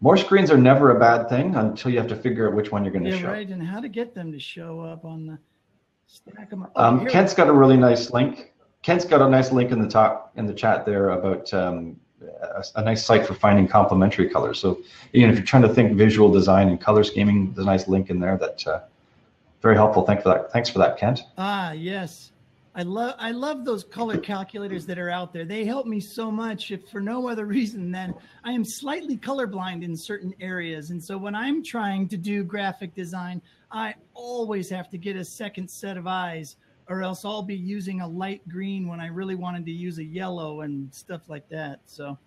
More 0.00 0.16
screens 0.16 0.50
are 0.50 0.58
never 0.58 0.96
a 0.96 0.98
bad 0.98 1.28
thing 1.28 1.54
until 1.54 1.92
you 1.92 1.98
have 1.98 2.08
to 2.08 2.16
figure 2.16 2.48
out 2.48 2.54
which 2.54 2.72
one 2.72 2.84
you're 2.84 2.92
going 2.92 3.04
to 3.04 3.10
yeah, 3.10 3.18
show. 3.18 3.28
right. 3.28 3.48
And 3.48 3.62
how 3.62 3.78
to 3.80 3.88
get 3.88 4.14
them 4.14 4.32
to 4.32 4.38
show 4.38 4.80
up 4.80 5.04
on 5.04 5.26
the 5.26 5.38
stack 6.08 6.50
them 6.50 6.64
up. 6.64 6.72
Oh, 6.74 6.84
um, 6.84 7.06
Kent's 7.06 7.34
got 7.34 7.48
a 7.48 7.52
really 7.52 7.76
nice 7.76 8.10
link. 8.10 8.52
Kent's 8.82 9.04
got 9.04 9.22
a 9.22 9.28
nice 9.28 9.52
link 9.52 9.70
in 9.70 9.80
the 9.80 9.88
top 9.88 10.32
in 10.34 10.46
the 10.46 10.52
chat 10.52 10.84
there 10.84 11.10
about 11.10 11.54
um, 11.54 12.00
a, 12.20 12.64
a, 12.74 12.82
nice 12.82 13.04
site 13.04 13.24
for 13.24 13.34
finding 13.34 13.68
complementary 13.68 14.28
colors. 14.28 14.58
So, 14.58 14.82
you 15.12 15.24
know, 15.24 15.32
if 15.32 15.38
you're 15.38 15.46
trying 15.46 15.62
to 15.62 15.68
think 15.68 15.96
visual 15.96 16.32
design 16.32 16.68
and 16.68 16.80
color 16.80 17.04
scheming, 17.04 17.52
there's 17.52 17.64
a 17.64 17.70
nice 17.70 17.86
link 17.86 18.10
in 18.10 18.18
there 18.18 18.36
that 18.38 18.66
uh, 18.66 18.80
very 19.60 19.76
helpful. 19.76 20.04
Thanks 20.04 20.24
for 20.24 20.30
that. 20.30 20.52
Thanks 20.52 20.68
for 20.68 20.80
that, 20.80 20.98
Kent. 20.98 21.20
Ah, 21.38 21.70
yes. 21.70 22.31
I 22.74 22.82
love 22.82 23.14
I 23.18 23.32
love 23.32 23.64
those 23.64 23.84
color 23.84 24.16
calculators 24.16 24.86
that 24.86 24.98
are 24.98 25.10
out 25.10 25.32
there. 25.32 25.44
They 25.44 25.64
help 25.64 25.86
me 25.86 26.00
so 26.00 26.30
much 26.30 26.70
if 26.70 26.88
for 26.88 27.00
no 27.00 27.28
other 27.28 27.44
reason 27.58 27.92
than 27.92 28.14
I 28.44 28.52
am 28.52 28.64
slightly 28.64 29.16
colorblind 29.16 29.82
in 29.82 29.96
certain 29.96 30.34
areas. 30.40 30.90
And 30.90 31.02
so 31.02 31.18
when 31.18 31.34
I'm 31.34 31.62
trying 31.62 32.08
to 32.08 32.16
do 32.16 32.44
graphic 32.44 32.94
design, 32.94 33.42
I 33.70 33.94
always 34.14 34.70
have 34.70 34.88
to 34.90 34.98
get 34.98 35.16
a 35.16 35.24
second 35.24 35.68
set 35.68 35.96
of 35.96 36.06
eyes 36.06 36.56
or 36.88 37.02
else 37.02 37.24
I'll 37.24 37.42
be 37.42 37.56
using 37.56 38.00
a 38.00 38.08
light 38.08 38.46
green 38.48 38.88
when 38.88 39.00
I 39.00 39.06
really 39.06 39.34
wanted 39.34 39.64
to 39.66 39.72
use 39.72 39.98
a 39.98 40.04
yellow 40.04 40.62
and 40.62 40.92
stuff 40.94 41.28
like 41.28 41.48
that. 41.50 41.80
So 41.86 42.18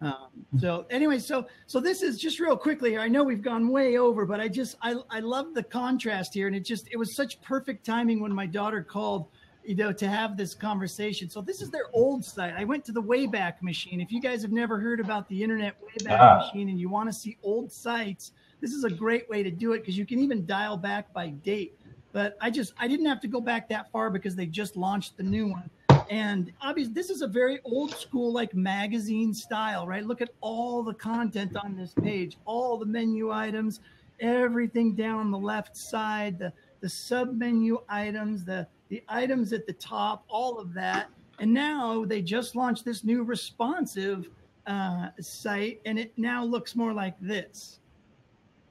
um, 0.00 0.28
so 0.60 0.86
anyway, 0.90 1.18
so 1.18 1.46
so 1.66 1.80
this 1.80 2.02
is 2.02 2.18
just 2.18 2.38
real 2.38 2.56
quickly. 2.56 2.96
I 2.96 3.08
know 3.08 3.24
we've 3.24 3.42
gone 3.42 3.68
way 3.68 3.98
over, 3.98 4.26
but 4.26 4.40
I 4.40 4.46
just 4.46 4.76
I 4.80 4.94
I 5.10 5.18
love 5.20 5.54
the 5.54 5.62
contrast 5.62 6.34
here, 6.34 6.46
and 6.46 6.54
it 6.54 6.64
just 6.64 6.88
it 6.92 6.96
was 6.96 7.16
such 7.16 7.40
perfect 7.42 7.84
timing 7.84 8.20
when 8.20 8.32
my 8.32 8.46
daughter 8.46 8.82
called 8.82 9.26
you 9.68 9.74
know, 9.74 9.92
to 9.92 10.08
have 10.08 10.34
this 10.34 10.54
conversation. 10.54 11.28
So 11.28 11.42
this 11.42 11.60
is 11.60 11.68
their 11.68 11.90
old 11.92 12.24
site. 12.24 12.54
I 12.56 12.64
went 12.64 12.86
to 12.86 12.92
the 12.92 13.02
Wayback 13.02 13.60
Machine. 13.60 14.00
If 14.00 14.10
you 14.10 14.18
guys 14.18 14.40
have 14.40 14.50
never 14.50 14.80
heard 14.80 14.98
about 14.98 15.28
the 15.28 15.42
Internet 15.42 15.76
Wayback 15.82 16.18
ah. 16.18 16.38
Machine 16.38 16.70
and 16.70 16.80
you 16.80 16.88
want 16.88 17.06
to 17.10 17.12
see 17.12 17.36
old 17.42 17.70
sites, 17.70 18.32
this 18.62 18.72
is 18.72 18.84
a 18.84 18.90
great 18.90 19.28
way 19.28 19.42
to 19.42 19.50
do 19.50 19.74
it 19.74 19.80
because 19.80 19.98
you 19.98 20.06
can 20.06 20.20
even 20.20 20.46
dial 20.46 20.78
back 20.78 21.12
by 21.12 21.28
date. 21.28 21.78
But 22.12 22.38
I 22.40 22.48
just 22.48 22.72
I 22.78 22.88
didn't 22.88 23.04
have 23.04 23.20
to 23.20 23.28
go 23.28 23.42
back 23.42 23.68
that 23.68 23.92
far 23.92 24.08
because 24.08 24.34
they 24.34 24.46
just 24.46 24.74
launched 24.74 25.18
the 25.18 25.22
new 25.22 25.48
one. 25.48 25.68
And 26.08 26.50
obviously, 26.62 26.94
this 26.94 27.10
is 27.10 27.20
a 27.20 27.28
very 27.28 27.60
old 27.64 27.90
school, 27.90 28.32
like 28.32 28.54
magazine 28.54 29.34
style, 29.34 29.86
right? 29.86 30.02
Look 30.02 30.22
at 30.22 30.30
all 30.40 30.82
the 30.82 30.94
content 30.94 31.58
on 31.62 31.76
this 31.76 31.92
page, 31.92 32.38
all 32.46 32.78
the 32.78 32.86
menu 32.86 33.32
items, 33.32 33.80
everything 34.18 34.94
down 34.94 35.20
on 35.20 35.30
the 35.30 35.38
left 35.38 35.76
side, 35.76 36.38
the 36.38 36.54
the 36.80 36.88
sub 36.88 37.36
menu 37.36 37.80
items, 37.88 38.44
the 38.44 38.66
the 38.88 39.02
items 39.08 39.52
at 39.52 39.66
the 39.66 39.72
top, 39.72 40.24
all 40.28 40.58
of 40.58 40.72
that. 40.74 41.08
And 41.38 41.52
now 41.52 42.04
they 42.04 42.22
just 42.22 42.56
launched 42.56 42.84
this 42.84 43.04
new 43.04 43.22
responsive 43.22 44.28
uh, 44.66 45.08
site, 45.20 45.80
and 45.86 45.98
it 45.98 46.12
now 46.16 46.44
looks 46.44 46.74
more 46.74 46.92
like 46.92 47.18
this. 47.20 47.80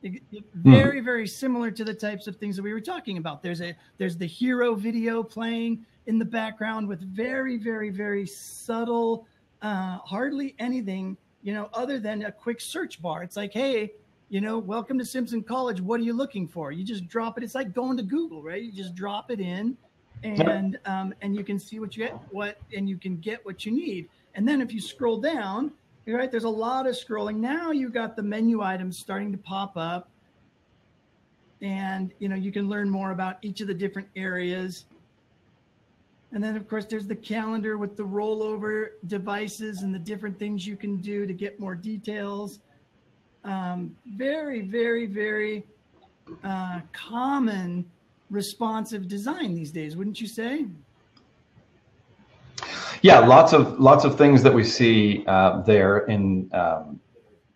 It, 0.03 0.22
it, 0.32 0.43
hmm. 0.53 0.72
very, 0.72 0.99
very 0.99 1.28
similar 1.28 1.72
to 1.72 1.84
the 1.84 1.93
types 1.93 2.28
of 2.28 2.36
things 2.36 2.55
that 2.55 2.61
we 2.61 2.74
were 2.74 2.82
talking 2.82 3.18
about. 3.18 3.41
There's 3.41 3.61
a 3.61 3.76
there's 3.97 4.15
the 4.18 4.28
hero 4.28 4.76
video 4.76 5.24
playing 5.24 5.86
in 6.05 6.20
the 6.20 6.26
background 6.26 6.88
with 6.88 7.01
very, 7.01 7.57
very, 7.57 7.89
very 7.89 8.26
subtle, 8.26 9.26
uh, 9.61 9.97
hardly 9.97 10.55
anything, 10.59 11.18
you 11.41 11.53
know, 11.53 11.70
other 11.74 11.99
than 11.99 12.24
a 12.24 12.32
quick 12.32 12.61
search 12.61 13.01
bar. 13.01 13.24
It's 13.24 13.36
like, 13.36 13.53
hey, 13.53 13.91
you 14.30 14.39
know, 14.39 14.57
welcome 14.57 14.99
to 14.99 15.05
Simpson 15.05 15.41
College. 15.41 15.82
What 15.82 15.99
are 15.99 16.03
you 16.03 16.13
looking 16.13 16.47
for? 16.47 16.72
You 16.72 16.84
just 16.84 17.07
drop 17.07 17.38
it. 17.38 17.43
It's 17.43 17.55
like 17.55 17.74
going 17.74 17.97
to 17.97 18.03
Google, 18.03 18.43
right? 18.43 18.61
You 18.61 18.72
just 18.72 18.93
drop 18.93 19.32
it 19.32 19.39
in, 19.39 19.78
and 20.24 20.80
um, 20.86 21.13
and 21.22 21.36
you 21.36 21.43
can 21.43 21.59
see 21.59 21.80
what 21.80 21.95
you 21.95 22.05
get, 22.05 22.13
what 22.32 22.57
and 22.74 22.88
you 22.89 22.97
can 22.97 23.18
get 23.18 23.45
what 23.45 23.65
you 23.65 23.72
need. 23.72 24.09
And 24.36 24.47
then 24.47 24.61
if 24.61 24.74
you 24.74 24.82
scroll 24.82 25.20
down, 25.20 25.72
right, 26.05 26.32
there's 26.32 26.43
a 26.43 26.49
lot 26.49 26.88
of 26.88 26.95
scrolling. 26.95 27.38
Now 27.38 27.72
you 27.72 27.89
got 27.89 28.15
the 28.15 28.24
menu 28.24 28.61
items 28.61 28.97
starting 28.97 29.32
to 29.32 29.38
pop 29.38 29.74
up, 29.76 30.09
and 31.61 32.13
you 32.20 32.30
know 32.30 32.36
you 32.36 32.51
can 32.51 32.70
learn 32.70 32.89
more 32.89 33.11
about 33.11 33.38
each 33.41 33.61
of 33.61 33.68
the 33.68 33.74
different 33.74 34.07
areas. 34.15 34.86
And 36.34 36.43
then 36.43 36.57
of 36.57 36.68
course 36.68 36.86
there's 36.86 37.07
the 37.07 37.15
calendar 37.15 37.78
with 37.78 37.95
the 37.95 38.03
rollover 38.03 38.89
devices 39.07 39.82
and 39.84 39.95
the 39.95 39.99
different 39.99 40.38
things 40.38 40.68
you 40.68 40.76
can 40.76 40.97
do 40.97 41.26
to 41.26 41.34
get 41.34 41.59
more 41.59 41.74
details. 41.74 42.59
Um, 43.45 43.95
very, 44.05 44.61
very, 44.61 45.05
very 45.05 45.65
uh, 46.43 46.82
common 46.91 47.86
responsive 48.30 49.07
design 49.07 49.53
these 49.53 49.71
days, 49.71 49.95
wouldn't 49.95 50.19
you 50.19 50.28
say? 50.28 50.65
Yeah, 53.01 53.19
lots 53.19 53.53
of 53.53 53.80
lots 53.80 54.05
of 54.05 54.17
things 54.17 54.41
that 54.43 54.53
we 54.53 54.63
see 54.63 55.23
uh, 55.28 55.61
there 55.61 55.99
in 55.99 56.49
um, 56.53 56.99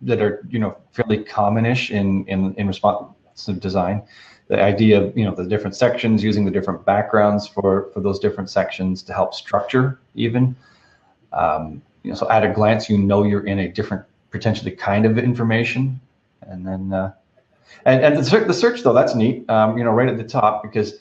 that 0.02 0.22
are 0.22 0.46
you 0.50 0.60
know 0.60 0.78
fairly 0.92 1.24
commonish 1.24 1.92
in 1.92 2.26
in 2.28 2.54
in 2.56 2.68
responsive 2.68 3.60
design. 3.60 4.04
The 4.48 4.62
idea 4.62 5.02
of 5.02 5.18
you 5.18 5.26
know 5.26 5.34
the 5.34 5.46
different 5.46 5.76
sections 5.76 6.24
using 6.24 6.46
the 6.46 6.52
different 6.52 6.86
backgrounds 6.86 7.48
for 7.48 7.90
for 7.94 8.02
those 8.02 8.20
different 8.20 8.50
sections 8.50 9.02
to 9.04 9.14
help 9.14 9.34
structure 9.34 10.00
even. 10.16 10.56
Um, 11.34 11.82
you 12.04 12.12
know, 12.12 12.16
so 12.16 12.30
at 12.30 12.44
a 12.44 12.50
glance, 12.50 12.90
you 12.90 12.98
know 12.98 13.24
you're 13.24 13.46
in 13.46 13.60
a 13.60 13.68
different 13.68 14.04
potentially 14.30 14.72
kind 14.72 15.06
of 15.06 15.18
information, 15.18 16.00
and 16.42 16.66
then 16.66 16.94
uh, 16.94 17.14
and, 17.86 18.04
and 18.04 18.18
the, 18.18 18.24
search, 18.24 18.48
the 18.48 18.54
search 18.54 18.82
though, 18.82 18.94
that's 18.94 19.16
neat. 19.16 19.50
Um, 19.50 19.78
you 19.78 19.84
know, 19.84 19.92
right 19.92 20.10
at 20.10 20.18
the 20.18 20.24
top 20.24 20.64
because 20.64 20.96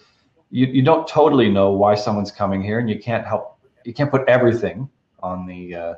you, 0.51 0.67
you 0.67 0.83
don't 0.83 1.07
totally 1.07 1.49
know 1.49 1.71
why 1.71 1.95
someone's 1.95 2.33
coming 2.33 2.63
here, 2.63 2.79
and 2.79 2.89
you 2.89 2.99
can't 2.99 3.27
help 3.27 3.59
you 3.85 3.95
can't 3.95 4.11
put 4.11 4.29
everything 4.29 4.89
on 5.23 5.47
the 5.47 5.75
uh, 5.75 5.95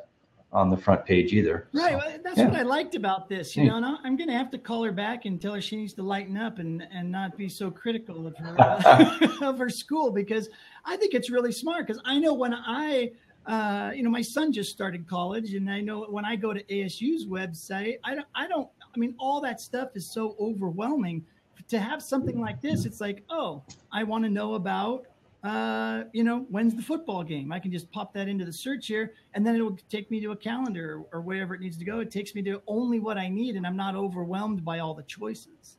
on 0.53 0.69
the 0.69 0.77
front 0.77 1.05
page 1.05 1.33
either. 1.33 1.69
Right. 1.73 1.93
So, 1.93 1.99
well, 1.99 2.19
that's 2.23 2.39
yeah. 2.39 2.49
what 2.49 2.59
I 2.59 2.63
liked 2.63 2.95
about 2.95 3.29
this. 3.29 3.57
You 3.57 3.65
know, 3.65 3.99
I'm 4.05 4.17
going 4.17 4.29
to 4.29 4.37
have 4.37 4.51
to 4.51 4.59
call 4.59 4.85
her 4.85 4.93
back 4.93 5.25
and 5.25 5.41
tell 5.41 5.55
her 5.55 5.61
she 5.61 5.77
needs 5.77 5.95
to 5.95 6.03
lighten 6.03 6.37
up 6.37 6.59
and 6.59 6.87
and 6.93 7.11
not 7.11 7.37
be 7.37 7.49
so 7.49 7.71
critical 7.71 8.27
of 8.27 8.37
her 8.37 8.61
uh, 8.61 9.29
of 9.43 9.59
her 9.59 9.71
school 9.71 10.11
because 10.11 10.49
I 10.85 10.97
think 10.97 11.15
it's 11.15 11.31
really 11.31 11.53
smart. 11.53 11.87
Because 11.87 12.03
I 12.05 12.19
know 12.19 12.35
when 12.35 12.55
I 12.55 13.13
uh, 13.47 13.91
you 13.95 14.03
know, 14.03 14.11
my 14.11 14.23
son 14.23 14.53
just 14.53 14.71
started 14.71 15.09
college, 15.09 15.55
and 15.55 15.69
I 15.69 15.81
know 15.81 16.05
when 16.05 16.25
I 16.25 16.37
go 16.37 16.53
to 16.53 16.63
ASU's 16.65 17.27
website, 17.27 17.99
I 18.05 18.15
don't, 18.15 18.27
I 18.35 18.47
don't, 18.47 18.69
I 18.95 18.99
mean, 18.99 19.15
all 19.19 19.41
that 19.41 19.61
stuff 19.61 19.91
is 19.95 20.11
so 20.11 20.37
overwhelming. 20.41 21.25
To 21.69 21.79
have 21.79 22.03
something 22.03 22.41
like 22.41 22.61
this, 22.61 22.85
it's 22.85 23.01
like, 23.01 23.23
oh, 23.31 23.63
I 23.93 24.03
want 24.03 24.25
to 24.25 24.31
know 24.31 24.55
about, 24.55 25.07
uh, 25.45 26.05
you 26.13 26.25
know, 26.25 26.47
when's 26.51 26.75
the 26.75 26.83
football 26.83 27.23
game? 27.23 27.53
I 27.53 27.59
can 27.59 27.73
just 27.73 27.91
pop 27.91 28.13
that 28.15 28.29
into 28.29 28.45
the 28.45 28.53
search 28.53 28.87
here, 28.89 29.15
and 29.35 29.47
then 29.47 29.55
it'll 29.55 29.79
take 29.89 30.11
me 30.11 30.21
to 30.21 30.33
a 30.33 30.37
calendar 30.37 31.05
or, 31.13 31.19
or 31.19 31.21
wherever 31.21 31.55
it 31.55 31.61
needs 31.61 31.79
to 31.79 31.85
go. 31.85 32.01
It 32.01 32.11
takes 32.11 32.35
me 32.35 32.43
to 32.43 32.61
only 32.67 33.01
what 33.01 33.17
I 33.17 33.29
need, 33.29 33.57
and 33.57 33.67
I'm 33.67 33.77
not 33.77 33.95
overwhelmed 33.95 34.65
by 34.65 34.81
all 34.81 34.93
the 34.93 35.05
choices. 35.05 35.79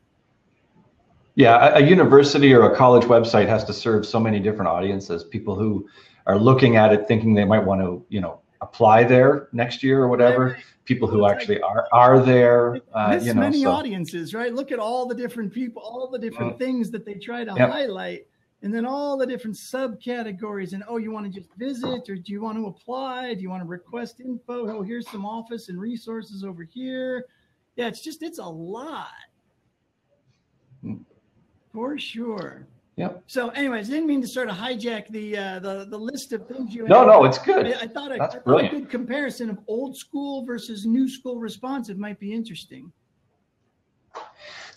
Yeah, 1.34 1.74
a, 1.74 1.76
a 1.76 1.80
university 1.80 2.52
or 2.54 2.72
a 2.72 2.76
college 2.76 3.04
website 3.04 3.48
has 3.48 3.64
to 3.64 3.72
serve 3.72 4.06
so 4.06 4.20
many 4.20 4.40
different 4.40 4.68
audiences. 4.68 5.24
People 5.24 5.54
who 5.54 5.88
are 6.26 6.38
looking 6.38 6.76
at 6.76 6.92
it 6.92 7.06
thinking 7.06 7.34
they 7.34 7.44
might 7.44 7.64
want 7.64 7.80
to, 7.80 8.04
you 8.08 8.20
know, 8.20 8.40
apply 8.60 9.04
there 9.04 9.48
next 9.52 9.82
year 9.82 10.02
or 10.02 10.08
whatever. 10.08 10.58
People 10.84 11.08
who 11.08 11.26
actually 11.26 11.60
are 11.62 11.88
are 11.92 12.20
there. 12.20 12.80
Uh, 12.92 13.18
you 13.20 13.32
know, 13.32 13.40
many 13.40 13.62
so. 13.62 13.70
audiences, 13.70 14.34
right? 14.34 14.52
Look 14.52 14.70
at 14.70 14.78
all 14.78 15.06
the 15.06 15.14
different 15.14 15.52
people, 15.52 15.82
all 15.82 16.08
the 16.10 16.18
different 16.18 16.56
mm. 16.56 16.58
things 16.58 16.90
that 16.90 17.06
they 17.06 17.14
try 17.14 17.44
to 17.44 17.54
yep. 17.56 17.70
highlight, 17.70 18.26
and 18.62 18.72
then 18.72 18.84
all 18.84 19.16
the 19.16 19.26
different 19.26 19.56
subcategories. 19.56 20.74
And 20.74 20.84
oh, 20.86 20.98
you 20.98 21.10
want 21.10 21.24
to 21.26 21.32
just 21.32 21.50
visit, 21.56 22.08
or 22.10 22.16
do 22.16 22.32
you 22.32 22.42
want 22.42 22.58
to 22.58 22.66
apply? 22.66 23.32
Do 23.34 23.40
you 23.40 23.48
want 23.48 23.62
to 23.62 23.68
request 23.68 24.20
info? 24.20 24.68
Oh, 24.68 24.82
here's 24.82 25.10
some 25.10 25.24
office 25.24 25.70
and 25.70 25.80
resources 25.80 26.44
over 26.44 26.64
here. 26.64 27.24
Yeah, 27.76 27.88
it's 27.88 28.02
just 28.02 28.22
it's 28.22 28.38
a 28.38 28.44
lot. 28.44 29.08
Mm. 30.84 31.00
For 31.72 31.98
sure. 31.98 32.66
Yep. 32.96 33.24
So, 33.26 33.48
anyways, 33.50 33.88
didn't 33.88 34.06
mean 34.06 34.22
to 34.22 34.28
sort 34.28 34.48
of 34.48 34.56
hijack 34.56 35.08
the 35.08 35.36
uh, 35.36 35.58
the 35.58 35.86
the 35.90 35.98
list 35.98 36.32
of 36.32 36.46
things 36.46 36.72
you. 36.74 36.86
No, 36.86 37.04
no, 37.04 37.24
it's 37.24 37.38
good. 37.38 37.66
I, 37.66 37.80
I 37.80 37.86
thought, 37.88 38.12
a, 38.12 38.18
That's 38.18 38.36
I 38.36 38.38
thought 38.38 38.64
a 38.64 38.68
good 38.68 38.88
comparison 38.88 39.50
of 39.50 39.58
old 39.66 39.96
school 39.96 40.44
versus 40.44 40.86
new 40.86 41.08
school 41.08 41.40
responsive 41.40 41.98
might 41.98 42.20
be 42.20 42.32
interesting. 42.32 42.92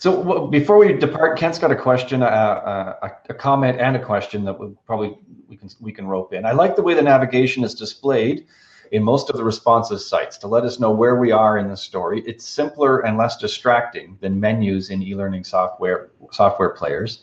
So 0.00 0.20
well, 0.20 0.46
before 0.48 0.78
we 0.78 0.92
depart, 0.92 1.38
Kent's 1.38 1.58
got 1.58 1.70
a 1.70 1.76
question, 1.76 2.22
uh, 2.22 2.26
uh, 2.26 3.08
a 3.28 3.34
comment, 3.34 3.80
and 3.80 3.96
a 3.96 4.04
question 4.04 4.44
that 4.44 4.58
we 4.58 4.68
probably 4.84 5.16
we 5.48 5.56
can 5.56 5.68
we 5.80 5.92
can 5.92 6.06
rope 6.06 6.32
in. 6.32 6.44
I 6.44 6.52
like 6.52 6.74
the 6.74 6.82
way 6.82 6.94
the 6.94 7.02
navigation 7.02 7.62
is 7.62 7.74
displayed 7.74 8.46
in 8.90 9.02
most 9.02 9.28
of 9.30 9.36
the 9.36 9.44
responsive 9.44 10.00
sites 10.00 10.38
to 10.38 10.46
let 10.46 10.64
us 10.64 10.80
know 10.80 10.90
where 10.90 11.16
we 11.16 11.30
are 11.30 11.58
in 11.58 11.68
the 11.68 11.76
story. 11.76 12.22
It's 12.26 12.48
simpler 12.48 13.00
and 13.00 13.16
less 13.18 13.36
distracting 13.36 14.16
than 14.20 14.40
menus 14.40 14.90
in 14.90 15.02
e-learning 15.02 15.44
software 15.44 16.10
software 16.32 16.70
players. 16.70 17.22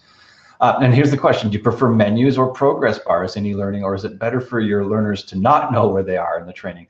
Uh, 0.61 0.77
and 0.81 0.93
here's 0.93 1.11
the 1.11 1.17
question 1.17 1.49
Do 1.49 1.57
you 1.57 1.63
prefer 1.63 1.89
menus 1.89 2.37
or 2.37 2.51
progress 2.51 2.99
bars 2.99 3.35
in 3.35 3.45
e 3.45 3.55
learning, 3.55 3.83
or 3.83 3.95
is 3.95 4.05
it 4.05 4.19
better 4.19 4.39
for 4.39 4.59
your 4.59 4.85
learners 4.85 5.23
to 5.23 5.37
not 5.37 5.71
know 5.71 5.87
where 5.87 6.03
they 6.03 6.17
are 6.17 6.39
in 6.39 6.45
the 6.45 6.53
training? 6.53 6.87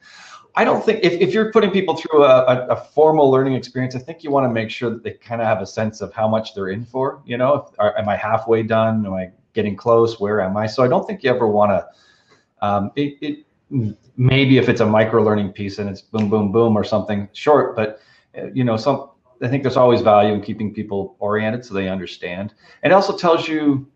I 0.58 0.64
don't 0.64 0.84
think 0.86 1.04
if, 1.04 1.14
if 1.14 1.34
you're 1.34 1.52
putting 1.52 1.72
people 1.72 1.96
through 1.96 2.24
a, 2.24 2.46
a, 2.46 2.68
a 2.68 2.76
formal 2.76 3.30
learning 3.30 3.56
experience, 3.56 3.96
I 3.96 4.00
think 4.00 4.24
you 4.24 4.32
want 4.32 4.46
to 4.46 4.50
make 4.50 4.70
sure 4.70 4.90
that 4.90 5.04
they 5.04 5.12
kind 5.12 5.42
of 5.42 5.48
have 5.48 5.62
a 5.62 5.66
sense 5.66 6.00
of 6.00 6.14
how 6.14 6.30
much 6.30 6.56
they're 6.56 6.70
in 6.70 6.86
for. 6.86 7.22
You 7.26 7.38
know, 7.38 7.56
if, 7.56 7.80
are, 7.80 7.98
am 7.98 8.08
I 8.08 8.16
halfway 8.16 8.64
done? 8.64 9.06
Am 9.06 9.14
I 9.14 9.32
getting 9.54 9.76
close? 9.76 10.20
Where 10.20 10.40
am 10.40 10.56
I? 10.56 10.68
So 10.68 10.84
I 10.84 10.88
don't 10.88 11.06
think 11.06 11.24
you 11.24 11.30
ever 11.30 11.48
want 11.48 11.72
to. 11.72 12.66
Um, 12.66 12.92
it, 12.96 13.18
it 13.22 13.98
maybe 14.16 14.58
if 14.58 14.70
it's 14.70 14.82
a 14.82 14.86
micro 14.86 15.24
learning 15.24 15.52
piece 15.52 15.80
and 15.80 15.90
it's 15.90 16.02
boom, 16.02 16.30
boom, 16.30 16.52
boom 16.52 16.78
or 16.78 16.84
something 16.84 17.28
short, 17.34 17.76
but 17.76 18.00
uh, 18.38 18.48
you 18.54 18.64
know, 18.64 18.78
some 18.78 19.10
I 19.42 19.48
think 19.48 19.64
there's 19.64 19.78
always 19.78 20.02
value 20.02 20.34
in 20.34 20.42
keeping 20.42 20.74
people 20.74 21.16
oriented 21.20 21.66
so 21.66 21.74
they 21.74 21.90
understand. 21.90 22.54
And 22.84 22.92
it 22.92 22.96
also 22.96 23.18
tells 23.18 23.48
you 23.48 23.88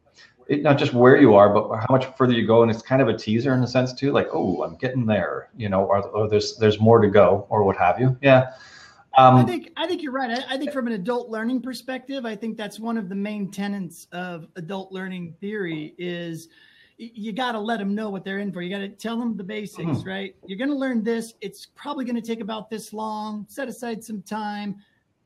it, 0.48 0.64
not 0.64 0.78
just 0.78 0.94
where 0.94 1.16
you 1.16 1.36
are, 1.36 1.54
but 1.54 1.78
how 1.78 1.88
much 1.90 2.06
further 2.18 2.34
you 2.34 2.46
go. 2.46 2.64
And 2.64 2.72
it's 2.72 2.82
kind 2.82 3.02
of 3.02 3.08
a 3.08 3.18
teaser 3.18 3.54
in 3.54 3.62
a 3.62 3.68
sense 3.68 3.94
too, 3.94 4.12
like, 4.12 4.28
oh, 4.34 4.64
I'm 4.64 4.76
getting 4.76 5.06
there, 5.06 5.50
you 5.56 5.70
know, 5.70 5.86
or, 5.86 6.02
or 6.10 6.28
there's 6.28 6.58
there's 6.58 6.80
more 6.80 7.00
to 7.00 7.08
go, 7.08 7.46
or 7.50 7.64
what 7.64 7.78
have 7.78 8.00
you. 8.00 8.18
Yeah. 8.22 8.52
Um, 9.18 9.36
I 9.36 9.44
think 9.44 9.72
I 9.78 9.88
think 9.88 10.02
you're 10.02 10.12
right. 10.12 10.32
I, 10.32 10.56
I, 10.56 10.58
think 10.58 10.72
from 10.72 10.88
an 10.88 10.94
adult 10.94 11.30
learning 11.30 11.62
perspective, 11.62 12.26
I 12.26 12.36
think 12.36 12.58
that's 12.58 12.80
one 12.80 12.98
of 12.98 13.10
the 13.10 13.16
main 13.16 13.52
tenets 13.52 14.08
of 14.12 14.48
adult 14.56 14.92
learning 14.92 15.36
theory 15.40 15.94
is 15.98 16.48
you 16.98 17.32
got 17.32 17.54
to 17.54 17.60
let 17.60 17.80
them 17.80 17.96
know 17.96 18.10
what 18.10 18.26
they're 18.26 18.40
in 18.40 18.52
for. 18.52 18.62
You 18.62 18.70
got 18.70 18.80
to 18.80 18.90
tell 18.90 19.18
them 19.18 19.38
the 19.38 19.44
basics, 19.44 19.82
mm-hmm. 19.82 20.08
right? 20.08 20.36
You're 20.46 20.58
going 20.58 20.70
to 20.70 20.76
learn 20.76 21.04
this. 21.04 21.34
It's 21.42 21.68
probably 21.76 22.06
going 22.06 22.16
to 22.16 22.22
take 22.22 22.42
about 22.42 22.70
this 22.70 22.92
long. 22.92 23.46
Set 23.50 23.68
aside 23.68 24.04
some 24.04 24.22
time 24.22 24.78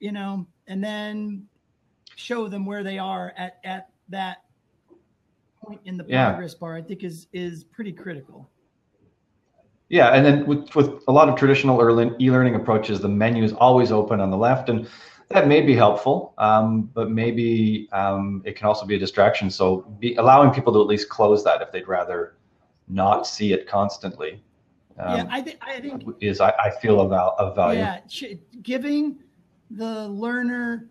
you 0.03 0.11
know, 0.11 0.45
and 0.67 0.83
then 0.83 1.47
show 2.15 2.49
them 2.49 2.65
where 2.65 2.83
they 2.83 2.99
are 2.99 3.33
at 3.37 3.59
at 3.63 3.87
that 4.09 4.43
point 5.61 5.79
in 5.85 5.95
the 5.95 6.03
progress 6.03 6.53
bar. 6.53 6.75
I 6.75 6.81
think 6.81 7.05
is 7.05 7.27
is 7.31 7.63
pretty 7.63 7.93
critical. 7.93 8.49
Yeah, 9.87 10.09
and 10.09 10.25
then 10.25 10.45
with 10.45 10.75
with 10.75 11.03
a 11.07 11.11
lot 11.11 11.29
of 11.29 11.37
traditional 11.37 11.77
e-learning 12.21 12.55
approaches, 12.55 12.99
the 12.99 13.07
menu 13.07 13.43
is 13.45 13.53
always 13.53 13.93
open 13.93 14.19
on 14.19 14.29
the 14.29 14.35
left, 14.35 14.67
and 14.67 14.89
that 15.29 15.47
may 15.47 15.61
be 15.61 15.73
helpful, 15.73 16.33
um, 16.37 16.89
but 16.93 17.09
maybe 17.09 17.87
um, 17.93 18.41
it 18.43 18.57
can 18.57 18.67
also 18.67 18.85
be 18.85 18.95
a 18.95 18.99
distraction. 18.99 19.49
So, 19.49 19.81
be 19.99 20.15
allowing 20.15 20.51
people 20.51 20.73
to 20.73 20.81
at 20.81 20.87
least 20.87 21.07
close 21.07 21.45
that 21.45 21.61
if 21.61 21.71
they'd 21.71 21.87
rather 21.87 22.35
not 22.89 23.25
see 23.25 23.53
it 23.53 23.67
constantly. 23.67 24.43
Um, 24.99 25.15
yeah, 25.15 25.25
I, 25.29 25.41
th- 25.41 25.57
I 25.61 25.79
think 25.79 26.03
is 26.19 26.41
I, 26.41 26.53
I 26.61 26.69
feel 26.69 26.99
of, 26.99 27.13
of 27.13 27.55
value. 27.55 27.79
Yeah, 27.79 27.99
giving 28.61 29.19
the 29.71 30.07
learner 30.09 30.87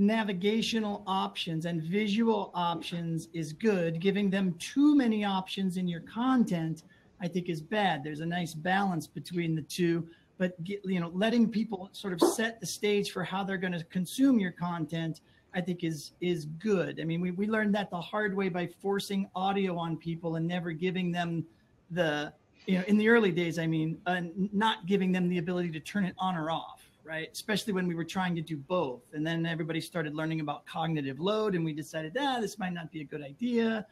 navigational 0.00 1.02
options 1.06 1.66
and 1.66 1.82
visual 1.82 2.50
options 2.54 3.28
is 3.34 3.52
good. 3.52 4.00
Giving 4.00 4.30
them 4.30 4.54
too 4.58 4.96
many 4.96 5.24
options 5.24 5.76
in 5.76 5.86
your 5.86 6.00
content, 6.00 6.84
I 7.20 7.28
think, 7.28 7.48
is 7.48 7.60
bad. 7.60 8.02
There's 8.02 8.20
a 8.20 8.26
nice 8.26 8.54
balance 8.54 9.06
between 9.06 9.54
the 9.54 9.62
two, 9.62 10.08
but 10.38 10.62
get, 10.64 10.80
you 10.84 11.00
know, 11.00 11.10
letting 11.14 11.50
people 11.50 11.90
sort 11.92 12.14
of 12.14 12.20
set 12.30 12.60
the 12.60 12.66
stage 12.66 13.10
for 13.10 13.22
how 13.22 13.44
they're 13.44 13.58
going 13.58 13.74
to 13.74 13.84
consume 13.84 14.38
your 14.38 14.52
content, 14.52 15.20
I 15.54 15.60
think, 15.60 15.84
is 15.84 16.12
is 16.22 16.46
good. 16.46 16.98
I 16.98 17.04
mean, 17.04 17.20
we 17.20 17.30
we 17.32 17.46
learned 17.46 17.74
that 17.74 17.90
the 17.90 18.00
hard 18.00 18.34
way 18.34 18.48
by 18.48 18.68
forcing 18.80 19.28
audio 19.34 19.76
on 19.76 19.98
people 19.98 20.36
and 20.36 20.46
never 20.46 20.72
giving 20.72 21.12
them 21.12 21.44
the 21.90 22.32
you 22.66 22.78
know 22.78 22.84
in 22.86 22.96
the 22.96 23.08
early 23.08 23.32
days. 23.32 23.58
I 23.58 23.66
mean, 23.66 23.98
uh, 24.06 24.22
not 24.52 24.86
giving 24.86 25.12
them 25.12 25.28
the 25.28 25.38
ability 25.38 25.72
to 25.72 25.80
turn 25.80 26.06
it 26.06 26.14
on 26.18 26.36
or 26.36 26.50
off 26.50 26.89
right? 27.10 27.28
Especially 27.32 27.72
when 27.72 27.88
we 27.88 27.96
were 27.96 28.04
trying 28.04 28.36
to 28.36 28.40
do 28.40 28.56
both. 28.56 29.02
And 29.14 29.26
then 29.26 29.44
everybody 29.44 29.80
started 29.80 30.14
learning 30.14 30.40
about 30.40 30.64
cognitive 30.64 31.18
load 31.18 31.56
and 31.56 31.64
we 31.64 31.72
decided, 31.72 32.16
ah, 32.18 32.38
this 32.40 32.56
might 32.56 32.72
not 32.72 32.92
be 32.92 33.00
a 33.00 33.04
good 33.04 33.20
idea. 33.20 33.84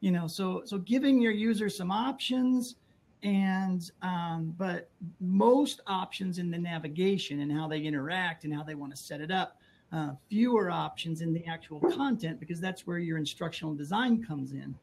You 0.00 0.10
know, 0.10 0.26
so 0.26 0.62
so 0.66 0.78
giving 0.78 1.20
your 1.20 1.30
user 1.30 1.70
some 1.70 1.92
options 1.92 2.74
and 3.22 3.92
um, 4.02 4.54
but 4.58 4.90
most 5.20 5.82
options 5.86 6.38
in 6.38 6.50
the 6.50 6.58
navigation 6.58 7.40
and 7.40 7.52
how 7.52 7.68
they 7.68 7.78
interact 7.78 8.42
and 8.44 8.52
how 8.52 8.64
they 8.64 8.74
want 8.74 8.94
to 8.94 9.00
set 9.00 9.20
it 9.20 9.30
up 9.30 9.56
uh, 9.92 10.10
fewer 10.28 10.68
options 10.68 11.20
in 11.20 11.32
the 11.32 11.46
actual 11.46 11.80
content 11.92 12.40
because 12.40 12.60
that's 12.60 12.86
where 12.88 12.98
your 12.98 13.16
instructional 13.16 13.72
design 13.72 14.22
comes 14.22 14.52
in 14.52 14.74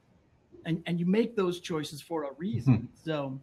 and 0.65 0.81
and 0.87 0.99
you 0.99 1.05
make 1.05 1.35
those 1.35 1.59
choices 1.59 2.01
for 2.01 2.23
a 2.23 2.33
reason 2.37 2.75
hmm. 2.75 2.85
so 3.03 3.39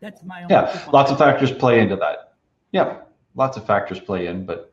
that's 0.00 0.22
my 0.22 0.44
yeah 0.48 0.88
lots 0.92 1.10
of 1.10 1.18
factors 1.18 1.50
play 1.50 1.80
into 1.80 1.96
that 1.96 2.29
yeah, 2.72 2.98
lots 3.34 3.56
of 3.56 3.66
factors 3.66 4.00
play 4.00 4.26
in, 4.26 4.44
but 4.44 4.72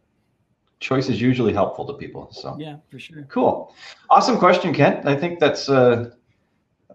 choice 0.79 1.09
is 1.09 1.19
usually 1.19 1.53
helpful 1.53 1.85
to 1.85 1.93
people. 1.93 2.31
So 2.31 2.55
yeah, 2.59 2.77
for 2.89 2.99
sure. 2.99 3.23
Cool, 3.29 3.73
awesome 4.09 4.37
question, 4.37 4.73
Kent. 4.73 5.07
I 5.07 5.15
think 5.15 5.39
that's 5.39 5.69
uh, 5.69 6.11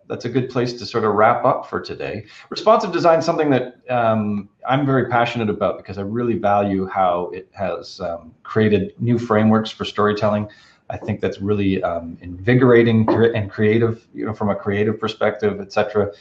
that's 0.08 0.24
a 0.24 0.28
good 0.28 0.50
place 0.50 0.72
to 0.74 0.86
sort 0.86 1.04
of 1.04 1.14
wrap 1.14 1.44
up 1.44 1.68
for 1.68 1.80
today. 1.80 2.26
Responsive 2.50 2.92
design 2.92 3.20
is 3.20 3.24
something 3.24 3.50
that 3.50 3.76
um, 3.88 4.48
I'm 4.68 4.84
very 4.84 5.08
passionate 5.08 5.48
about 5.48 5.78
because 5.78 5.98
I 5.98 6.02
really 6.02 6.38
value 6.38 6.86
how 6.86 7.30
it 7.32 7.48
has 7.52 8.00
um, 8.00 8.34
created 8.42 8.94
new 9.00 9.18
frameworks 9.18 9.70
for 9.70 9.84
storytelling. 9.84 10.48
I 10.90 10.98
think 10.98 11.20
that's 11.20 11.40
really 11.40 11.82
um, 11.82 12.18
invigorating 12.20 13.08
and 13.08 13.50
creative, 13.50 14.06
you 14.12 14.26
know, 14.26 14.34
from 14.34 14.50
a 14.50 14.54
creative 14.54 15.00
perspective, 15.00 15.60
etc. 15.60 16.12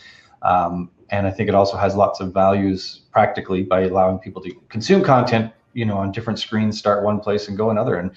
Um, 0.41 0.89
and 1.09 1.27
I 1.27 1.31
think 1.31 1.49
it 1.49 1.55
also 1.55 1.77
has 1.77 1.95
lots 1.95 2.19
of 2.19 2.33
values 2.33 3.01
practically 3.11 3.63
by 3.63 3.81
allowing 3.81 4.19
people 4.19 4.41
to 4.43 4.51
consume 4.69 5.03
content, 5.03 5.51
you 5.73 5.85
know, 5.85 5.97
on 5.97 6.11
different 6.11 6.39
screens, 6.39 6.79
start 6.79 7.03
one 7.03 7.19
place 7.19 7.47
and 7.47 7.57
go 7.57 7.69
another. 7.69 7.95
And 7.95 8.11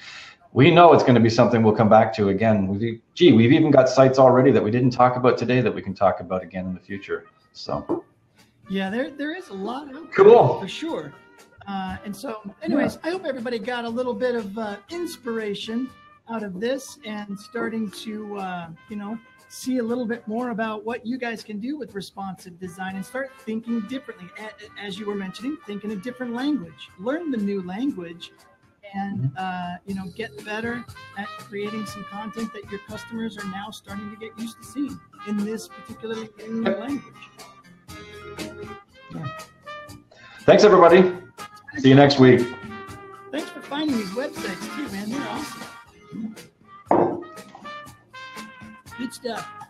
we 0.53 0.71
know 0.71 0.93
it's 0.93 1.03
going 1.03 1.17
to 1.17 1.21
be 1.21 1.29
something 1.29 1.63
we'll 1.63 1.75
come 1.75 1.89
back 1.89 2.15
to 2.15 2.29
again. 2.29 2.69
We, 2.69 3.01
gee, 3.15 3.33
we've 3.33 3.53
even 3.53 3.73
got 3.73 3.89
sites 3.89 4.19
already 4.19 4.53
that 4.53 4.63
we 4.63 4.71
didn't 4.71 4.91
talk 4.91 5.17
about 5.17 5.37
today 5.37 5.61
that 5.61 5.75
we 5.75 5.83
can 5.83 5.95
talk 5.95 6.21
about 6.21 6.43
again 6.43 6.67
in 6.67 6.75
the 6.75 6.81
future. 6.81 7.25
So, 7.53 8.05
yeah, 8.71 8.89
there 8.89 9.11
there 9.11 9.37
is 9.37 9.49
a 9.49 9.55
lot 9.55 9.89
cool 10.15 10.61
for 10.61 10.69
sure. 10.69 11.13
Uh, 11.67 11.97
and 12.05 12.15
so, 12.15 12.41
anyways, 12.63 12.95
yeah. 12.95 13.09
I 13.09 13.11
hope 13.11 13.25
everybody 13.25 13.59
got 13.59 13.85
a 13.85 13.89
little 13.89 14.15
bit 14.15 14.35
of 14.35 14.57
uh, 14.57 14.77
inspiration 14.91 15.91
out 16.31 16.43
of 16.43 16.61
this 16.61 16.99
and 17.05 17.39
starting 17.39 17.91
to, 17.91 18.39
uh, 18.39 18.69
you 18.89 18.97
know, 18.97 19.19
see 19.55 19.79
a 19.79 19.83
little 19.83 20.05
bit 20.05 20.27
more 20.27 20.51
about 20.51 20.85
what 20.85 21.07
you 21.07 21.17
guys 21.17 21.45
can 21.45 21.61
do 21.61 21.79
with 21.79 21.95
responsive 21.95 22.59
design 22.59 22.97
and 22.97 23.07
start 23.07 23.31
thinking 23.41 23.81
differently. 23.83 24.27
As 24.83 24.99
you 24.99 25.07
were 25.07 25.15
mentioning, 25.15 25.57
think 25.65 25.85
in 25.85 25.93
a 25.93 25.97
different 25.97 26.35
language. 26.35 26.89
Learn 26.99 27.31
the 27.31 27.37
new 27.37 27.63
language 27.63 28.33
and 28.95 29.31
uh, 29.37 29.77
you 29.87 29.95
know 29.95 30.07
get 30.17 30.45
better 30.45 30.85
at 31.17 31.29
creating 31.39 31.87
some 31.87 32.05
content 32.05 32.53
that 32.53 32.69
your 32.71 32.81
customers 32.81 33.39
are 33.39 33.47
now 33.47 33.71
starting 33.71 34.11
to 34.11 34.17
get 34.17 34.37
used 34.39 34.57
to 34.59 34.65
seeing 34.65 35.01
in 35.29 35.45
this 35.45 35.69
particular 35.69 36.17
new 36.49 36.63
language. 36.63 37.15
Yeah. 39.15 39.29
Thanks, 40.41 40.65
everybody. 40.65 41.13
See 41.79 41.89
you 41.89 41.95
next 41.95 42.19
week. 42.19 42.47
Thanks 43.31 43.51
for 43.51 43.63
finding 43.63 43.97
these 43.97 44.11
websites 44.11 44.77
too, 44.77 44.93
man. 44.93 45.11
They're 45.11 45.29
awesome. 45.29 45.64
Good 48.99 49.13
stuff. 49.13 49.64